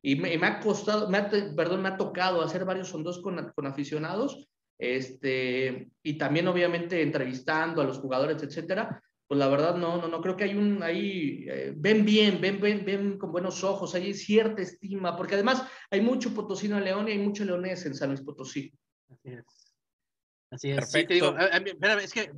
y, 0.03 0.17
me, 0.17 0.35
ha 0.47 0.61
costado, 0.61 1.09
me 1.09 1.19
ha, 1.19 1.31
perdón, 1.31 1.83
me 1.83 1.91
ha 1.91 1.97
tocado 1.97 2.43
hacer 2.43 2.65
varios 2.65 2.89
sondos 2.89 3.21
con, 3.21 3.53
con 3.55 3.67
aficionados, 3.67 4.49
este, 4.79 5.91
y 6.03 6.19
también 6.19 6.49
obviamente 6.49 7.01
entrevistando 7.03 7.81
a 7.81 7.85
los 7.85 7.99
jugadores, 7.99 8.43
etcétera, 8.43 9.01
pues 9.33 9.39
la 9.39 9.49
verdad 9.49 9.77
no, 9.77 9.97
no, 9.97 10.09
no 10.09 10.21
creo 10.21 10.37
que 10.37 10.45
hay 10.45 10.55
un, 10.55 10.83
ahí, 10.83 11.47
eh, 11.49 11.73
ven 11.75 12.05
bien, 12.05 12.39
ven, 12.39 12.61
ven, 12.61 12.85
ven 12.85 13.17
con 13.17 13.33
buenos 13.33 13.65
ojos, 13.65 13.95
hay 13.95 14.13
cierta 14.13 14.61
estima, 14.61 15.17
porque 15.17 15.37
además 15.37 15.63
hay 15.91 16.03
mucho 16.03 16.35
potosino 16.35 16.77
en 16.77 16.85
León 16.85 17.09
y 17.09 17.13
hay 17.13 17.19
mucho 17.19 17.43
leonés 17.43 17.87
en 17.87 17.95
San 17.95 18.11
Luis 18.11 18.21
Potosí. 18.21 18.75
Así 19.09 19.31
es. 19.31 19.75
Así 20.51 20.71
es. 20.73 20.91
Sí, 20.91 21.07
te 21.07 21.15
digo, 21.15 21.35
espérame, 21.39 22.01
es 22.01 22.13
que, 22.13 22.31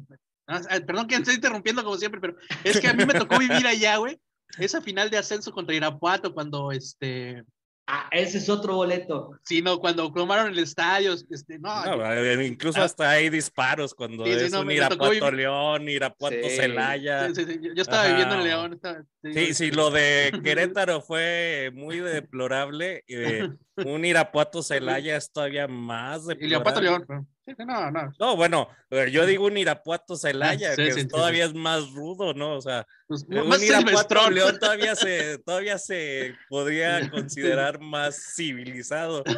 ah, 0.46 0.60
ah, 0.70 0.78
perdón 0.86 1.08
que 1.08 1.16
estoy 1.16 1.34
interrumpiendo 1.34 1.82
como 1.82 1.96
siempre, 1.96 2.20
pero 2.20 2.36
es 2.62 2.78
que 2.78 2.86
a 2.86 2.94
mí 2.94 3.04
me 3.04 3.14
tocó 3.14 3.40
vivir 3.40 3.66
allá, 3.66 3.96
güey, 3.96 4.16
esa 4.60 4.80
final 4.80 5.10
de 5.10 5.18
ascenso 5.18 5.50
contra 5.50 5.74
Irapuato 5.74 6.32
cuando 6.32 6.70
este 6.70 7.42
Ah, 7.86 8.08
ese 8.12 8.38
es 8.38 8.48
otro 8.48 8.76
boleto. 8.76 9.38
Sí, 9.42 9.60
no, 9.60 9.78
cuando 9.78 10.10
cromaron 10.10 10.52
el 10.52 10.58
estadio, 10.58 11.12
este, 11.12 11.58
no. 11.58 11.84
Eh, 12.14 12.46
incluso 12.46 12.80
ah. 12.80 12.84
hasta 12.84 13.10
hay 13.10 13.28
disparos 13.28 13.94
cuando 13.94 14.24
es 14.24 14.52
un 14.54 14.70
Irapuato 14.70 15.30
León, 15.30 15.88
Irapuato 15.88 16.48
Celaya. 16.48 17.28
yo 17.28 17.82
estaba 17.82 18.06
viviendo 18.06 18.36
en 18.36 18.44
León. 18.44 18.80
sí, 19.22 19.52
sí, 19.52 19.70
lo 19.70 19.90
de 19.90 20.32
Querétaro 20.44 21.02
fue 21.02 21.70
muy 21.74 21.98
deplorable. 21.98 23.04
Eh, 23.06 23.50
un 23.84 24.04
Irapuato 24.04 24.62
Celaya 24.62 25.16
es 25.16 25.30
todavía 25.30 25.68
más 25.68 26.26
deplorable. 26.26 26.48
Irapuato 26.48 26.80
León. 26.80 27.28
No, 27.58 27.90
no. 27.90 28.12
No, 28.18 28.36
bueno, 28.36 28.68
yo 29.10 29.26
digo 29.26 29.46
un 29.46 29.58
Irapuato 29.58 30.16
Celaya, 30.16 30.74
que 30.76 31.04
todavía 31.04 31.44
es 31.44 31.54
más 31.54 31.90
rudo, 31.92 32.32
¿no? 32.32 32.56
O 32.56 32.60
sea, 32.60 32.86
pues, 33.06 33.24
un 33.28 33.62
Irapuato 33.62 34.30
León 34.30 34.58
todavía 34.58 34.94
se, 34.94 35.38
todavía 35.38 35.78
se 35.78 36.34
podría 36.48 37.10
considerar 37.10 37.80
más 37.80 38.34
civilizado. 38.34 39.24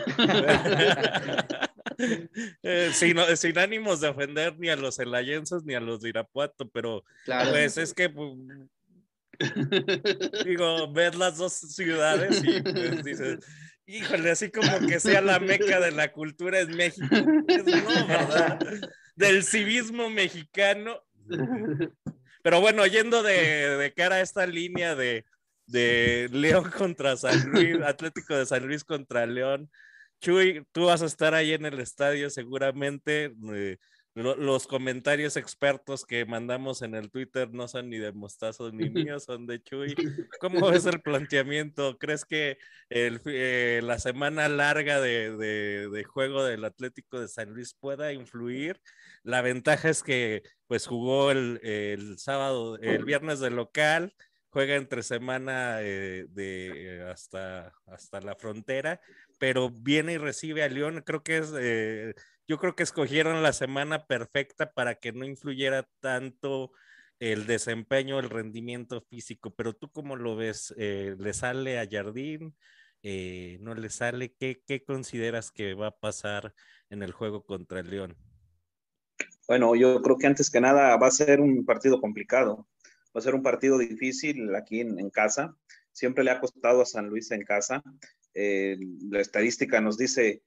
Eh, 2.63 2.91
sin, 2.93 3.17
sin, 3.37 3.59
ánimos 3.59 4.03
de 4.03 4.09
ofender 4.09 4.59
ni 4.59 4.69
a 4.69 4.77
los 4.77 4.97
celayenses 4.97 5.65
ni 5.65 5.75
a 5.75 5.81
los 5.81 6.03
de 6.03 6.11
Irapuato, 6.11 6.69
pero 6.69 7.03
pues 7.25 7.79
es 7.79 7.95
que 7.95 8.11
pues, 8.11 8.35
digo, 10.45 10.93
ves 10.93 11.15
las 11.17 11.39
dos 11.39 11.53
ciudades 11.55 12.43
y 12.45 12.61
pues 12.61 13.05
dices, 13.05 13.39
híjole, 13.87 14.31
así 14.31 14.51
como 14.51 14.87
que 14.87 15.01
sea 15.01 15.21
la 15.21 15.39
meca 15.39 15.81
de 15.81 15.93
la 15.93 16.13
cultura 16.13 16.61
en 16.61 16.77
México. 16.77 17.07
no, 17.11 18.07
¿verdad? 18.07 18.59
Del 19.15 19.45
civismo 19.45 20.11
mexicano. 20.11 21.03
Pero 22.43 22.61
bueno, 22.61 22.87
yendo 22.87 23.23
de, 23.23 23.77
de 23.77 23.93
cara 23.95 24.17
a 24.17 24.21
esta 24.21 24.47
línea 24.47 24.95
de, 24.95 25.25
de 25.67 26.29
León 26.33 26.71
contra 26.77 27.17
San 27.17 27.51
Luis, 27.51 27.81
Atlético 27.83 28.37
de 28.37 28.47
San 28.47 28.67
Luis 28.67 28.85
contra 28.85 29.27
León. 29.27 29.71
Chuy, 30.21 30.67
tú 30.73 30.87
vas 30.87 31.03
a 31.03 31.07
estar 31.07 31.35
ahí 31.35 31.53
en 31.53 31.67
el 31.67 31.81
estadio 31.81 32.31
seguramente. 32.31 33.33
Eh, 33.53 33.77
los 34.17 34.67
comentarios 34.67 35.37
expertos 35.37 36.07
que 36.07 36.25
mandamos 36.25 36.81
en 36.81 36.95
el 36.95 37.11
Twitter 37.11 37.53
no 37.53 37.69
son 37.69 37.91
ni 37.91 37.99
de 37.99 38.13
Mostazo 38.13 38.73
ni 38.73 38.89
míos, 38.89 39.25
son 39.25 39.47
de 39.47 39.63
Chuy. 39.63 39.95
¿Cómo 40.41 40.71
es 40.71 40.87
el 40.87 41.03
planteamiento? 41.03 41.99
¿Crees 41.99 42.25
que 42.25 42.57
el, 42.89 43.21
eh, 43.27 43.81
la 43.83 43.99
semana 43.99 44.49
larga 44.49 45.03
de, 45.03 45.37
de, 45.37 46.05
juego 46.05 46.45
del 46.45 46.65
Atlético 46.65 47.21
de 47.21 47.29
San 47.29 47.51
Luis 47.51 47.75
pueda 47.75 48.15
influir? 48.15 48.81
La 49.23 49.43
ventaja 49.43 49.91
es 49.91 50.03
que 50.03 50.43
pues 50.67 50.87
jugó 50.87 51.31
el, 51.31 51.61
el 51.63 52.19
sábado, 52.19 52.79
el 52.79 53.05
viernes 53.05 53.39
de 53.41 53.51
local, 53.51 54.15
juega 54.49 54.77
entre 54.77 55.03
semana 55.03 55.83
eh, 55.83 56.25
de, 56.31 57.07
hasta, 57.13 57.75
hasta 57.85 58.23
la 58.23 58.35
frontera, 58.35 58.99
pero 59.39 59.69
viene 59.69 60.15
y 60.15 60.19
recibe 60.19 60.63
a 60.63 60.71
León. 60.71 61.03
Creo 61.05 61.23
que 61.23 61.37
es... 61.37 61.53
Yo 62.49 62.59
creo 62.59 62.77
que 62.77 62.85
escogieron 62.85 63.43
la 63.43 63.53
semana 63.53 64.07
perfecta 64.07 64.73
para 64.73 64.95
que 64.95 65.13
no 65.13 65.25
influyera 65.25 65.89
tanto 66.01 66.71
el 67.19 67.47
desempeño, 67.47 68.21
el 68.21 68.31
rendimiento 68.31 69.01
físico, 69.01 69.53
pero 69.55 69.73
tú 69.73 69.91
cómo 69.91 70.15
lo 70.15 70.37
ves, 70.37 70.73
eh, 70.79 71.17
¿le 71.19 71.35
sale 71.35 71.81
a 71.81 71.89
Jardín? 71.91 72.55
Eh, 73.03 73.59
¿No 73.61 73.75
le 73.75 73.91
sale? 73.91 74.33
¿Qué, 74.39 74.63
¿Qué 74.65 74.85
consideras 74.85 75.51
que 75.51 75.75
va 75.75 75.89
a 75.89 75.99
pasar 75.99 76.55
en 76.89 77.03
el 77.03 77.13
juego 77.13 77.45
contra 77.45 77.81
el 77.81 77.91
León? 77.91 78.17
Bueno, 79.49 79.75
yo 79.75 80.01
creo 80.03 80.17
que 80.17 80.27
antes 80.27 80.51
que 80.51 80.61
nada 80.61 80.97
va 80.97 81.07
a 81.09 81.13
ser 81.13 81.41
un 81.41 81.65
partido 81.65 82.01
complicado, 82.01 82.69
va 83.15 83.19
a 83.19 83.23
ser 83.23 83.35
un 83.35 83.43
partido 83.43 83.79
difícil 83.79 84.55
aquí 84.55 84.81
en, 84.81 85.11
casa. 85.11 85.57
Siempre 85.91 86.23
le 86.23 86.31
ha 86.31 86.41
costado 86.41 86.83
a 86.83 86.87
San 86.87 87.09
Luis 87.09 87.31
en 87.33 87.43
casa. 87.43 87.83
Eh, 88.35 88.77
la 89.09 89.21
estadística 89.21 89.81
nos 89.81 89.97
dice 89.97 90.43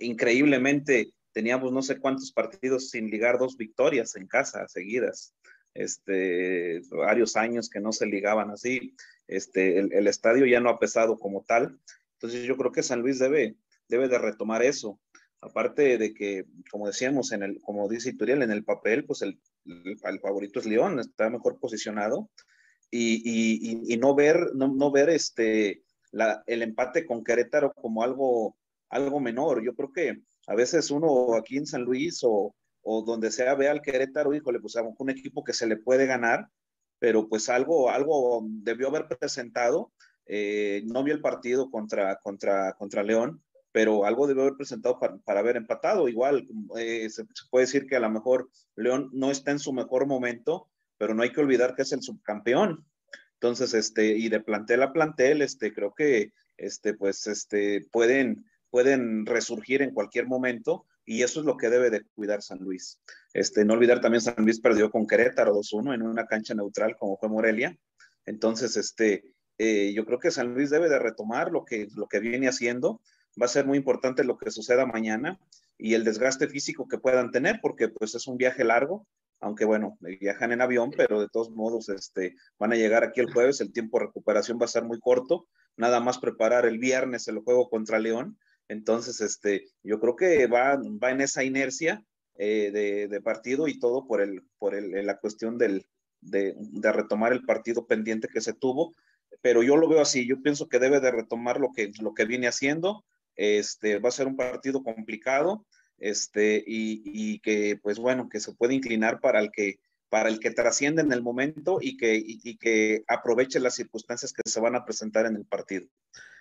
increíblemente 0.00 1.12
teníamos 1.36 1.70
no 1.70 1.82
sé 1.82 2.00
cuántos 2.00 2.32
partidos 2.32 2.88
sin 2.88 3.10
ligar 3.10 3.38
dos 3.38 3.58
victorias 3.58 4.16
en 4.16 4.26
casa 4.26 4.66
seguidas. 4.68 5.34
Este, 5.74 6.80
varios 6.90 7.36
años 7.36 7.68
que 7.68 7.78
no 7.78 7.92
se 7.92 8.06
ligaban 8.06 8.50
así. 8.50 8.96
Este, 9.28 9.78
el, 9.80 10.06
estadio 10.06 10.46
ya 10.46 10.60
no 10.60 10.70
ha 10.70 10.78
pesado 10.78 11.18
como 11.18 11.44
tal. 11.44 11.78
Entonces 12.14 12.44
yo 12.44 12.56
creo 12.56 12.72
que 12.72 12.82
San 12.82 13.02
Luis 13.02 13.18
debe, 13.18 13.54
debe 13.86 14.08
de 14.08 14.16
retomar 14.16 14.62
eso. 14.62 14.98
Aparte 15.42 15.98
de 15.98 16.14
que, 16.14 16.46
como 16.70 16.86
decíamos, 16.86 17.30
en 17.32 17.42
el, 17.42 17.60
como 17.60 17.86
dice 17.86 18.08
Ituriel, 18.08 18.40
en 18.40 18.50
el 18.50 18.64
papel, 18.64 19.04
pues 19.04 19.20
el, 19.20 19.38
el, 19.66 20.20
favorito 20.20 20.60
es 20.60 20.64
León, 20.64 20.98
está 21.00 21.28
mejor 21.28 21.60
posicionado. 21.60 22.30
Y, 22.90 23.20
y, 23.22 23.92
y 23.92 23.98
no 23.98 24.14
ver, 24.14 24.54
no, 24.54 24.68
no 24.68 24.90
ver 24.90 25.10
este, 25.10 25.82
la, 26.12 26.42
el 26.46 26.62
empate 26.62 27.04
con 27.04 27.22
Querétaro 27.22 27.74
como 27.74 28.02
algo, 28.02 28.56
algo 28.88 29.20
menor. 29.20 29.62
Yo 29.62 29.74
creo 29.74 29.92
que 29.92 30.22
a 30.46 30.54
veces 30.54 30.90
uno 30.90 31.34
aquí 31.34 31.56
en 31.56 31.66
San 31.66 31.82
Luis 31.82 32.20
o, 32.22 32.54
o 32.82 33.02
donde 33.02 33.30
sea 33.30 33.54
ve 33.54 33.68
al 33.68 33.82
Querétaro, 33.82 34.34
híjole, 34.34 34.60
pues 34.60 34.76
un 34.76 35.10
equipo 35.10 35.42
que 35.42 35.52
se 35.52 35.66
le 35.66 35.76
puede 35.76 36.06
ganar, 36.06 36.48
pero 36.98 37.28
pues 37.28 37.48
algo, 37.48 37.90
algo 37.90 38.44
debió 38.48 38.88
haber 38.88 39.08
presentado. 39.08 39.92
Eh, 40.26 40.82
no 40.86 41.04
vi 41.04 41.12
el 41.12 41.20
partido 41.20 41.70
contra, 41.70 42.16
contra, 42.16 42.72
contra 42.74 43.02
León, 43.02 43.42
pero 43.72 44.04
algo 44.04 44.26
debió 44.26 44.42
haber 44.42 44.56
presentado 44.56 44.98
para, 44.98 45.16
para 45.18 45.40
haber 45.40 45.56
empatado. 45.56 46.08
Igual, 46.08 46.48
eh, 46.78 47.10
se, 47.10 47.24
puede 47.50 47.66
decir 47.66 47.86
que 47.86 47.96
a 47.96 48.00
lo 48.00 48.10
mejor 48.10 48.48
León 48.76 49.10
no 49.12 49.30
está 49.30 49.50
en 49.50 49.58
su 49.58 49.72
mejor 49.72 50.06
momento, 50.06 50.68
pero 50.96 51.12
no 51.12 51.22
hay 51.22 51.32
que 51.32 51.40
olvidar 51.40 51.74
que 51.74 51.82
es 51.82 51.92
el 51.92 52.02
subcampeón. 52.02 52.86
Entonces, 53.34 53.74
este, 53.74 54.16
y 54.16 54.28
de 54.28 54.40
plantel 54.40 54.82
a 54.82 54.92
plantel, 54.92 55.42
este, 55.42 55.74
creo 55.74 55.92
que, 55.92 56.32
este, 56.56 56.94
pues, 56.94 57.26
este, 57.26 57.86
pueden, 57.92 58.46
pueden 58.76 59.24
resurgir 59.24 59.80
en 59.80 59.94
cualquier 59.94 60.26
momento 60.26 60.84
y 61.06 61.22
eso 61.22 61.40
es 61.40 61.46
lo 61.46 61.56
que 61.56 61.70
debe 61.70 61.88
de 61.88 62.04
cuidar 62.14 62.42
San 62.42 62.58
Luis. 62.58 63.00
Este, 63.32 63.64
no 63.64 63.72
olvidar 63.72 64.02
también 64.02 64.20
San 64.20 64.44
Luis 64.44 64.60
perdió 64.60 64.90
con 64.90 65.06
Querétaro 65.06 65.54
2-1 65.54 65.94
en 65.94 66.02
una 66.02 66.26
cancha 66.26 66.52
neutral 66.52 66.94
como 66.98 67.16
fue 67.16 67.30
Morelia. 67.30 67.74
Entonces, 68.26 68.76
este, 68.76 69.32
eh, 69.56 69.94
yo 69.94 70.04
creo 70.04 70.18
que 70.18 70.30
San 70.30 70.52
Luis 70.52 70.68
debe 70.68 70.90
de 70.90 70.98
retomar 70.98 71.52
lo 71.52 71.64
que, 71.64 71.88
lo 71.96 72.06
que 72.06 72.20
viene 72.20 72.48
haciendo. 72.48 73.00
va 73.40 73.46
a 73.46 73.48
ser 73.48 73.64
muy 73.64 73.78
importante 73.78 74.24
lo 74.24 74.36
que 74.36 74.50
suceda 74.50 74.84
mañana 74.84 75.40
y 75.78 75.94
el 75.94 76.04
desgaste 76.04 76.46
físico 76.46 76.86
que 76.86 76.98
puedan 76.98 77.30
tener, 77.30 77.60
porque 77.62 77.88
pues 77.88 78.14
es 78.14 78.26
un 78.26 78.36
viaje 78.36 78.62
largo, 78.62 79.06
aunque 79.40 79.64
bueno, 79.64 79.96
viajan 80.20 80.52
en 80.52 80.60
avión, 80.60 80.90
pero 80.94 81.18
de 81.18 81.30
todos 81.30 81.50
modos 81.50 81.88
este, 81.88 82.36
van 82.58 82.74
a 82.74 82.76
llegar 82.76 83.04
aquí 83.04 83.20
el 83.20 83.32
jueves, 83.32 83.62
el 83.62 83.72
tiempo 83.72 83.98
de 83.98 84.04
recuperación 84.04 84.58
va 84.60 84.66
a 84.66 84.68
ser 84.68 84.84
muy 84.84 85.00
corto, 85.00 85.48
nada 85.78 85.98
más 86.00 86.18
preparar 86.18 86.66
el 86.66 86.78
viernes 86.78 87.26
el 87.28 87.38
juego 87.38 87.70
contra 87.70 87.98
León, 87.98 88.36
entonces 88.68 89.20
este, 89.20 89.68
yo 89.82 90.00
creo 90.00 90.16
que 90.16 90.46
va, 90.46 90.76
va 91.02 91.10
en 91.10 91.20
esa 91.20 91.44
inercia 91.44 92.04
eh, 92.38 93.08
de, 93.10 93.20
partido 93.20 93.66
y 93.66 93.78
todo 93.78 94.06
por, 94.06 94.20
el, 94.20 94.42
por 94.58 94.74
el, 94.74 95.06
la 95.06 95.18
cuestión 95.18 95.56
del, 95.56 95.86
de, 96.20 96.54
de, 96.58 96.92
retomar 96.92 97.32
el 97.32 97.44
partido 97.44 97.86
pendiente 97.86 98.28
que 98.28 98.40
se 98.40 98.52
tuvo, 98.52 98.94
pero 99.40 99.62
yo 99.62 99.76
lo 99.76 99.88
veo 99.88 100.00
así, 100.00 100.26
yo 100.26 100.42
pienso 100.42 100.68
que 100.68 100.78
debe 100.78 101.00
de 101.00 101.10
retomar 101.10 101.58
lo 101.60 101.72
que, 101.72 101.92
lo 102.00 102.14
que 102.14 102.24
viene 102.24 102.46
haciendo, 102.46 103.04
este, 103.36 103.98
va 103.98 104.08
a 104.10 104.12
ser 104.12 104.26
un 104.26 104.36
partido 104.36 104.82
complicado, 104.82 105.64
este, 105.98 106.62
y, 106.66 107.02
y, 107.06 107.38
que, 107.40 107.78
pues 107.82 107.98
bueno, 107.98 108.28
que 108.28 108.40
se 108.40 108.52
puede 108.52 108.74
inclinar 108.74 109.20
para 109.20 109.40
el 109.40 109.50
que, 109.50 109.78
para 110.10 110.28
el 110.28 110.38
que 110.38 110.50
trasciende 110.50 111.02
en 111.02 111.12
el 111.12 111.22
momento 111.22 111.78
y 111.80 111.96
que, 111.96 112.22
y 112.22 112.56
que 112.58 113.02
aproveche 113.08 113.60
las 113.60 113.74
circunstancias 113.74 114.32
que 114.32 114.42
se 114.44 114.60
van 114.60 114.76
a 114.76 114.84
presentar 114.84 115.24
en 115.26 115.36
el 115.36 115.46
partido. 115.46 115.88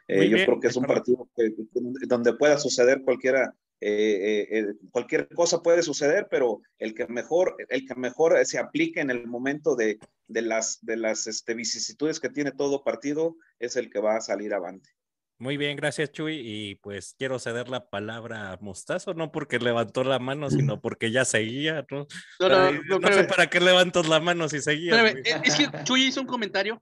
Eh, 0.07 0.29
yo 0.29 0.37
creo 0.45 0.59
que 0.59 0.67
es 0.67 0.75
un 0.75 0.85
partido 0.85 1.27
que, 1.35 1.51
donde 2.07 2.33
pueda 2.33 2.57
suceder 2.57 3.01
cualquiera, 3.01 3.55
eh, 3.81 4.47
eh, 4.51 4.65
cualquier 4.91 5.27
cosa 5.29 5.63
puede 5.63 5.81
suceder, 5.81 6.27
pero 6.29 6.61
el 6.77 6.93
que 6.93 7.07
mejor, 7.07 7.55
el 7.69 7.87
que 7.87 7.95
mejor 7.95 8.45
se 8.45 8.59
aplique 8.59 9.01
en 9.01 9.09
el 9.09 9.27
momento 9.27 9.75
de, 9.75 9.97
de 10.27 10.41
las, 10.41 10.79
de 10.85 10.97
las 10.97 11.25
este, 11.27 11.55
vicisitudes 11.55 12.19
que 12.19 12.29
tiene 12.29 12.51
todo 12.51 12.83
partido 12.83 13.35
es 13.59 13.75
el 13.75 13.89
que 13.89 13.99
va 13.99 14.17
a 14.17 14.21
salir 14.21 14.53
avante. 14.53 14.89
Muy 15.37 15.57
bien, 15.57 15.75
gracias 15.75 16.11
Chuy. 16.11 16.39
Y 16.43 16.75
pues 16.75 17.15
quiero 17.17 17.39
ceder 17.39 17.67
la 17.67 17.89
palabra 17.89 18.53
a 18.53 18.57
Mostazo, 18.61 19.13
no 19.13 19.31
porque 19.31 19.59
levantó 19.59 20.03
la 20.03 20.19
mano, 20.19 20.49
sino 20.49 20.79
porque 20.81 21.11
ya 21.11 21.25
seguía, 21.25 21.85
¿no? 21.89 22.07
No, 22.39 22.49
no, 22.49 22.71
no, 22.71 22.99
no 22.99 23.11
sé 23.11 23.23
para 23.25 23.47
qué 23.47 23.59
levantas 23.59 24.07
la 24.07 24.19
mano 24.19 24.47
si 24.47 24.61
seguía. 24.61 25.07
es 25.07 25.55
que 25.55 25.67
Chuy 25.83 26.05
hizo 26.05 26.21
un 26.21 26.27
comentario. 26.27 26.81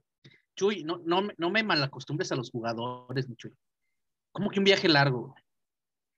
Chuy, 0.56 0.84
no, 0.84 1.00
no, 1.04 1.28
no 1.36 1.50
me 1.50 1.62
malacostumbres 1.62 2.30
a 2.32 2.36
los 2.36 2.50
jugadores, 2.50 3.26
Chuy. 3.36 3.52
¿Cómo 4.32 4.50
que 4.50 4.58
un 4.58 4.64
viaje 4.64 4.88
largo? 4.88 5.34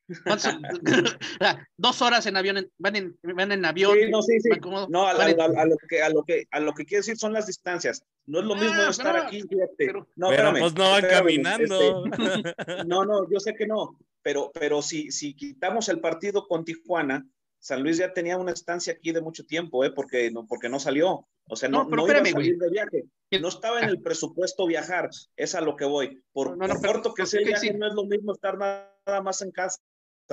Dos 1.77 2.03
horas 2.03 2.27
en 2.27 2.37
avión, 2.37 2.71
van 2.79 2.97
en, 2.97 3.19
van 3.23 3.53
en 3.53 3.65
avión. 3.65 3.95
Sí, 3.95 4.11
no, 4.11 4.23
sí, 4.23 4.41
sí. 4.41 4.61
Como, 4.61 4.87
no, 4.89 5.07
a, 5.07 5.13
a, 5.13 5.31
en... 5.31 5.41
a, 5.41 5.65
lo 5.65 5.77
que, 5.89 6.03
a, 6.03 6.09
lo 6.09 6.23
que, 6.25 6.45
a 6.51 6.61
lo 6.61 6.73
que 6.75 6.85
quiero 6.85 7.01
decir 7.01 7.17
son 7.17 7.33
las 7.33 7.47
distancias. 7.47 8.03
No 8.27 8.41
es 8.41 8.45
lo 8.45 8.55
mismo 8.55 8.75
ah, 8.79 8.91
estar 8.91 9.17
aquí, 9.17 9.43
fíjate. 9.43 9.75
Pero, 9.77 10.09
no, 10.17 10.29
pero 10.29 10.49
espérame, 10.49 10.61
pues 10.61 10.75
no 10.75 10.91
van 10.91 11.05
espérame, 11.05 11.19
caminando. 11.19 12.05
Este, 12.07 12.55
no, 12.87 13.05
no, 13.05 13.31
yo 13.31 13.41
sé 13.41 13.55
que 13.55 13.67
no. 13.67 13.99
Pero, 14.23 14.51
pero 14.53 14.83
si, 14.83 15.11
si 15.13 15.35
quitamos 15.35 15.89
el 15.89 16.01
partido 16.01 16.49
con 16.49 16.65
Tijuana, 16.65 17.25
San 17.67 17.83
Luis 17.83 17.97
ya 17.99 18.13
tenía 18.13 18.39
una 18.39 18.53
estancia 18.53 18.93
aquí 18.93 19.11
de 19.11 19.21
mucho 19.21 19.45
tiempo, 19.45 19.85
¿eh? 19.85 19.91
porque, 19.91 20.31
no, 20.31 20.47
porque 20.47 20.69
no 20.69 20.79
salió. 20.79 21.27
O 21.49 21.57
sea, 21.57 21.69
no, 21.69 21.83
no, 21.83 21.97
no 21.97 22.03
espérame, 22.03 22.29
iba 22.29 22.39
a 22.39 22.43
salir 22.43 22.59
de 22.59 22.71
viaje. 22.71 23.05
No 23.41 23.49
estaba 23.49 23.81
en 23.81 23.89
el 23.89 24.01
presupuesto 24.01 24.69
viajar. 24.69 25.11
Es 25.35 25.57
a 25.57 25.61
lo 25.61 25.75
que 25.75 25.85
voy. 25.85 26.23
Por, 26.33 26.57
por 26.57 26.81
corto 26.81 27.13
que 27.13 27.27
sea 27.27 27.41
el 27.41 27.47
viaje, 27.47 27.73
sí. 27.73 27.75
no 27.77 27.89
es 27.89 27.95
lo 27.95 28.05
mismo 28.05 28.33
estar 28.33 28.57
nada 28.57 29.21
más 29.21 29.43
en 29.43 29.51
casa 29.51 29.81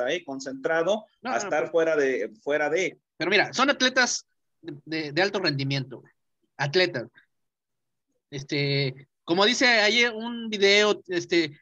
¿eh? 0.09 0.23
concentrado 0.23 1.05
a 1.23 1.37
estar 1.37 1.71
fuera, 1.71 1.95
de, 1.95 2.31
fuera 2.43 2.69
de. 2.69 2.99
Pero 3.17 3.31
mira, 3.31 3.51
son 3.51 3.71
atletas 3.71 4.27
de, 4.61 5.11
de 5.11 5.21
alto 5.23 5.39
rendimiento, 5.39 6.03
atletas. 6.55 7.07
Este, 8.29 9.07
como 9.23 9.43
dice 9.43 9.65
ahí 9.65 10.05
un 10.05 10.51
video, 10.51 11.01
este, 11.07 11.59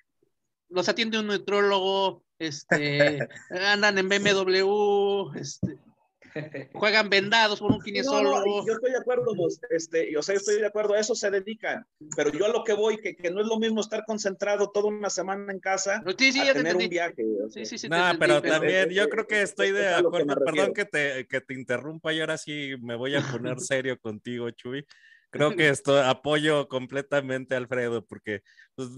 los 0.68 0.90
atiende 0.90 1.18
un 1.18 1.28
nutriólogo, 1.28 2.26
este, 2.42 3.20
andan 3.52 3.98
en 4.00 4.10
BMW, 4.10 5.32
este, 5.36 5.78
juegan 6.74 7.10
vendados 7.10 7.60
por 7.60 7.72
un 7.72 7.82
kinesiólogo. 7.82 8.40
No, 8.40 8.46
no, 8.46 8.66
yo 8.66 8.74
estoy 8.74 8.92
de 8.92 8.98
acuerdo, 8.98 9.32
este, 9.70 10.18
o 10.18 10.24
sea, 10.24 10.36
estoy 10.36 10.60
de 10.60 10.66
acuerdo, 10.66 10.96
a 10.96 11.00
eso 11.00 11.14
se 11.14 11.30
dedican, 11.30 11.86
pero 12.16 12.32
yo 12.32 12.46
a 12.46 12.50
lo 12.50 12.64
que 12.64 12.74
voy, 12.74 12.98
que, 12.98 13.16
que 13.16 13.30
no 13.30 13.42
es 13.42 13.48
lo 13.48 13.60
mismo 13.60 13.82
estar 13.82 14.04
concentrado 14.06 14.72
toda 14.72 14.88
una 14.88 15.12
semana 15.12 15.52
en 15.52 15.60
casa 15.60 16.02
sí, 16.18 16.32
sí, 16.32 16.40
a 16.40 16.54
tener 16.54 16.76
un 16.76 16.90
viaje. 16.90 17.24
O 17.46 17.50
sea. 17.50 17.64
Sí, 17.64 17.70
sí, 17.70 17.78
sí. 17.78 17.90
No, 17.90 17.98
pero 18.20 18.42
también 18.42 18.90
yo 18.90 19.08
creo 19.08 19.28
que 19.28 19.44
estoy 19.44 19.72
de 19.72 19.94
acuerdo, 19.94 20.36
perdón 20.44 20.74
que 20.74 20.86
te, 20.86 21.28
que 21.28 21.42
te 21.42 21.54
interrumpa 21.54 22.12
y 22.12 22.22
ahora 22.22 22.38
sí 22.38 22.74
me 22.82 22.96
voy 22.96 23.16
a 23.16 23.22
poner 23.22 23.60
serio 23.60 24.00
contigo, 24.00 24.50
Chuy. 24.50 24.86
Creo 25.32 25.56
que 25.56 25.70
esto 25.70 26.04
apoyo 26.04 26.68
completamente 26.68 27.56
a 27.56 27.58
Alfredo, 27.58 28.06
porque 28.06 28.44
pues, 28.76 28.90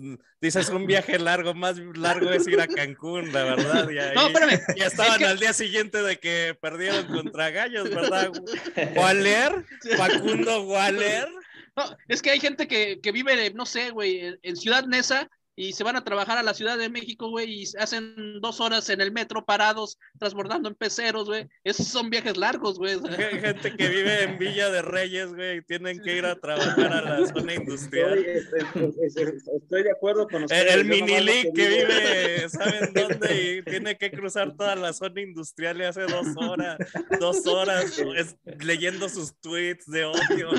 dices 0.42 0.70
un 0.70 0.86
viaje 0.88 1.18
largo, 1.20 1.54
más 1.54 1.78
largo 1.78 2.30
es 2.32 2.48
ir 2.48 2.60
a 2.60 2.68
Cancún, 2.68 3.32
la 3.32 3.44
verdad. 3.44 3.90
Y 3.90 4.00
ahí, 4.00 4.16
no, 4.16 4.28
espérame. 4.28 4.60
Ya 4.76 4.88
estaban 4.88 5.20
que... 5.20 5.26
al 5.26 5.40
día 5.40 5.54
siguiente 5.54 6.02
de 6.02 6.18
que 6.18 6.58
perdieron 6.60 7.06
contra 7.08 7.52
Gallos, 7.52 7.90
¿verdad? 7.90 8.32
Waller, 8.96 9.66
Facundo 9.96 10.64
Waller. 10.64 11.30
No, 11.76 11.98
es 12.08 12.22
que 12.22 12.32
hay 12.32 12.40
gente 12.40 12.68
que, 12.68 13.00
que 13.02 13.12
vive, 13.12 13.52
no 13.54 13.66
sé, 13.66 13.92
güey, 13.92 14.38
en 14.42 14.56
Ciudad 14.56 14.86
Neza 14.86 15.30
y 15.56 15.74
se 15.74 15.84
van 15.84 15.96
a 15.96 16.04
trabajar 16.04 16.38
a 16.38 16.44
la 16.44 16.54
Ciudad 16.54 16.78
de 16.78 16.90
México, 16.90 17.30
güey, 17.30 17.62
y 17.62 17.64
hacen 17.78 18.40
dos 18.42 18.60
horas 18.60 18.90
en 18.90 19.02
el 19.02 19.12
metro 19.12 19.46
parados, 19.46 20.00
transbordando 20.18 20.70
en 20.70 20.76
peceros, 20.76 21.28
güey. 21.28 21.48
Esos 21.64 21.88
son 21.88 22.10
viajes 22.10 22.38
largos, 22.38 22.78
güey. 22.78 22.94
Hay 22.94 23.40
gente 23.40 23.76
que 23.76 23.88
vive 23.88 24.24
en 24.24 24.40
Villa 24.40 24.70
de 24.70 24.82
Reyes, 24.82 25.34
güey, 25.34 25.58
y 25.58 25.62
tienen 25.62 26.02
que 26.02 26.18
ir 26.18 26.26
a 26.26 26.36
trabajar 26.40 26.94
a 26.94 27.02
la 27.02 27.28
zona 27.28 27.54
industrial. 27.54 28.18
Estoy, 28.18 28.94
estoy, 29.04 29.34
estoy 29.62 29.84
de 29.84 29.92
acuerdo 29.92 30.28
con 30.28 30.44
ustedes. 30.44 30.74
El, 30.74 30.80
el 30.80 30.86
mini 30.86 31.20
league 31.20 31.52
que, 31.54 31.62
que 31.62 31.68
vive, 31.70 32.50
¿saben 32.50 32.94
dónde? 32.94 33.58
Y 33.58 33.62
tiene 33.64 33.98
que 33.98 34.12
cruzar 34.12 34.56
toda 34.56 34.76
la 34.76 34.94
zona 34.94 35.22
industrial 35.22 35.80
y 35.82 35.84
hace 35.84 36.02
dos 36.02 36.28
horas, 36.36 36.78
dos 37.20 37.46
horas 37.46 38.00
es, 38.16 38.36
leyendo 38.60 39.10
sus 39.10 39.40
tweets 39.40 39.86
de 39.86 40.06
odio. 40.06 40.50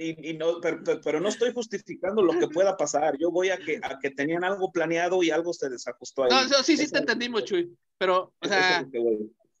Y, 0.00 0.30
y, 0.30 0.34
no, 0.34 0.60
pero, 0.60 0.80
pero, 1.04 1.20
no 1.20 1.28
estoy 1.28 1.52
justificando 1.52 2.22
lo 2.22 2.38
que 2.38 2.48
pueda 2.48 2.76
pasar. 2.76 3.18
Yo 3.18 3.30
voy 3.30 3.50
a 3.50 3.58
que, 3.58 3.78
a 3.82 3.98
que 3.98 4.10
tenían 4.10 4.44
algo 4.44 4.72
planeado 4.72 5.22
y 5.22 5.30
algo 5.30 5.52
se 5.52 5.68
desajustó 5.68 6.24
ahí. 6.24 6.30
No, 6.30 6.42
no 6.48 6.62
sí, 6.62 6.76
sí, 6.76 6.90
te 6.90 6.98
entendimos, 6.98 7.44
Chuy. 7.44 7.76
Pero, 7.98 8.32
o 8.40 8.48
sea, 8.48 8.86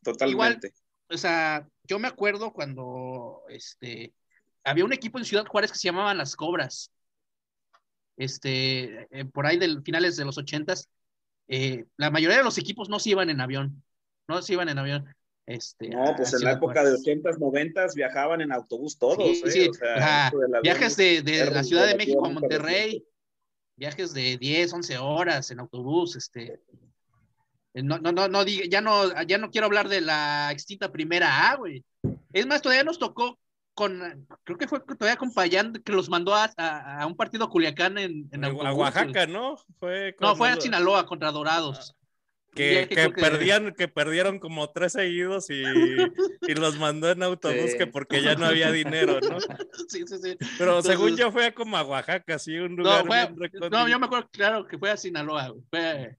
totalmente. 0.02 0.28
Igual, 0.30 0.60
o 1.10 1.18
sea, 1.18 1.68
yo 1.84 1.98
me 1.98 2.08
acuerdo 2.08 2.52
cuando 2.52 3.42
este, 3.48 4.14
había 4.64 4.84
un 4.84 4.92
equipo 4.92 5.18
en 5.18 5.24
Ciudad 5.24 5.46
Juárez 5.46 5.72
que 5.72 5.78
se 5.78 5.88
llamaban 5.88 6.18
Las 6.18 6.36
Cobras. 6.36 6.90
Este, 8.16 9.08
eh, 9.10 9.24
por 9.26 9.46
ahí 9.46 9.58
de 9.58 9.80
finales 9.82 10.16
de 10.16 10.24
los 10.24 10.38
ochentas, 10.38 10.88
eh, 11.48 11.84
la 11.96 12.10
mayoría 12.10 12.38
de 12.38 12.44
los 12.44 12.58
equipos 12.58 12.88
no 12.88 12.98
se 12.98 13.10
iban 13.10 13.28
en 13.28 13.40
avión. 13.40 13.82
No 14.28 14.40
se 14.40 14.52
iban 14.52 14.68
en 14.68 14.78
avión. 14.78 15.14
Este, 15.50 15.88
no, 15.88 16.14
pues 16.16 16.32
en 16.32 16.44
la 16.44 16.52
época 16.52 16.84
de 16.84 16.92
80s, 16.92 17.38
90s 17.38 17.96
viajaban 17.96 18.40
en 18.40 18.52
autobús 18.52 18.96
todos. 18.96 19.36
Sí, 19.36 19.42
¿eh? 19.46 19.50
sí. 19.50 19.68
O 19.68 19.74
sea, 19.74 20.30
de 20.30 20.60
viajes 20.62 20.96
de, 20.96 21.22
de 21.22 21.50
la 21.50 21.64
Ciudad 21.64 21.88
de 21.88 21.96
México 21.96 22.24
a 22.24 22.28
Monterrey, 22.28 23.04
viajes 23.74 24.14
de 24.14 24.36
10, 24.38 24.74
11 24.74 24.98
horas 24.98 25.50
en 25.50 25.58
autobús, 25.58 26.14
este. 26.14 26.60
No, 27.74 27.98
no, 27.98 28.12
no, 28.12 28.28
no, 28.28 28.44
ya 28.44 28.80
no, 28.80 29.22
ya 29.24 29.38
no 29.38 29.50
quiero 29.50 29.66
hablar 29.66 29.88
de 29.88 30.00
la 30.00 30.52
extinta 30.52 30.92
primera 30.92 31.50
A, 31.50 31.56
güey. 31.56 31.84
Es 32.32 32.46
más, 32.46 32.62
todavía 32.62 32.84
nos 32.84 33.00
tocó 33.00 33.36
con, 33.74 34.28
creo 34.44 34.56
que 34.56 34.68
fue 34.68 34.78
todavía 34.78 35.16
con 35.16 35.34
Payán 35.34 35.72
que 35.72 35.92
los 35.92 36.08
mandó 36.08 36.32
a, 36.32 36.48
a, 36.56 37.02
a 37.02 37.06
un 37.06 37.16
partido 37.16 37.44
a 37.44 37.50
Culiacán 37.50 37.98
en, 37.98 38.28
en 38.30 38.44
autobús. 38.44 38.66
A 38.66 38.72
Oaxaca, 38.72 39.26
¿no? 39.26 39.56
Fue 39.80 40.14
no, 40.20 40.36
fue 40.36 40.48
a 40.48 40.60
Sinaloa 40.60 41.06
contra 41.06 41.32
Dorados. 41.32 41.96
Que, 42.54 42.88
que, 42.88 42.96
que, 42.96 43.10
perdían, 43.10 43.74
que 43.74 43.86
perdieron 43.86 44.40
como 44.40 44.70
tres 44.70 44.94
seguidos 44.94 45.50
y, 45.50 45.62
y 46.42 46.54
los 46.54 46.78
mandó 46.78 47.10
en 47.10 47.22
autobús 47.22 47.70
sí. 47.70 47.78
que 47.78 47.86
porque 47.86 48.22
ya 48.22 48.34
no 48.34 48.46
había 48.46 48.72
dinero, 48.72 49.20
¿no? 49.20 49.38
Sí, 49.88 50.04
sí, 50.06 50.16
sí. 50.18 50.36
Pero 50.58 50.78
Entonces, 50.78 50.92
según 50.92 51.16
yo 51.16 51.30
fue 51.30 51.54
como 51.54 51.76
a 51.76 51.82
Oaxaca, 51.82 52.38
sí, 52.38 52.56
un 52.58 52.76
lugar 52.76 53.04
no, 53.04 53.10
fue, 53.10 53.70
no, 53.70 53.88
yo 53.88 53.98
me 53.98 54.06
acuerdo 54.06 54.28
claro 54.32 54.66
que 54.66 54.78
fue 54.78 54.90
a 54.90 54.96
Sinaloa, 54.96 55.54
fue, 55.70 56.16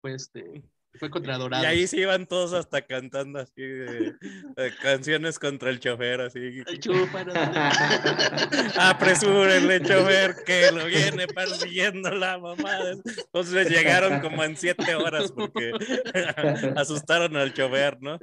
fue 0.00 0.14
este, 0.14 0.62
fue 0.94 1.10
contra 1.10 1.38
Dorados. 1.38 1.64
Y 1.64 1.68
ahí 1.68 1.86
se 1.86 1.98
iban 1.98 2.26
todos 2.26 2.52
hasta 2.52 2.82
cantando 2.82 3.38
así 3.38 3.62
de, 3.62 4.14
de 4.56 4.74
canciones 4.82 5.38
contra 5.38 5.70
el 5.70 5.80
chofer, 5.80 6.20
así. 6.20 6.62
Apresúrenle, 8.78 9.82
chofer, 9.82 10.34
que 10.44 10.70
lo 10.72 10.86
viene 10.86 11.26
persiguiendo 11.28 12.10
la 12.10 12.38
mamá. 12.38 12.78
Entonces 12.92 13.70
llegaron 13.70 14.20
como 14.20 14.44
en 14.44 14.56
siete 14.56 14.94
horas 14.94 15.32
porque 15.32 15.72
asustaron 16.76 17.36
al 17.36 17.54
chofer, 17.54 17.98
¿no? 18.00 18.18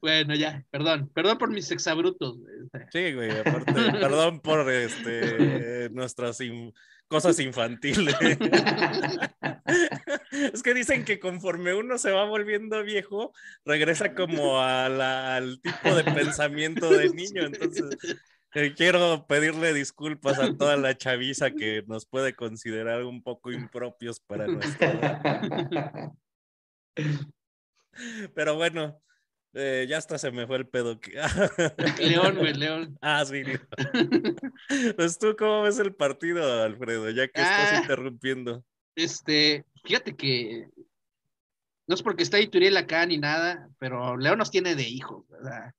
Bueno, 0.00 0.34
ya, 0.34 0.62
perdón, 0.70 1.10
perdón 1.14 1.38
por 1.38 1.50
mis 1.50 1.70
exabrutos. 1.70 2.36
Sí, 2.92 3.14
güey, 3.14 3.30
aparte, 3.30 3.72
perdón 3.72 4.40
por 4.40 4.70
este 4.70 5.88
nuestras 5.90 6.36
cosas 7.08 7.38
infantiles. 7.40 8.14
es 10.32 10.62
que 10.62 10.74
dicen 10.74 11.04
que 11.04 11.18
conforme 11.18 11.74
uno 11.74 11.98
se 11.98 12.12
va 12.12 12.24
volviendo 12.24 12.82
viejo, 12.82 13.32
regresa 13.64 14.14
como 14.14 14.60
a 14.60 14.88
la, 14.88 15.36
al 15.36 15.60
tipo 15.60 15.94
de 15.94 16.04
pensamiento 16.04 16.90
de 16.90 17.08
niño. 17.10 17.44
Entonces, 17.44 17.96
Eh, 18.56 18.72
Quiero 18.74 19.26
pedirle 19.26 19.74
disculpas 19.74 20.38
a 20.38 20.56
toda 20.56 20.78
la 20.78 20.96
chaviza 20.96 21.50
que 21.50 21.84
nos 21.86 22.06
puede 22.06 22.34
considerar 22.34 23.04
un 23.04 23.22
poco 23.22 23.52
impropios 23.52 24.18
para 24.18 24.46
nuestra 24.46 24.92
edad. 24.92 26.12
Pero 28.34 28.54
bueno, 28.54 29.02
eh, 29.56 29.86
ya 29.88 29.98
hasta 29.98 30.18
se 30.18 30.30
me 30.30 30.46
fue 30.46 30.56
el 30.58 30.68
pedo. 30.68 31.00
que- 31.00 31.12
León, 32.00 32.36
güey, 32.36 32.52
León. 32.58 32.98
Ah, 33.00 33.24
sí. 33.24 33.42
León. 33.42 33.60
Pues 34.96 35.18
tú, 35.18 35.34
¿cómo 35.38 35.62
ves 35.62 35.78
el 35.78 35.94
partido, 35.94 36.62
Alfredo? 36.62 37.10
Ya 37.10 37.26
que 37.28 37.40
estás 37.40 37.72
Ah. 37.72 37.78
interrumpiendo. 37.82 38.64
Este, 38.94 39.64
fíjate 39.84 40.14
que 40.16 40.68
no 41.86 41.94
es 41.94 42.02
porque 42.02 42.22
está 42.22 42.40
Ituriel 42.40 42.76
acá 42.76 43.04
ni 43.06 43.18
nada, 43.18 43.68
pero 43.78 44.16
León 44.16 44.38
nos 44.38 44.50
tiene 44.50 44.74
de 44.74 44.82
hijos, 44.88 45.26
¿verdad? 45.28 45.72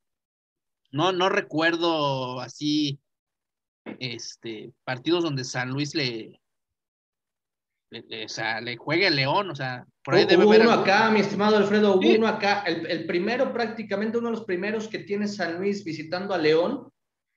No, 0.91 1.11
no 1.11 1.27
recuerdo 1.29 2.39
así, 2.39 2.99
este, 3.99 4.71
partidos 4.85 5.23
donde 5.23 5.43
San 5.43 5.69
Luis 5.71 5.95
le, 5.95 6.39
le, 7.89 8.25
o 8.25 8.29
sea, 8.29 8.59
le 8.61 8.75
juegue 8.77 9.07
a 9.07 9.09
León, 9.09 9.49
o 9.51 9.55
sea, 9.55 9.85
por 10.03 10.15
ahí 10.15 10.25
debe 10.25 10.43
Hubo 10.43 10.51
haber 10.51 10.61
uno 10.63 10.71
algún- 10.71 10.89
acá, 10.89 11.09
mi 11.09 11.19
estimado 11.21 11.57
Alfredo, 11.57 11.93
hubo 11.95 12.01
Sí. 12.01 12.15
uno 12.17 12.27
acá, 12.27 12.63
el, 12.67 12.85
el 12.87 13.05
primero 13.05 13.53
prácticamente, 13.53 14.17
uno 14.17 14.29
de 14.29 14.35
los 14.35 14.45
primeros 14.45 14.87
que 14.87 14.99
tiene 14.99 15.27
San 15.27 15.57
Luis 15.59 15.83
visitando 15.83 16.33
a 16.33 16.37
León. 16.37 16.89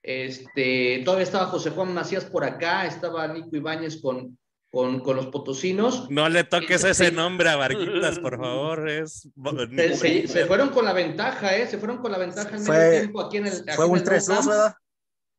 Este, 0.03 1.01
todavía 1.05 1.23
estaba 1.23 1.45
José 1.45 1.69
Juan 1.69 1.93
Macías 1.93 2.25
por 2.25 2.43
acá, 2.43 2.85
estaba 2.87 3.27
Nico 3.27 3.55
Ibáñez 3.55 4.01
con, 4.01 4.37
con, 4.71 4.99
con 5.01 5.15
los 5.15 5.27
potosinos. 5.27 6.09
No 6.09 6.27
le 6.27 6.43
toques 6.43 6.81
Sí. 6.81 6.87
ese 6.89 7.11
nombre 7.11 7.49
a 7.49 7.55
Varguitas, 7.55 8.19
por 8.19 8.37
favor. 8.39 8.89
Es 8.89 9.29
Se, 9.75 9.95
se- 9.95 10.27
se 10.27 10.45
fueron 10.47 10.69
con 10.69 10.85
la 10.85 10.93
ventaja, 10.93 11.55
¿eh? 11.55 11.67
Se 11.67 11.77
fueron 11.77 11.99
con 11.99 12.11
la 12.11 12.17
ventaja 12.17 12.55
en 12.57 12.63
Fue- 12.63 12.77
medio 12.77 12.99
tiempo 13.01 13.21
aquí 13.21 13.37
en 13.37 13.47
el. 13.47 13.53
aquí 13.53 13.71
Fue 13.75 13.85
en 13.85 13.91
un 13.91 13.97
el 13.99 14.03
3-2, 14.03 14.27
Nou 14.27 14.37
Camp. 14.37 14.49
¿verdad? 14.49 14.73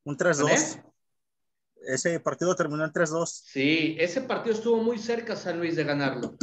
Un 0.05 0.17
3-2. 0.17 0.79
Ese 1.85 2.19
partido 2.19 2.55
terminó 2.55 2.83
en 2.85 2.91
3-2. 2.91 3.25
Sí, 3.45 3.95
ese 3.99 4.21
partido 4.21 4.55
estuvo 4.55 4.77
muy 4.77 4.97
cerca 4.97 5.35
San 5.35 5.59
Luis 5.59 5.75
de 5.75 5.83
ganarlo. 5.83 6.35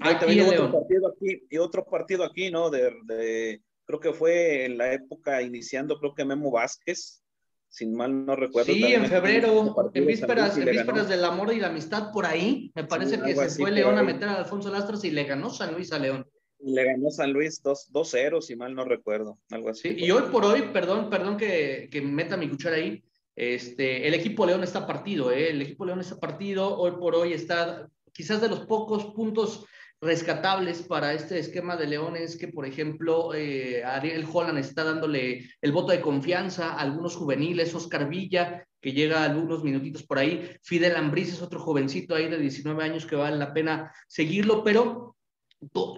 Ah, 0.00 0.10
y 0.10 0.14
Aquí 0.14 0.18
también 0.20 0.40
en 0.40 0.46
hubo 0.46 0.52
otro 0.66 0.72
partido 0.80 1.08
aquí, 1.08 1.42
y 1.50 1.58
otro 1.58 1.84
partido 1.84 2.24
aquí, 2.24 2.50
¿no? 2.50 2.70
De, 2.70 2.92
de- 3.04 3.62
creo 3.86 4.00
que 4.00 4.12
fue 4.12 4.64
en 4.64 4.78
la 4.78 4.92
época 4.92 5.42
iniciando, 5.42 5.98
creo 5.98 6.14
que 6.14 6.24
Memo 6.24 6.50
Vázquez, 6.50 7.22
sin 7.68 7.94
mal 7.94 8.24
no 8.24 8.36
recuerdo. 8.36 8.72
Sí, 8.72 8.80
también 8.80 9.04
en 9.04 9.10
febrero, 9.10 9.90
en 9.94 10.06
vísperas, 10.06 10.56
en 10.56 10.64
vísperas 10.64 11.08
del 11.08 11.24
amor 11.24 11.52
y 11.52 11.60
la 11.60 11.68
amistad 11.68 12.12
por 12.12 12.24
ahí, 12.26 12.72
me 12.74 12.84
parece 12.84 13.16
Sí, 13.16 13.22
que 13.24 13.34
se 13.34 13.60
fue 13.60 13.70
León 13.70 13.98
a 13.98 14.02
meter 14.02 14.28
a 14.28 14.36
Alfonso 14.36 14.70
Lastras 14.70 15.04
y 15.04 15.10
le 15.10 15.24
ganó 15.24 15.50
San 15.50 15.74
Luis 15.74 15.92
a 15.92 15.98
León. 15.98 16.26
Le 16.60 16.84
ganó 16.84 17.10
San 17.10 17.32
Luis 17.32 17.60
2 17.62 17.90
2-0, 17.92 18.40
si 18.40 18.56
mal 18.56 18.74
no 18.74 18.84
recuerdo, 18.84 19.38
algo 19.50 19.68
así. 19.70 19.90
Sí, 19.90 19.96
y 19.98 20.10
hoy 20.10 20.22
por 20.30 20.44
hoy, 20.44 20.62
perdón, 20.72 21.10
perdón 21.10 21.36
que, 21.36 21.88
que 21.90 22.00
meta 22.00 22.36
mi 22.36 22.48
cuchara 22.48 22.76
ahí, 22.76 23.04
este, 23.36 24.06
el 24.06 24.14
equipo 24.14 24.46
León 24.46 24.62
está 24.62 24.86
partido, 24.86 25.30
¿eh? 25.30 25.50
el 25.50 25.62
equipo 25.62 25.84
León 25.84 26.00
está 26.00 26.18
partido, 26.18 26.78
hoy 26.78 26.92
por 26.92 27.14
hoy 27.14 27.32
está 27.32 27.88
quizás 28.12 28.40
de 28.40 28.48
los 28.48 28.60
pocos 28.60 29.06
puntos 29.06 29.66
rescatables 30.00 30.82
para 30.82 31.14
este 31.14 31.38
esquema 31.38 31.76
de 31.76 31.86
León 31.86 32.16
es 32.16 32.36
que, 32.36 32.48
por 32.48 32.66
ejemplo, 32.66 33.34
eh, 33.34 33.82
Ariel 33.84 34.26
Holland 34.30 34.58
está 34.58 34.84
dándole 34.84 35.48
el 35.60 35.72
voto 35.72 35.92
de 35.92 36.00
confianza 36.00 36.72
a 36.72 36.80
algunos 36.80 37.16
juveniles, 37.16 37.74
Oscar 37.74 38.08
Villa, 38.08 38.66
que 38.80 38.92
llega 38.92 39.24
algunos 39.24 39.64
minutitos 39.64 40.02
por 40.02 40.18
ahí, 40.18 40.50
Fidel 40.62 40.96
Ambriz 40.96 41.32
es 41.32 41.42
otro 41.42 41.58
jovencito 41.58 42.14
ahí 42.14 42.28
de 42.28 42.38
19 42.38 42.84
años 42.84 43.06
que 43.06 43.16
vale 43.16 43.36
la 43.36 43.54
pena 43.54 43.92
seguirlo, 44.06 44.62
pero 44.62 45.13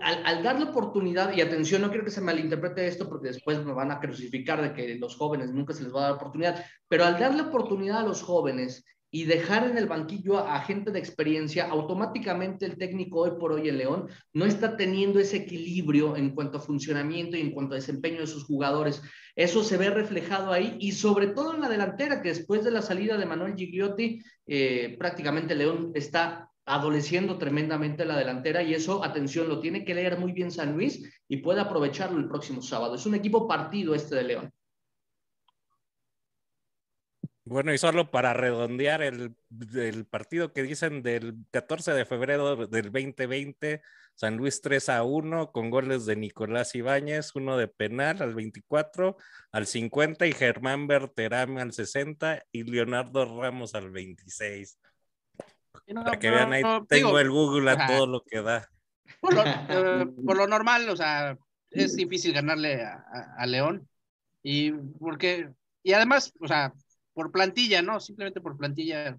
al, 0.02 0.22
al 0.24 0.42
darle 0.42 0.64
oportunidad, 0.66 1.34
y 1.34 1.40
atención, 1.40 1.82
no 1.82 1.88
quiero 1.88 2.04
que 2.04 2.10
se 2.10 2.20
malinterprete 2.20 2.86
esto 2.86 3.08
porque 3.08 3.28
después 3.28 3.64
me 3.64 3.72
van 3.72 3.90
a 3.90 4.00
crucificar 4.00 4.62
de 4.62 4.72
que 4.72 4.96
los 4.96 5.16
jóvenes 5.16 5.52
nunca 5.52 5.74
se 5.74 5.82
les 5.82 5.94
va 5.94 6.00
a 6.00 6.04
dar 6.04 6.12
oportunidad, 6.12 6.64
pero 6.88 7.04
al 7.04 7.18
darle 7.18 7.42
oportunidad 7.42 8.00
a 8.00 8.06
los 8.06 8.22
jóvenes 8.22 8.84
y 9.10 9.24
dejar 9.24 9.66
en 9.66 9.78
el 9.78 9.86
banquillo 9.86 10.38
a, 10.38 10.60
gente 10.60 10.90
de 10.90 10.98
experiencia, 10.98 11.68
automáticamente 11.70 12.66
el 12.66 12.76
técnico 12.76 13.20
hoy 13.20 13.30
por 13.38 13.52
hoy 13.52 13.68
en 13.68 13.78
León 13.78 14.08
no 14.32 14.44
está 14.44 14.76
teniendo 14.76 15.18
ese 15.20 15.38
equilibrio 15.38 16.16
en 16.16 16.34
cuanto 16.34 16.58
a 16.58 16.60
funcionamiento 16.60 17.36
y 17.36 17.40
en 17.40 17.52
cuanto 17.52 17.74
a 17.74 17.76
desempeño 17.76 18.20
de 18.20 18.26
sus 18.26 18.44
jugadores. 18.44 19.00
Eso 19.34 19.62
se 19.62 19.76
ve 19.76 19.90
reflejado 19.90 20.52
ahí 20.52 20.76
y 20.80 20.92
sobre 20.92 21.28
todo 21.28 21.54
en 21.54 21.60
la 21.60 21.68
delantera, 21.68 22.20
que 22.20 22.30
después 22.30 22.64
de 22.64 22.72
la 22.72 22.82
salida 22.82 23.16
de 23.16 23.26
Manuel 23.26 23.54
Gigliotti, 23.56 24.22
eh, 24.46 24.96
prácticamente 24.98 25.54
León 25.54 25.92
está 25.94 26.50
adoleciendo 26.66 27.38
tremendamente 27.38 28.04
la 28.04 28.18
delantera 28.18 28.62
y 28.62 28.74
eso, 28.74 29.02
atención, 29.04 29.48
lo 29.48 29.60
tiene 29.60 29.84
que 29.84 29.94
leer 29.94 30.18
muy 30.18 30.32
bien 30.32 30.50
San 30.50 30.74
Luis 30.74 31.02
y 31.28 31.38
puede 31.38 31.60
aprovecharlo 31.60 32.18
el 32.18 32.28
próximo 32.28 32.60
sábado. 32.60 32.96
Es 32.96 33.06
un 33.06 33.14
equipo 33.14 33.46
partido 33.46 33.94
este 33.94 34.16
de 34.16 34.24
León. 34.24 34.52
Bueno, 37.44 37.72
y 37.72 37.78
solo 37.78 38.10
para 38.10 38.32
redondear 38.34 39.02
el, 39.02 39.36
partido 40.10 40.52
que 40.52 40.64
dicen 40.64 41.04
del 41.04 41.36
14 41.52 41.92
de 41.92 42.04
febrero 42.04 42.66
del 42.66 42.90
2020, 42.90 43.82
San 44.16 44.36
Luis 44.36 44.60
3 44.62 44.88
a 44.88 45.04
1 45.04 45.52
con 45.52 45.70
goles 45.70 46.06
de 46.06 46.16
Nicolás 46.16 46.74
Ibáñez, 46.74 47.36
uno 47.36 47.56
de 47.56 47.68
penal 47.68 48.20
al 48.20 48.34
24, 48.34 49.16
al 49.52 49.66
50 49.68 50.26
y 50.26 50.32
Germán 50.32 50.88
Berterame 50.88 51.60
al 51.60 51.72
60 51.72 52.42
y 52.50 52.64
Leonardo 52.64 53.40
Ramos 53.40 53.76
al 53.76 53.92
26. 53.92 54.80
No, 55.86 56.04
Para 56.04 56.18
que 56.18 56.28
no, 56.30 56.34
vean 56.36 56.52
ahí, 56.52 56.62
no, 56.62 56.86
tengo 56.86 57.08
digo, 57.08 57.18
el 57.20 57.30
Google 57.30 57.70
a 57.70 57.74
ajá. 57.74 57.86
todo 57.86 58.06
lo 58.06 58.22
que 58.22 58.42
da. 58.42 58.68
Por 59.20 59.34
lo, 59.34 59.42
eh, 59.46 60.06
por 60.24 60.36
lo 60.36 60.46
normal, 60.46 60.88
o 60.88 60.96
sea, 60.96 61.36
es 61.70 61.96
difícil 61.96 62.32
ganarle 62.32 62.82
a, 62.82 62.94
a- 63.12 63.34
a 63.38 63.46
León. 63.46 63.88
Y 64.42 64.72
porque, 64.72 65.50
y 65.82 65.92
además, 65.92 66.32
o 66.40 66.46
sea, 66.46 66.72
por 67.12 67.32
plantilla, 67.32 67.82
¿no? 67.82 67.98
Simplemente 68.00 68.40
por 68.40 68.56
plantilla. 68.56 69.16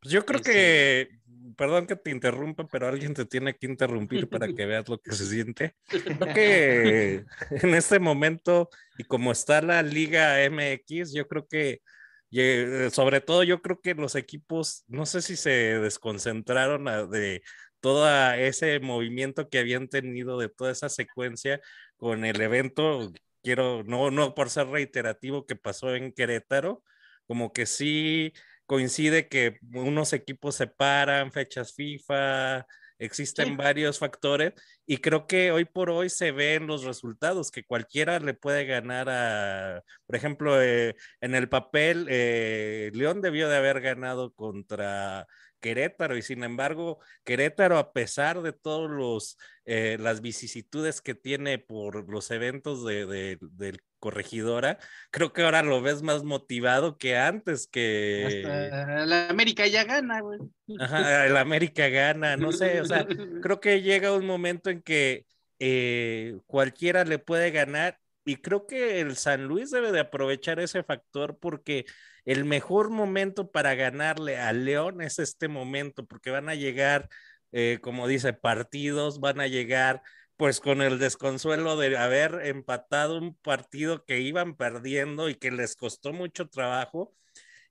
Pues 0.00 0.12
yo 0.14 0.24
creo 0.24 0.38
Este- 0.40 0.52
que, 0.52 1.20
perdón 1.56 1.86
que 1.86 1.96
te 1.96 2.10
interrumpa, 2.10 2.66
pero 2.66 2.88
alguien 2.88 3.12
te 3.12 3.26
tiene 3.26 3.54
que 3.54 3.66
interrumpir 3.66 4.28
para 4.28 4.46
que 4.48 4.64
veas 4.64 4.88
lo 4.88 4.98
que 4.98 5.12
se 5.12 5.26
siente. 5.26 5.76
Creo 5.88 6.34
que 6.34 7.24
en 7.50 7.74
este 7.74 7.98
momento, 7.98 8.70
y 8.96 9.04
como 9.04 9.30
está 9.32 9.60
la 9.60 9.82
Liga 9.82 10.42
MX, 10.48 11.12
yo 11.12 11.28
creo 11.28 11.46
que, 11.46 11.82
ye- 12.30 12.90
sobre 12.90 13.20
todo 13.20 13.42
yo 13.44 13.62
creo 13.62 13.80
que 13.80 13.94
los 13.94 14.14
equipos, 14.14 14.84
no 14.88 15.06
sé 15.06 15.22
si 15.22 15.36
se 15.36 15.50
desconcentraron 15.80 16.84
de 17.10 17.42
todo 17.80 18.08
ese 18.34 18.80
movimiento 18.80 19.48
que 19.48 19.58
habían 19.58 19.88
tenido, 19.88 20.38
de 20.38 20.48
toda 20.48 20.72
esa 20.72 20.88
secuencia 20.88 21.60
con 21.96 22.24
el 22.24 22.40
evento, 22.40 23.12
quiero, 23.42 23.82
no, 23.84 24.10
no 24.10 24.34
por 24.34 24.50
ser 24.50 24.66
reiterativo 24.68 25.46
que 25.46 25.56
pasó 25.56 25.94
en 25.94 26.12
Querétaro, 26.12 26.82
como 27.26 27.52
que 27.52 27.66
sí 27.66 28.32
coincide 28.66 29.28
que 29.28 29.58
unos 29.74 30.12
equipos 30.12 30.54
se 30.56 30.66
paran, 30.66 31.32
fechas 31.32 31.74
FIFA, 31.74 32.66
existen 33.00 33.48
Sí. 33.48 33.56
varios 33.56 33.98
factores 33.98 34.52
y 34.86 34.98
creo 34.98 35.26
que 35.26 35.50
hoy 35.50 35.64
por 35.64 35.90
hoy 35.90 36.08
se 36.10 36.30
ven 36.30 36.66
los 36.68 36.84
resultados, 36.84 37.50
que 37.50 37.64
cualquiera 37.64 38.20
le 38.20 38.34
puede 38.34 38.64
ganar 38.66 39.08
a, 39.10 39.82
por 40.06 40.14
ejemplo, 40.16 40.62
eh, 40.62 40.94
en 41.20 41.34
el 41.34 41.48
papel, 41.48 42.06
eh, 42.08 42.90
León 42.94 43.20
debió 43.20 43.48
de 43.48 43.56
haber 43.56 43.80
ganado 43.80 44.32
contra 44.34 45.26
Querétaro 45.60 46.16
y 46.16 46.22
sin 46.22 46.42
embargo, 46.44 46.98
Querétaro, 47.24 47.78
a 47.78 47.92
pesar 47.92 48.42
de 48.42 48.52
todos 48.52 48.90
los 48.90 49.38
eh, 49.64 49.96
las 50.00 50.20
vicisitudes 50.20 51.00
que 51.00 51.14
tiene 51.14 51.58
por 51.58 52.08
los 52.10 52.30
eventos 52.30 52.84
de, 52.84 53.06
de- 53.06 53.78
corregidora, 54.00 54.78
creo 55.10 55.34
que 55.34 55.42
ahora 55.42 55.62
lo 55.62 55.82
ves 55.82 56.02
más 56.02 56.24
motivado 56.24 56.96
que 56.96 57.18
antes 57.18 57.66
que 57.66 58.42
hasta 58.46 59.04
la 59.04 59.28
América 59.28 59.66
ya 59.66 59.84
gana, 59.84 60.22
güey. 60.22 60.40
Ajá, 60.78 61.26
el 61.26 61.36
América 61.36 61.88
gana, 61.88 62.36
no 62.38 62.50
sé, 62.50 62.80
o 62.80 62.86
sea, 62.86 63.06
creo 63.42 63.60
que 63.60 63.82
llega 63.82 64.14
un 64.14 64.24
momento 64.24 64.70
en 64.70 64.80
que 64.80 65.26
eh, 65.58 66.38
cualquiera 66.46 67.04
le 67.04 67.18
puede 67.18 67.50
ganar 67.50 67.98
y 68.24 68.36
creo 68.36 68.66
que 68.66 69.00
el 69.00 69.16
San 69.16 69.44
Luis 69.44 69.70
debe 69.70 69.92
de 69.92 70.00
aprovechar 70.00 70.60
ese 70.60 70.82
factor 70.82 71.38
porque 71.38 71.84
el 72.24 72.44
mejor 72.44 72.90
momento 72.90 73.50
para 73.50 73.74
ganarle 73.74 74.38
a 74.38 74.52
León 74.52 75.00
es 75.02 75.18
este 75.18 75.48
momento, 75.48 76.06
porque 76.06 76.30
van 76.30 76.48
a 76.48 76.54
llegar, 76.54 77.08
eh, 77.52 77.78
como 77.82 78.08
dice, 78.08 78.32
partidos, 78.32 79.20
van 79.20 79.40
a 79.40 79.46
llegar 79.46 80.02
pues 80.36 80.60
con 80.60 80.80
el 80.80 80.98
desconsuelo 80.98 81.76
de 81.76 81.98
haber 81.98 82.40
empatado 82.46 83.18
un 83.18 83.34
partido 83.34 84.06
que 84.06 84.20
iban 84.20 84.56
perdiendo 84.56 85.28
y 85.28 85.34
que 85.34 85.50
les 85.50 85.76
costó 85.76 86.14
mucho 86.14 86.48
trabajo. 86.48 87.14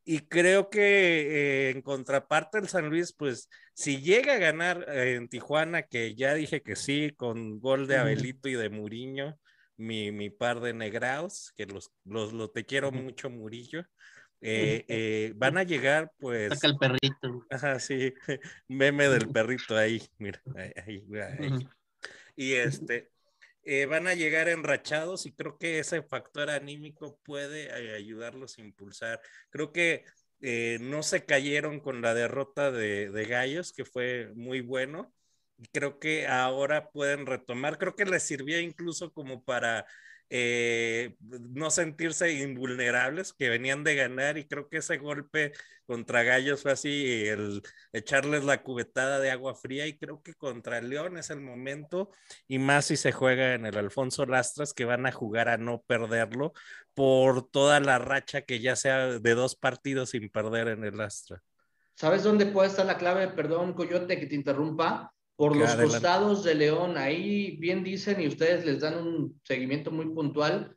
Y 0.06 0.20
creo 0.28 0.70
que 0.70 0.80
eh, 0.80 1.70
en 1.72 1.82
contraparte 1.82 2.60
el 2.60 2.68
San 2.68 2.90
Luis, 2.90 3.14
pues 3.14 3.50
si 3.74 4.02
llega 4.02 4.34
a 4.36 4.38
ganar 4.38 4.86
eh, 4.88 5.16
en 5.16 5.30
Tijuana, 5.30 5.84
que 5.84 6.14
ya 6.16 6.34
dije 6.36 6.62
que 6.62 6.76
sí, 6.76 7.12
con 7.18 7.60
gol 7.60 7.88
de. 7.88 7.98
Abelito 7.98 8.50
y 8.50 8.54
de 8.54 8.70
Muriño, 8.70 9.40
mi, 9.78 10.12
mi 10.12 10.30
par 10.30 10.60
de 10.60 10.74
negraos, 10.74 11.54
que 11.58 11.66
los, 11.66 11.92
los, 12.06 12.34
lo 12.34 12.52
te 12.52 12.66
quiero 12.66 12.92
mucho, 12.92 13.30
Murillo, 13.30 13.86
eh, 14.42 14.86
eh, 14.88 15.34
van 15.36 15.58
a 15.58 15.64
llegar 15.64 16.12
pues... 16.20 16.50
Saca 16.50 16.68
el 16.68 16.78
perrito. 16.78 17.46
Ajá, 17.50 17.80
sí, 17.80 18.14
meme 18.68 19.10
del 19.10 19.30
perrito 19.30 19.76
ahí, 19.76 20.02
mira, 20.18 20.42
ahí, 20.56 21.04
ahí. 21.40 21.68
Y 22.36 22.54
este, 22.54 23.10
eh, 23.64 23.86
van 23.86 24.08
a 24.08 24.16
llegar 24.16 24.48
enrachados 24.48 25.26
y 25.26 25.32
creo 25.34 25.58
que 25.58 25.80
ese 25.80 26.02
factor 26.02 26.50
anímico 26.50 27.20
puede 27.24 27.66
eh, 27.66 27.96
ayudarlos 27.96 28.58
a 28.58 28.62
impulsar. 28.62 29.22
Creo 29.50 29.72
que 29.72 30.06
eh, 30.42 30.80
no 30.82 31.04
se 31.04 31.26
cayeron 31.26 31.80
con 31.80 32.02
la 32.02 32.14
derrota 32.14 32.72
de, 32.72 33.10
de 33.12 33.26
Gallos, 33.26 33.74
que 33.74 33.86
fue 33.86 34.32
muy 34.36 34.62
bueno. 34.62 35.14
Creo 35.74 36.00
que 36.00 36.26
ahora 36.28 36.90
pueden 36.90 37.26
retomar. 37.26 37.78
Creo 37.78 37.96
que 37.96 38.06
les 38.06 38.24
sirvió 38.24 38.60
incluso 38.60 39.12
como 39.12 39.44
para 39.44 39.86
eh, 40.30 41.16
no 41.20 41.72
sentirse 41.72 42.32
invulnerables, 42.34 43.34
que 43.34 43.50
venían 43.50 43.84
de 43.84 43.96
ganar 43.96 44.38
y 44.38 44.48
creo 44.48 44.70
que 44.70 44.78
ese 44.78 44.98
golpe 44.98 45.54
contra 45.86 46.22
Gallos 46.24 46.62
fue 46.62 46.72
así, 46.72 47.26
el 47.28 47.64
echarles 47.94 48.44
la 48.44 48.62
cubetada 48.62 49.20
de 49.20 49.32
agua 49.32 49.56
fría 49.56 49.88
y 49.88 49.98
creo 49.98 50.22
que 50.22 50.36
contra 50.36 50.82
León 50.82 51.18
es 51.18 51.32
el 51.32 51.42
momento 51.42 52.12
y 52.48 52.60
más 52.60 52.86
si 52.86 52.96
se 52.96 53.12
juega 53.12 53.56
en 53.56 53.66
el 53.66 53.76
Alfonso 53.76 54.26
Lastras 54.28 54.74
que 54.74 54.86
van 54.86 55.08
a 55.08 55.12
jugar 55.12 55.50
a 55.50 55.58
no 55.58 55.82
perderlo 55.82 56.54
por 56.94 57.50
toda 57.50 57.80
la 57.80 57.98
racha 57.98 58.44
que 58.44 58.60
ya 58.60 58.76
sea 58.76 59.20
de 59.20 59.34
dos 59.34 59.56
partidos 59.56 60.12
sin 60.12 60.30
perder 60.30 60.68
en 60.68 60.84
el 60.84 61.02
Astra. 61.02 61.42
¿Sabes 61.96 62.24
dónde 62.24 62.46
puede 62.46 62.70
estar 62.70 62.86
la 62.86 62.98
clave? 62.98 63.28
Perdón, 63.28 63.74
Coyote, 63.74 64.20
que 64.20 64.28
te 64.28 64.36
interrumpa 64.36 65.12
por 65.40 65.56
los 65.56 65.70
Adelante. 65.70 65.94
costados 65.94 66.44
de 66.44 66.54
León. 66.54 66.98
Ahí 66.98 67.56
bien 67.62 67.82
dicen 67.82 68.20
y 68.20 68.28
ustedes 68.28 68.66
les 68.66 68.82
dan 68.82 68.98
un 68.98 69.40
seguimiento 69.42 69.90
muy 69.90 70.08
puntual 70.14 70.76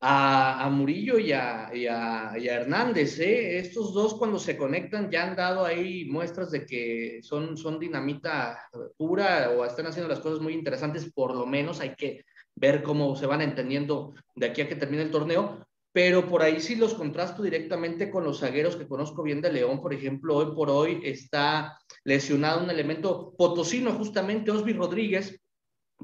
a, 0.00 0.64
a 0.64 0.68
Murillo 0.70 1.20
y 1.20 1.30
a, 1.30 1.70
y 1.72 1.86
a- 1.86 2.32
y 2.36 2.48
a 2.48 2.54
Hernández. 2.56 3.18
¿eh? 3.20 3.58
Estos 3.58 3.94
dos 3.94 4.14
cuando 4.14 4.40
se 4.40 4.56
conectan 4.56 5.08
ya 5.08 5.22
han 5.28 5.36
dado 5.36 5.64
ahí 5.64 6.04
muestras 6.06 6.50
de 6.50 6.66
que 6.66 7.20
son, 7.22 7.56
son 7.56 7.78
dinamita 7.78 8.58
pura 8.96 9.50
o 9.56 9.64
están 9.64 9.86
haciendo 9.86 10.08
las 10.08 10.18
cosas 10.20 10.40
muy 10.40 10.52
interesantes. 10.52 11.12
Por 11.12 11.36
lo 11.36 11.46
menos 11.46 11.78
hay 11.78 11.94
que 11.94 12.24
ver 12.56 12.82
cómo 12.82 13.14
se 13.14 13.26
van 13.26 13.40
entendiendo 13.40 14.14
de 14.34 14.46
aquí 14.46 14.62
a 14.62 14.68
que 14.68 14.74
termine 14.74 15.04
el 15.04 15.12
torneo. 15.12 15.64
Pero 15.92 16.28
por 16.28 16.42
ahí 16.42 16.60
sí 16.60 16.74
los 16.74 16.92
contrasto 16.92 17.42
directamente 17.42 18.10
con 18.10 18.22
los 18.24 18.40
zagueros 18.40 18.76
que 18.76 18.86
conozco 18.88 19.22
bien 19.22 19.40
de 19.40 19.50
León. 19.52 19.80
Por 19.80 19.94
ejemplo, 19.94 20.34
hoy 20.36 20.54
por 20.54 20.68
hoy 20.68 21.00
está 21.04 21.78
lesionado 22.06 22.62
un 22.62 22.70
elemento 22.70 23.34
potosino, 23.36 23.92
justamente 23.92 24.52
Osby 24.52 24.74
Rodríguez, 24.74 25.40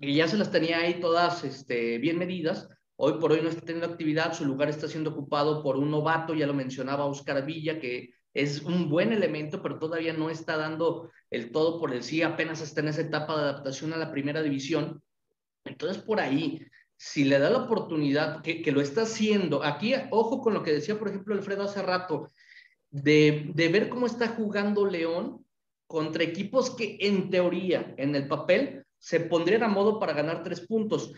que 0.00 0.12
ya 0.12 0.26
se 0.26 0.36
las 0.36 0.50
tenía 0.50 0.78
ahí 0.78 0.94
todas 0.94 1.44
este, 1.44 1.98
bien 1.98 2.18
medidas. 2.18 2.68
Hoy 2.96 3.20
por 3.20 3.30
hoy 3.30 3.40
no 3.40 3.48
está 3.48 3.60
teniendo 3.60 3.86
actividad, 3.86 4.34
su 4.34 4.44
lugar 4.44 4.68
está 4.68 4.88
siendo 4.88 5.10
ocupado 5.10 5.62
por 5.62 5.76
un 5.76 5.92
novato, 5.92 6.34
ya 6.34 6.48
lo 6.48 6.54
mencionaba 6.54 7.06
Oscar 7.06 7.46
Villa, 7.46 7.78
que 7.78 8.14
es 8.34 8.62
un 8.62 8.88
buen 8.90 9.12
elemento, 9.12 9.62
pero 9.62 9.78
todavía 9.78 10.12
no 10.12 10.28
está 10.28 10.56
dando 10.56 11.08
el 11.30 11.52
todo 11.52 11.78
por 11.78 11.94
el 11.94 12.02
sí, 12.02 12.22
apenas 12.22 12.60
está 12.60 12.80
en 12.80 12.88
esa 12.88 13.02
etapa 13.02 13.36
de 13.36 13.42
adaptación 13.42 13.92
a 13.92 13.96
la 13.96 14.10
primera 14.10 14.42
división. 14.42 15.00
Entonces, 15.64 16.02
por 16.02 16.18
ahí, 16.18 16.66
si 16.96 17.22
le 17.22 17.38
da 17.38 17.48
la 17.48 17.58
oportunidad, 17.58 18.42
que, 18.42 18.60
que 18.60 18.72
lo 18.72 18.80
está 18.80 19.02
haciendo, 19.02 19.62
aquí, 19.62 19.94
ojo 20.10 20.40
con 20.40 20.52
lo 20.52 20.64
que 20.64 20.72
decía, 20.72 20.98
por 20.98 21.10
ejemplo, 21.10 21.32
Alfredo 21.32 21.62
hace 21.62 21.80
rato, 21.80 22.32
de, 22.90 23.52
de 23.54 23.68
ver 23.68 23.88
cómo 23.88 24.06
está 24.06 24.26
jugando 24.26 24.84
León 24.84 25.42
contra 25.92 26.24
equipos 26.24 26.74
que 26.74 26.96
en 27.00 27.28
teoría, 27.28 27.94
en 27.98 28.16
el 28.16 28.26
papel, 28.26 28.82
se 28.98 29.20
pondrían 29.20 29.62
a 29.62 29.68
modo 29.68 30.00
para 30.00 30.14
ganar 30.14 30.42
tres 30.42 30.62
puntos. 30.62 31.12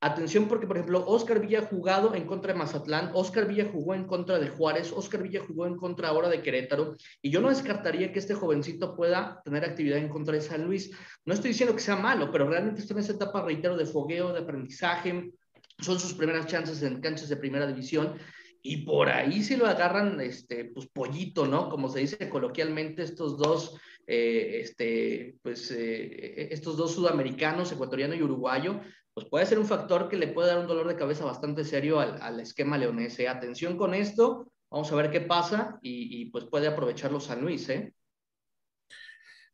Atención 0.00 0.46
porque, 0.46 0.68
por 0.68 0.76
ejemplo, 0.76 1.04
Oscar 1.04 1.40
Villa 1.40 1.58
ha 1.58 1.66
jugado 1.66 2.14
en 2.14 2.26
contra 2.26 2.52
de 2.52 2.58
Mazatlán, 2.60 3.10
Oscar 3.12 3.48
Villa 3.48 3.68
jugó 3.72 3.96
en 3.96 4.04
contra 4.04 4.38
de 4.38 4.48
Juárez, 4.48 4.92
Oscar 4.92 5.24
Villa 5.24 5.42
jugó 5.44 5.66
en 5.66 5.76
contra 5.76 6.08
ahora 6.08 6.28
de 6.28 6.42
Querétaro, 6.42 6.94
y 7.20 7.30
yo 7.30 7.40
no 7.40 7.48
descartaría 7.48 8.12
que 8.12 8.20
este 8.20 8.34
jovencito 8.34 8.94
pueda 8.94 9.42
tener 9.44 9.64
actividad 9.64 9.98
en 9.98 10.08
contra 10.08 10.34
de 10.34 10.42
San 10.42 10.64
Luis. 10.64 10.92
No 11.24 11.34
estoy 11.34 11.48
diciendo 11.50 11.74
que 11.74 11.82
sea 11.82 11.96
malo, 11.96 12.30
pero 12.30 12.48
realmente 12.48 12.80
está 12.80 12.94
en 12.94 13.00
esa 13.00 13.14
etapa, 13.14 13.42
reitero, 13.42 13.76
de 13.76 13.84
fogueo, 13.84 14.32
de 14.32 14.40
aprendizaje, 14.40 15.32
son 15.80 15.98
sus 15.98 16.14
primeras 16.14 16.46
chances 16.46 16.80
en 16.82 17.00
canchas 17.00 17.28
de 17.28 17.36
primera 17.36 17.66
división, 17.66 18.14
y 18.62 18.84
por 18.84 19.08
ahí 19.08 19.42
si 19.42 19.56
lo 19.56 19.66
agarran, 19.66 20.20
este, 20.20 20.66
pues 20.66 20.86
pollito, 20.86 21.46
¿no? 21.46 21.68
Como 21.68 21.88
se 21.88 22.00
dice 22.00 22.28
coloquialmente, 22.28 23.02
estos 23.02 23.38
dos, 23.38 23.78
eh, 24.06 24.60
este, 24.60 25.36
pues, 25.42 25.70
eh, 25.70 26.52
estos 26.52 26.76
dos 26.76 26.94
sudamericanos, 26.94 27.72
ecuatoriano 27.72 28.14
y 28.14 28.22
uruguayo, 28.22 28.80
pues 29.12 29.26
puede 29.28 29.46
ser 29.46 29.58
un 29.58 29.66
factor 29.66 30.08
que 30.08 30.16
le 30.16 30.28
puede 30.28 30.48
dar 30.48 30.58
un 30.58 30.66
dolor 30.66 30.88
de 30.88 30.96
cabeza 30.96 31.24
bastante 31.24 31.64
serio 31.64 32.00
al, 32.00 32.20
al 32.22 32.40
esquema 32.40 32.78
leonés. 32.78 33.18
¿eh? 33.18 33.28
Atención 33.28 33.76
con 33.76 33.94
esto, 33.94 34.52
vamos 34.70 34.90
a 34.92 34.96
ver 34.96 35.10
qué 35.10 35.20
pasa 35.20 35.78
y, 35.82 36.20
y, 36.20 36.30
pues 36.30 36.46
puede 36.46 36.68
aprovecharlo 36.68 37.20
San 37.20 37.40
Luis, 37.40 37.68
¿eh? 37.68 37.94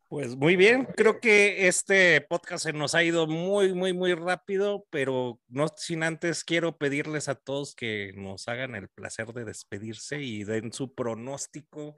Pues 0.09 0.37
muy 0.37 0.55
bien, 0.55 0.85
creo 0.95 1.19
que 1.19 1.67
este 1.67 2.21
podcast 2.21 2.63
se 2.63 2.71
nos 2.71 2.95
ha 2.95 3.03
ido 3.03 3.27
muy, 3.27 3.73
muy, 3.73 3.91
muy 3.91 4.13
rápido, 4.13 4.85
pero 4.89 5.41
no 5.49 5.67
sin 5.75 6.01
antes 6.01 6.45
quiero 6.45 6.77
pedirles 6.77 7.27
a 7.27 7.35
todos 7.35 7.75
que 7.75 8.13
nos 8.15 8.47
hagan 8.47 8.75
el 8.75 8.87
placer 8.87 9.33
de 9.33 9.43
despedirse 9.43 10.21
y 10.21 10.45
den 10.45 10.71
su 10.71 10.95
pronóstico 10.95 11.97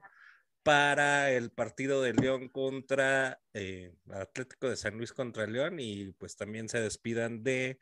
para 0.62 1.30
el 1.30 1.50
partido 1.50 2.02
de 2.02 2.12
León 2.14 2.48
contra 2.48 3.40
eh, 3.54 3.94
Atlético 4.10 4.68
de 4.68 4.76
San 4.76 4.96
Luis 4.96 5.12
contra 5.12 5.46
León 5.46 5.80
y 5.80 6.12
pues 6.12 6.36
también 6.36 6.68
se 6.68 6.80
despidan 6.80 7.42
de 7.42 7.78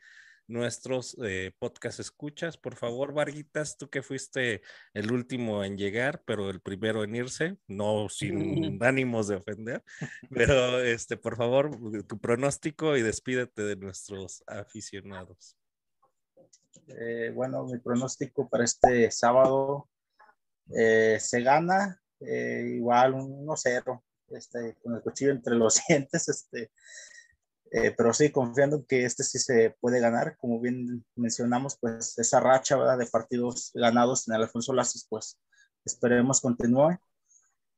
nuestros 0.49 1.15
eh, 1.23 1.51
podcast 1.59 1.99
escuchas. 1.99 2.57
Por 2.57 2.75
favor, 2.75 3.13
Varguitas, 3.13 3.77
tú 3.77 3.89
que 3.89 4.01
fuiste 4.01 4.61
el 4.93 5.11
último 5.11 5.63
en 5.63 5.77
llegar, 5.77 6.23
pero 6.25 6.49
el 6.49 6.59
primero 6.59 7.03
en 7.03 7.15
irse, 7.15 7.57
no 7.67 8.09
sin 8.09 8.83
ánimos 8.83 9.27
de 9.27 9.35
ofender, 9.35 9.83
pero 10.29 10.81
este, 10.81 11.17
por 11.17 11.37
favor, 11.37 11.71
tu 12.07 12.19
pronóstico 12.19 12.97
y 12.97 13.01
despídete 13.01 13.61
de 13.61 13.75
nuestros 13.75 14.43
aficionados. 14.47 15.55
Eh, 16.87 17.31
bueno, 17.33 17.65
mi 17.65 17.77
pronóstico 17.77 18.49
para 18.49 18.63
este 18.63 19.11
sábado 19.11 19.87
eh, 20.75 21.17
se 21.19 21.41
gana 21.41 22.01
eh, 22.21 22.73
igual 22.75 23.13
un 23.13 23.47
1-0, 23.47 24.01
este, 24.29 24.77
con 24.83 24.95
el 24.95 25.01
cuchillo 25.01 25.31
entre 25.31 25.55
los 25.55 25.79
dientes, 25.87 26.27
este, 26.29 26.71
eh, 27.71 27.93
pero 27.95 28.13
sí, 28.13 28.31
confiando 28.31 28.77
en 28.77 28.85
que 28.85 29.05
este 29.05 29.23
sí 29.23 29.37
se 29.37 29.75
puede 29.79 29.99
ganar, 29.99 30.37
como 30.37 30.59
bien 30.59 31.05
mencionamos, 31.15 31.77
pues 31.79 32.17
esa 32.17 32.39
racha 32.39 32.77
de 32.97 33.05
partidos 33.05 33.71
ganados 33.75 34.27
en 34.27 34.35
el 34.35 34.41
Alfonso 34.41 34.73
Lazos, 34.73 35.05
pues 35.07 35.39
esperemos 35.85 36.41
continúe. 36.41 36.97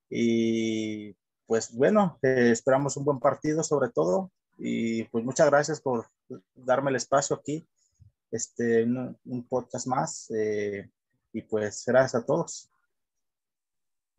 Y 0.10 1.14
pues 1.46 1.74
bueno, 1.74 2.18
eh, 2.22 2.52
esperamos 2.52 2.96
un 2.98 3.06
buen 3.06 3.20
partido 3.20 3.64
sobre 3.64 3.90
todo. 3.90 4.32
Y 4.58 5.04
pues 5.06 5.26
muchas 5.26 5.50
gracias 5.50 5.82
por 5.82 6.08
darme 6.54 6.92
el 6.92 6.98
espacio 6.98 7.36
aquí, 7.36 7.68
este, 8.32 8.84
un, 8.84 9.18
un 9.26 9.48
podcast 9.48 9.88
más. 9.88 10.32
Eh, 10.32 10.90
y 11.34 11.42
pues 11.42 11.84
gracias 11.86 12.16
a 12.16 12.26
todos. 12.26 12.71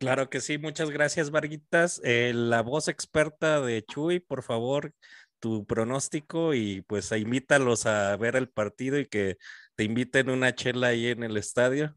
Claro 0.03 0.29
que 0.29 0.41
sí, 0.41 0.57
muchas 0.57 0.89
gracias, 0.89 1.31
Varguitas. 1.31 2.01
Eh, 2.03 2.33
la 2.35 2.61
voz 2.61 2.89
experta 2.89 3.61
de 3.61 3.85
Chuy, 3.85 4.19
por 4.19 4.43
favor, 4.43 4.93
tu 5.39 5.65
pronóstico 5.65 6.53
y 6.53 6.81
pues 6.81 7.09
invítalos 7.13 7.85
a 7.85 8.17
ver 8.17 8.35
el 8.35 8.49
partido 8.49 8.99
y 8.99 9.07
que 9.07 9.37
te 9.75 9.85
inviten 9.85 10.29
una 10.29 10.53
chela 10.53 10.87
ahí 10.87 11.07
en 11.07 11.23
el 11.23 11.37
estadio. 11.37 11.95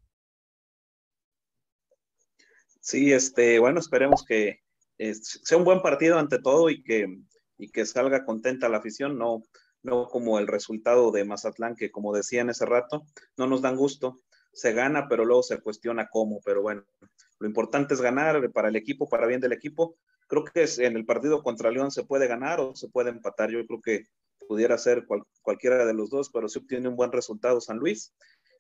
Sí, 2.81 3.13
este, 3.13 3.59
bueno, 3.59 3.81
esperemos 3.81 4.25
que 4.25 4.61
eh, 4.99 5.15
sea 5.17 5.59
un 5.59 5.65
buen 5.65 5.83
partido 5.83 6.17
ante 6.21 6.39
todo 6.39 6.71
y 6.71 6.85
que, 6.85 7.09
y 7.59 7.73
que 7.73 7.87
salga 7.87 8.25
contenta 8.25 8.69
la 8.69 8.77
afición, 8.77 9.19
no, 9.19 9.43
no 9.83 10.07
como 10.07 10.39
el 10.39 10.47
resultado 10.47 11.11
de 11.11 11.25
Mazatlán, 11.25 11.75
que 11.75 11.91
como 11.91 12.15
decía 12.15 12.43
en 12.43 12.51
ese 12.51 12.67
rato, 12.67 13.05
no 13.37 13.49
nos 13.49 13.63
dan 13.63 13.75
gusto, 13.75 14.21
se 14.53 14.73
gana, 14.73 15.09
pero 15.09 15.25
luego 15.25 15.43
se 15.43 15.61
cuestiona 15.61 16.09
cómo, 16.09 16.41
pero 16.45 16.63
bueno, 16.63 16.85
lo 17.39 17.47
importante 17.47 17.95
es 17.95 18.01
ganar 18.01 18.51
para 18.53 18.69
el 18.69 18.77
equipo, 18.77 19.09
para 19.09 19.27
bien 19.27 19.41
del 19.41 19.53
equipo. 19.53 19.97
Creo 20.29 20.45
que 20.45 20.63
es, 20.63 20.79
en 20.79 20.97
el 20.97 21.05
partido 21.05 21.43
contra 21.43 21.71
León 21.71 21.91
se 21.91 22.05
puede 22.05 22.27
ganar 22.27 22.61
o 22.61 22.75
se 22.75 22.89
puede 22.89 23.11
empatar. 23.11 23.51
Yo 23.51 23.65
creo 23.67 23.81
que 23.81 24.05
pudiera 24.49 24.79
ser 24.79 25.07
cual, 25.07 25.23
cualquiera 25.43 25.85
de 25.85 25.95
los 25.95 26.11
dos, 26.11 26.31
pero 26.31 26.49
si 26.49 26.59
obtiene 26.59 26.89
un 26.89 26.97
buen 26.97 27.13
resultado 27.13 27.61
San 27.61 27.79
Luis. 27.79 28.15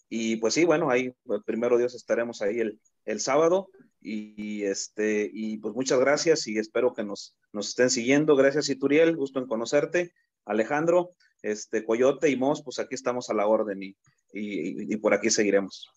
Y 0.08 0.36
pues 0.36 0.54
sí, 0.54 0.64
bueno, 0.64 0.90
ahí 0.90 1.12
pues, 1.24 1.42
primero 1.44 1.78
Dios 1.78 1.94
estaremos 1.94 2.42
ahí 2.42 2.60
el, 2.60 2.80
el 3.04 3.20
sábado. 3.20 3.68
Y, 4.00 4.34
y, 4.36 4.64
este, 4.64 5.28
y 5.32 5.58
pues 5.58 5.74
muchas 5.74 5.98
gracias 5.98 6.46
y 6.46 6.58
espero 6.58 6.94
que 6.94 7.02
nos, 7.02 7.36
nos 7.52 7.68
estén 7.68 7.90
siguiendo. 7.90 8.36
Gracias, 8.36 8.68
Ituriel, 8.68 9.16
gusto 9.16 9.40
en 9.40 9.46
conocerte. 9.46 10.12
Alejandro, 10.44 11.10
este, 11.42 11.84
Coyote 11.84 12.30
y 12.30 12.36
Mos, 12.36 12.62
pues 12.62 12.78
aquí 12.78 12.94
estamos 12.94 13.30
a 13.30 13.34
la 13.34 13.48
orden 13.48 13.82
y, 13.82 13.96
y, 14.32 14.94
y 14.94 14.96
por 14.98 15.12
aquí 15.12 15.30
seguiremos. 15.30 15.90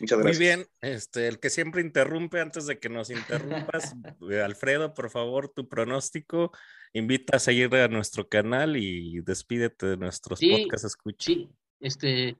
Muchas 0.00 0.18
gracias. 0.18 0.38
Muy 0.38 0.46
bien, 0.46 0.66
este, 0.80 1.28
el 1.28 1.38
que 1.38 1.50
siempre 1.50 1.82
interrumpe 1.82 2.40
antes 2.40 2.66
de 2.66 2.78
que 2.78 2.88
nos 2.88 3.10
interrumpas, 3.10 3.94
Alfredo, 4.44 4.94
por 4.94 5.10
favor, 5.10 5.48
tu 5.50 5.68
pronóstico, 5.68 6.52
invita 6.92 7.36
a 7.36 7.40
seguir 7.40 7.74
a 7.76 7.88
nuestro 7.88 8.28
canal 8.28 8.76
y 8.76 9.20
despídete 9.20 9.86
de 9.86 9.96
nuestros 9.96 10.38
Sí, 10.38 10.50
podcasts 10.50 10.86
escucha. 10.86 11.26
Sí, 11.26 11.50
este, 11.80 12.36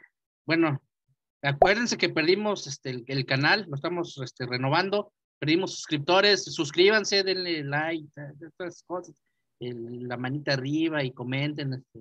bueno, 0.47 0.83
acuérdense 1.43 1.97
que 1.99 2.09
perdimos 2.09 2.67
este, 2.67 2.91
el, 2.91 3.05
el 3.07 3.27
canal, 3.27 3.67
lo 3.69 3.77
estamos 3.77 4.19
este, 4.19 4.47
renovando, 4.47 5.13
perdimos 5.39 5.75
suscriptores, 5.75 6.45
suscríbanse, 6.45 7.23
denle 7.23 7.63
like, 7.65 8.09
estas 8.41 8.83
cosas, 8.85 9.15
el- 9.61 10.09
la 10.09 10.17
manita 10.17 10.55
arriba 10.55 11.05
y 11.05 11.13
comenten 11.13 11.75
este, 11.75 12.01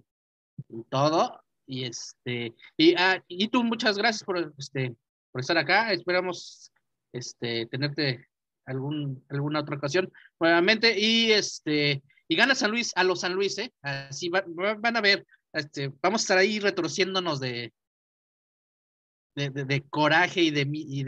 y 0.70 0.84
todo. 0.90 1.42
Y 1.66 1.84
este, 1.84 2.56
y, 2.78 2.96
ah, 2.98 3.24
y 3.28 3.48
tú 3.50 3.64
muchas 3.64 3.96
gracias 3.98 4.24
por 4.24 4.54
este, 4.58 4.96
por 5.32 5.42
estar 5.42 5.58
acá. 5.58 5.92
Esperamos 5.92 6.72
este, 7.14 7.66
tenerte 7.68 8.28
algún, 8.66 9.26
alguna 9.30 9.62
otra 9.62 9.78
ocasión 9.78 10.12
nuevamente. 10.40 10.98
Y 11.00 11.32
este, 11.32 12.04
y 12.28 12.36
gana 12.36 12.56
San 12.56 12.72
Luis 12.72 12.94
a 12.96 13.04
los 13.04 13.22
San 13.22 13.34
Luis, 13.34 13.58
¿eh? 13.58 13.74
Así 13.82 14.30
van 14.30 14.98
a 14.98 15.02
ver, 15.02 15.26
este, 15.52 15.92
vamos 16.02 16.22
a 16.22 16.24
estar 16.24 16.38
ahí 16.38 16.60
retorciéndonos 16.60 17.40
de, 17.40 17.74
coraje 19.90 20.42
y 20.42 20.52
de, 20.52 20.68
y 20.72 21.04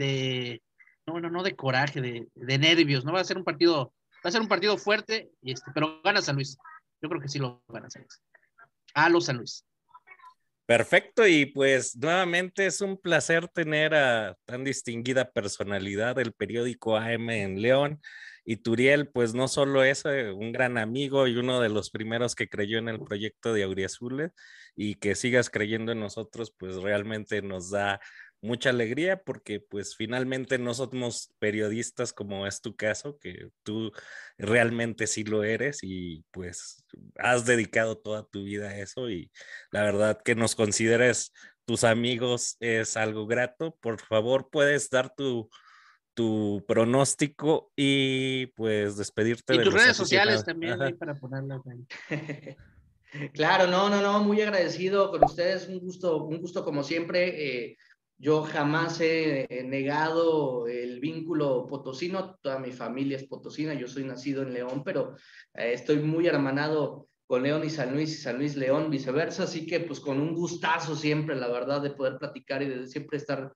no, 1.06 1.20
no, 1.20 1.30
no 1.30 1.42
de 1.42 1.54
coraje, 1.54 2.00
de, 2.00 2.28
de, 2.34 2.58
nervios, 2.58 3.04
¿no? 3.04 3.12
Va 3.12 3.20
a 3.20 3.24
ser 3.24 3.38
un 3.38 3.44
partido, 3.44 3.94
va 4.24 4.28
a 4.28 4.30
ser 4.32 4.40
un 4.40 4.48
partido 4.48 4.76
fuerte, 4.76 5.30
este, 5.42 5.70
pero 5.72 6.02
gana 6.02 6.22
San 6.22 6.34
Luis. 6.34 6.58
Yo 7.00 7.08
creo 7.08 7.20
que 7.20 7.28
sí 7.28 7.38
lo 7.38 7.62
gana 7.68 7.88
San 7.88 8.02
Luis. 8.02 8.20
A 8.94 9.08
los 9.08 9.26
San 9.26 9.36
Luis. 9.36 9.64
Perfecto, 10.66 11.26
y 11.26 11.46
pues 11.46 11.96
nuevamente 11.96 12.66
es 12.66 12.80
un 12.80 12.96
placer 12.96 13.48
tener 13.48 13.94
a 13.94 14.36
tan 14.44 14.64
distinguida 14.64 15.30
personalidad 15.32 16.16
del 16.16 16.32
periódico 16.32 16.96
AM 16.96 17.30
en 17.42 17.60
León. 17.60 18.00
Y 18.44 18.56
Turiel, 18.56 19.08
pues 19.08 19.34
no 19.34 19.48
solo 19.48 19.84
es 19.84 20.04
eh, 20.04 20.30
un 20.32 20.52
gran 20.52 20.78
amigo 20.78 21.26
y 21.26 21.36
uno 21.36 21.60
de 21.60 21.68
los 21.68 21.90
primeros 21.90 22.34
que 22.34 22.48
creyó 22.48 22.78
en 22.78 22.88
el 22.88 23.00
proyecto 23.00 23.52
de 23.52 23.64
Auriazules 23.64 24.32
y 24.74 24.94
que 24.96 25.14
sigas 25.14 25.50
creyendo 25.50 25.92
en 25.92 26.00
nosotros, 26.00 26.52
pues 26.56 26.76
realmente 26.76 27.42
nos 27.42 27.70
da 27.70 28.00
mucha 28.42 28.70
alegría 28.70 29.22
porque 29.22 29.60
pues 29.60 29.96
finalmente 29.96 30.58
no 30.58 30.74
somos 30.74 31.32
periodistas 31.38 32.12
como 32.12 32.46
es 32.46 32.60
tu 32.60 32.76
caso, 32.76 33.18
que 33.18 33.50
tú 33.62 33.92
realmente 34.36 35.06
sí 35.06 35.24
lo 35.24 35.44
eres 35.44 35.78
y 35.82 36.24
pues 36.32 36.84
has 37.16 37.46
dedicado 37.46 37.96
toda 37.96 38.26
tu 38.26 38.42
vida 38.42 38.68
a 38.68 38.78
eso 38.78 39.08
y 39.08 39.30
la 39.70 39.82
verdad 39.82 40.20
que 40.22 40.34
nos 40.34 40.56
consideres 40.56 41.32
tus 41.64 41.84
amigos 41.84 42.56
es 42.58 42.96
algo 42.96 43.26
grato. 43.26 43.76
Por 43.80 44.00
favor, 44.00 44.50
puedes 44.50 44.90
dar 44.90 45.14
tu, 45.14 45.48
tu 46.12 46.64
pronóstico 46.66 47.70
y 47.76 48.46
pues 48.48 48.96
despedirte 48.96 49.54
y 49.54 49.58
de 49.58 49.64
tus 49.64 49.74
redes 49.74 49.96
sociales 49.96 50.44
también 50.44 50.98
para 50.98 51.14
ponerlas 51.14 51.62
Claro, 53.34 53.66
no, 53.66 53.90
no, 53.90 54.00
no, 54.00 54.20
muy 54.24 54.40
agradecido 54.40 55.10
con 55.10 55.22
ustedes, 55.22 55.68
un 55.68 55.80
gusto, 55.80 56.24
un 56.24 56.40
gusto 56.40 56.64
como 56.64 56.82
siempre. 56.82 57.66
Eh, 57.66 57.76
yo 58.22 58.44
jamás 58.44 59.00
he 59.00 59.64
negado 59.66 60.68
el 60.68 61.00
vínculo 61.00 61.66
potosino, 61.66 62.36
toda 62.40 62.60
mi 62.60 62.70
familia 62.70 63.16
es 63.16 63.24
potosina, 63.24 63.74
yo 63.74 63.88
soy 63.88 64.04
nacido 64.04 64.42
en 64.42 64.52
León, 64.52 64.84
pero 64.84 65.16
eh, 65.54 65.72
estoy 65.72 65.96
muy 65.96 66.28
hermanado 66.28 67.08
con 67.26 67.42
León 67.42 67.64
y 67.64 67.70
San 67.70 67.92
Luis 67.92 68.12
y 68.12 68.22
San 68.22 68.38
Luis 68.38 68.54
León, 68.54 68.90
viceversa, 68.90 69.42
así 69.42 69.66
que 69.66 69.80
pues 69.80 69.98
con 69.98 70.20
un 70.20 70.34
gustazo 70.34 70.94
siempre, 70.94 71.34
la 71.34 71.48
verdad, 71.48 71.82
de 71.82 71.90
poder 71.90 72.18
platicar 72.18 72.62
y 72.62 72.68
de 72.68 72.86
siempre 72.86 73.18
estar 73.18 73.52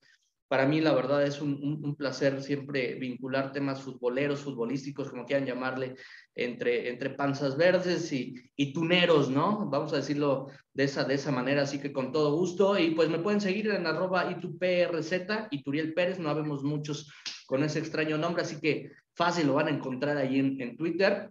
para 0.48 0.66
mí 0.66 0.80
la 0.80 0.94
verdad 0.94 1.24
es 1.24 1.40
un, 1.40 1.96
placer 1.96 2.42
siempre 2.42 2.94
vincular 2.94 3.52
temas 3.52 3.82
futboleros, 3.82 4.40
futbolísticos, 4.40 5.10
como 5.10 5.24
quieran 5.24 5.46
llamarle, 5.46 5.96
entre, 6.34 6.90
entre 6.90 7.10
panzas 7.10 7.56
verdes 7.56 8.12
y, 8.12 8.34
y, 8.54 8.72
tuneros, 8.72 9.30
¿no? 9.30 9.68
Vamos 9.70 9.92
a 9.92 9.96
decirlo 9.96 10.48
de 10.72 10.84
esa, 10.84 11.04
de 11.04 11.14
esa 11.14 11.32
manera, 11.32 11.62
así 11.62 11.80
que 11.80 11.92
con 11.92 12.12
todo 12.12 12.36
gusto. 12.36 12.78
Y 12.78 12.90
pues 12.90 13.08
me 13.08 13.18
pueden 13.18 13.40
seguir 13.40 13.70
en 13.70 13.86
arroba 13.86 14.30
ituprz 14.30 15.12
y 15.50 15.62
Turiel 15.62 15.94
Pérez, 15.94 16.18
no 16.18 16.28
habemos 16.28 16.62
muchos 16.62 17.12
con 17.46 17.64
ese 17.64 17.78
extraño 17.78 18.18
nombre, 18.18 18.42
así 18.42 18.60
que 18.60 18.92
fácil 19.14 19.46
lo 19.46 19.54
van 19.54 19.68
a 19.68 19.70
encontrar 19.70 20.16
ahí 20.16 20.38
en, 20.38 20.60
en 20.60 20.76
Twitter. 20.76 21.30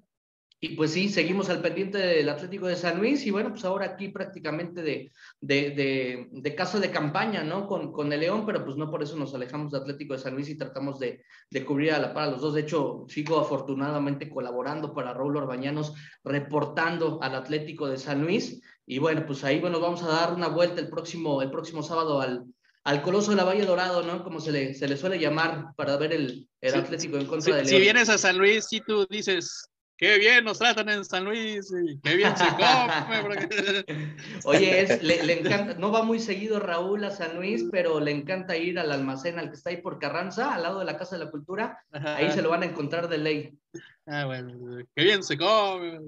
Y 0.61 0.69
pues 0.69 0.91
sí, 0.91 1.09
seguimos 1.09 1.49
al 1.49 1.61
pendiente 1.61 1.97
del 1.97 2.29
Atlético 2.29 2.67
de 2.67 2.77
San 2.77 2.97
Luis 2.97 3.25
y 3.25 3.31
bueno, 3.31 3.49
pues 3.49 3.65
ahora 3.65 3.85
aquí 3.85 4.07
prácticamente 4.07 4.81
de, 4.81 5.11
de, 5.41 5.71
de, 5.71 6.27
de 6.31 6.55
caso 6.55 6.79
de 6.79 6.89
campaña, 6.89 7.43
¿no? 7.43 7.67
Con, 7.67 7.91
con, 7.91 8.11
el 8.13 8.21
León, 8.21 8.45
pero 8.45 8.63
pues 8.63 8.77
no 8.77 8.89
por 8.89 9.03
eso 9.03 9.17
nos 9.17 9.35
alejamos 9.35 9.71
de 9.71 9.79
Atlético 9.79 10.13
de 10.13 10.19
San 10.19 10.33
Luis 10.33 10.49
y 10.49 10.57
tratamos 10.57 10.97
de, 10.97 11.21
de 11.51 11.65
cubrir 11.65 11.91
a 11.91 11.99
la 11.99 12.13
par 12.13 12.29
a 12.29 12.31
los 12.31 12.41
dos. 12.41 12.53
De 12.53 12.61
hecho, 12.61 13.05
sigo 13.09 13.39
afortunadamente 13.39 14.29
colaborando 14.29 14.93
para 14.93 15.13
Raúl 15.13 15.37
Orbañanos, 15.37 15.93
reportando 16.23 17.19
al 17.21 17.35
Atlético 17.35 17.87
de 17.87 17.97
San 17.97 18.21
Luis. 18.21 18.61
Y 18.87 18.97
bueno, 18.99 19.25
pues 19.27 19.43
ahí 19.43 19.59
bueno, 19.59 19.79
vamos 19.81 20.03
a 20.03 20.07
dar 20.07 20.33
una 20.33 20.47
vuelta 20.47 20.79
el 20.79 20.89
próximo, 20.89 21.41
el 21.41 21.51
próximo 21.51 21.83
sábado 21.83 22.21
al, 22.21 22.45
al 22.85 23.01
Coloso 23.01 23.31
de 23.31 23.37
la 23.37 23.43
Valle 23.43 23.65
Dorado, 23.65 24.03
¿no? 24.03 24.23
Como 24.23 24.39
se 24.39 24.53
le, 24.53 24.73
se 24.73 24.87
le 24.87 24.95
suele 24.95 25.19
llamar 25.19 25.75
para 25.75 25.97
ver 25.97 26.13
el, 26.13 26.47
el 26.61 26.71
sí, 26.71 26.79
Atlético 26.79 27.17
en 27.17 27.25
contra 27.25 27.41
sí, 27.41 27.51
de 27.51 27.57
León. 27.57 27.67
Si 27.67 27.79
vienes 27.79 28.09
a 28.09 28.17
San 28.17 28.37
Luis, 28.37 28.65
si 28.65 28.79
tú 28.79 29.05
dices 29.09 29.69
qué 29.97 30.17
bien 30.17 30.43
nos 30.43 30.59
tratan 30.59 30.89
en 30.89 31.05
San 31.05 31.25
Luis, 31.25 31.71
y 31.71 31.99
qué 31.99 32.15
bien 32.15 32.35
se 32.35 32.45
come. 32.45 33.95
Oye, 34.45 34.81
es, 34.81 35.03
le, 35.03 35.23
le, 35.23 35.39
encanta, 35.39 35.75
no 35.75 35.91
va 35.91 36.03
muy 36.03 36.19
seguido 36.19 36.59
Raúl 36.59 37.03
a 37.03 37.11
San 37.11 37.35
Luis, 37.35 37.65
pero 37.71 37.99
le 37.99 38.11
encanta 38.11 38.57
ir 38.57 38.79
al 38.79 38.91
almacén, 38.91 39.39
al 39.39 39.49
que 39.49 39.55
está 39.55 39.69
ahí 39.69 39.77
por 39.77 39.99
Carranza, 39.99 40.53
al 40.53 40.63
lado 40.63 40.79
de 40.79 40.85
la 40.85 40.97
Casa 40.97 41.17
de 41.17 41.25
la 41.25 41.31
Cultura, 41.31 41.83
Ajá. 41.91 42.17
ahí 42.17 42.31
se 42.31 42.41
lo 42.41 42.49
van 42.49 42.63
a 42.63 42.67
encontrar 42.67 43.07
de 43.07 43.17
ley. 43.17 43.57
Ah, 44.05 44.25
bueno, 44.25 44.85
qué 44.95 45.03
bien 45.03 45.23
se 45.23 45.37
come. 45.37 45.99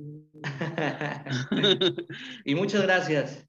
y 2.46 2.56
muchas 2.56 2.84
gracias. 2.84 3.48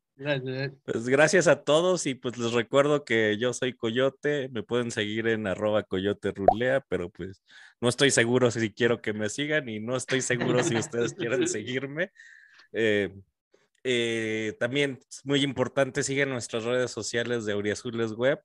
Pues 0.85 1.09
gracias 1.09 1.47
a 1.47 1.63
todos 1.63 2.07
y 2.07 2.15
pues 2.15 2.37
les 2.39 2.53
recuerdo 2.53 3.05
que 3.05 3.37
yo 3.39 3.53
soy 3.53 3.73
Coyote, 3.73 4.49
me 4.49 4.65
pueden 4.65 4.91
seguir 4.91 5.29
en 5.29 5.47
arroba 5.47 5.85
Coyote 5.85 6.33
Rulea, 6.33 6.85
pero 6.89 7.09
pues 7.09 7.43
no 7.81 7.89
estoy 7.89 8.11
seguro 8.11 8.51
si 8.51 8.73
quiero 8.73 9.01
que 9.01 9.13
me 9.13 9.29
sigan 9.29 9.69
y 9.69 9.79
no 9.79 9.97
estoy 9.97 10.21
seguro 10.21 10.65
si 10.65 10.77
ustedes 10.77 11.15
quieren 11.15 11.47
seguirme. 11.49 12.11
Eh, 12.73 13.15
eh, 13.85 14.57
también 14.59 14.99
es 15.09 15.25
muy 15.25 15.43
importante, 15.43 16.03
siguen 16.03 16.31
nuestras 16.31 16.65
redes 16.65 16.91
sociales 16.91 17.45
de 17.45 17.53
Auriazules 17.53 18.13
Web. 18.13 18.41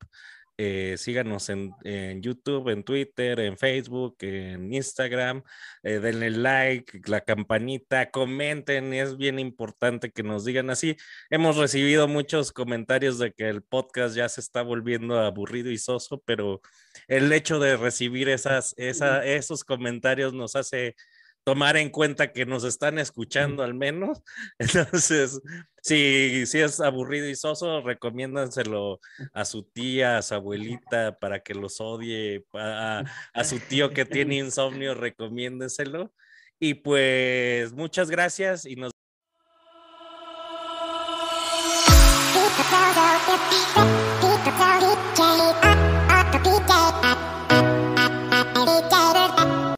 Eh, 0.57 0.95
síganos 0.99 1.49
en, 1.49 1.73
en, 1.83 2.21
YouTube, 2.21 2.69
en 2.69 2.83
Twitter, 2.83 3.39
en 3.39 3.57
Facebook, 3.57 4.17
en 4.19 4.71
Instagram, 4.71 5.41
eh, 5.81 5.99
denle 5.99 6.29
like, 6.29 7.01
la 7.07 7.21
campanita, 7.21 8.11
comenten, 8.11 8.93
es 8.93 9.17
bien 9.17 9.39
importante 9.39 10.11
que 10.11 10.21
nos 10.21 10.45
digan 10.45 10.69
así. 10.69 10.95
Hemos 11.31 11.57
recibido 11.57 12.07
muchos 12.07 12.51
comentarios 12.51 13.17
de 13.17 13.33
que 13.33 13.49
el 13.49 13.63
podcast 13.63 14.15
ya 14.15 14.29
se 14.29 14.41
está 14.41 14.61
volviendo 14.61 15.19
aburrido 15.19 15.71
y 15.71 15.79
soso, 15.79 16.21
pero 16.23 16.61
el 17.07 17.31
hecho 17.33 17.57
de 17.57 17.75
recibir 17.75 18.29
esas, 18.29 18.75
esa, 18.77 19.25
esos 19.25 19.63
comentarios 19.63 20.33
nos 20.33 20.55
hace 20.55 20.95
tomar 21.43 21.77
en 21.77 21.89
cuenta 21.89 22.31
que 22.31 22.45
nos 22.45 22.63
están 22.63 22.99
escuchando 22.99 23.63
al 23.63 23.73
menos. 23.73 24.21
Entonces, 24.59 25.41
si, 25.81 26.45
si 26.45 26.59
es 26.59 26.79
aburrido 26.79 27.27
y 27.27 27.35
soso, 27.35 27.81
recomiéndanselo 27.81 28.99
a 29.33 29.45
su 29.45 29.63
tía, 29.63 30.17
a 30.17 30.21
su 30.21 30.35
abuelita 30.35 31.19
para 31.19 31.41
que 31.41 31.53
los 31.53 31.81
odie, 31.81 32.45
a, 32.53 33.03
a 33.33 33.43
su 33.43 33.59
tío 33.59 33.89
que 33.91 34.05
tiene 34.05 34.37
insomnio, 34.37 34.93
recomiéndenselo. 34.95 36.13
Y 36.59 36.75
pues 36.75 37.73
muchas 37.73 38.09
gracias 38.09 38.65
y 38.65 38.75
nos 38.75 38.93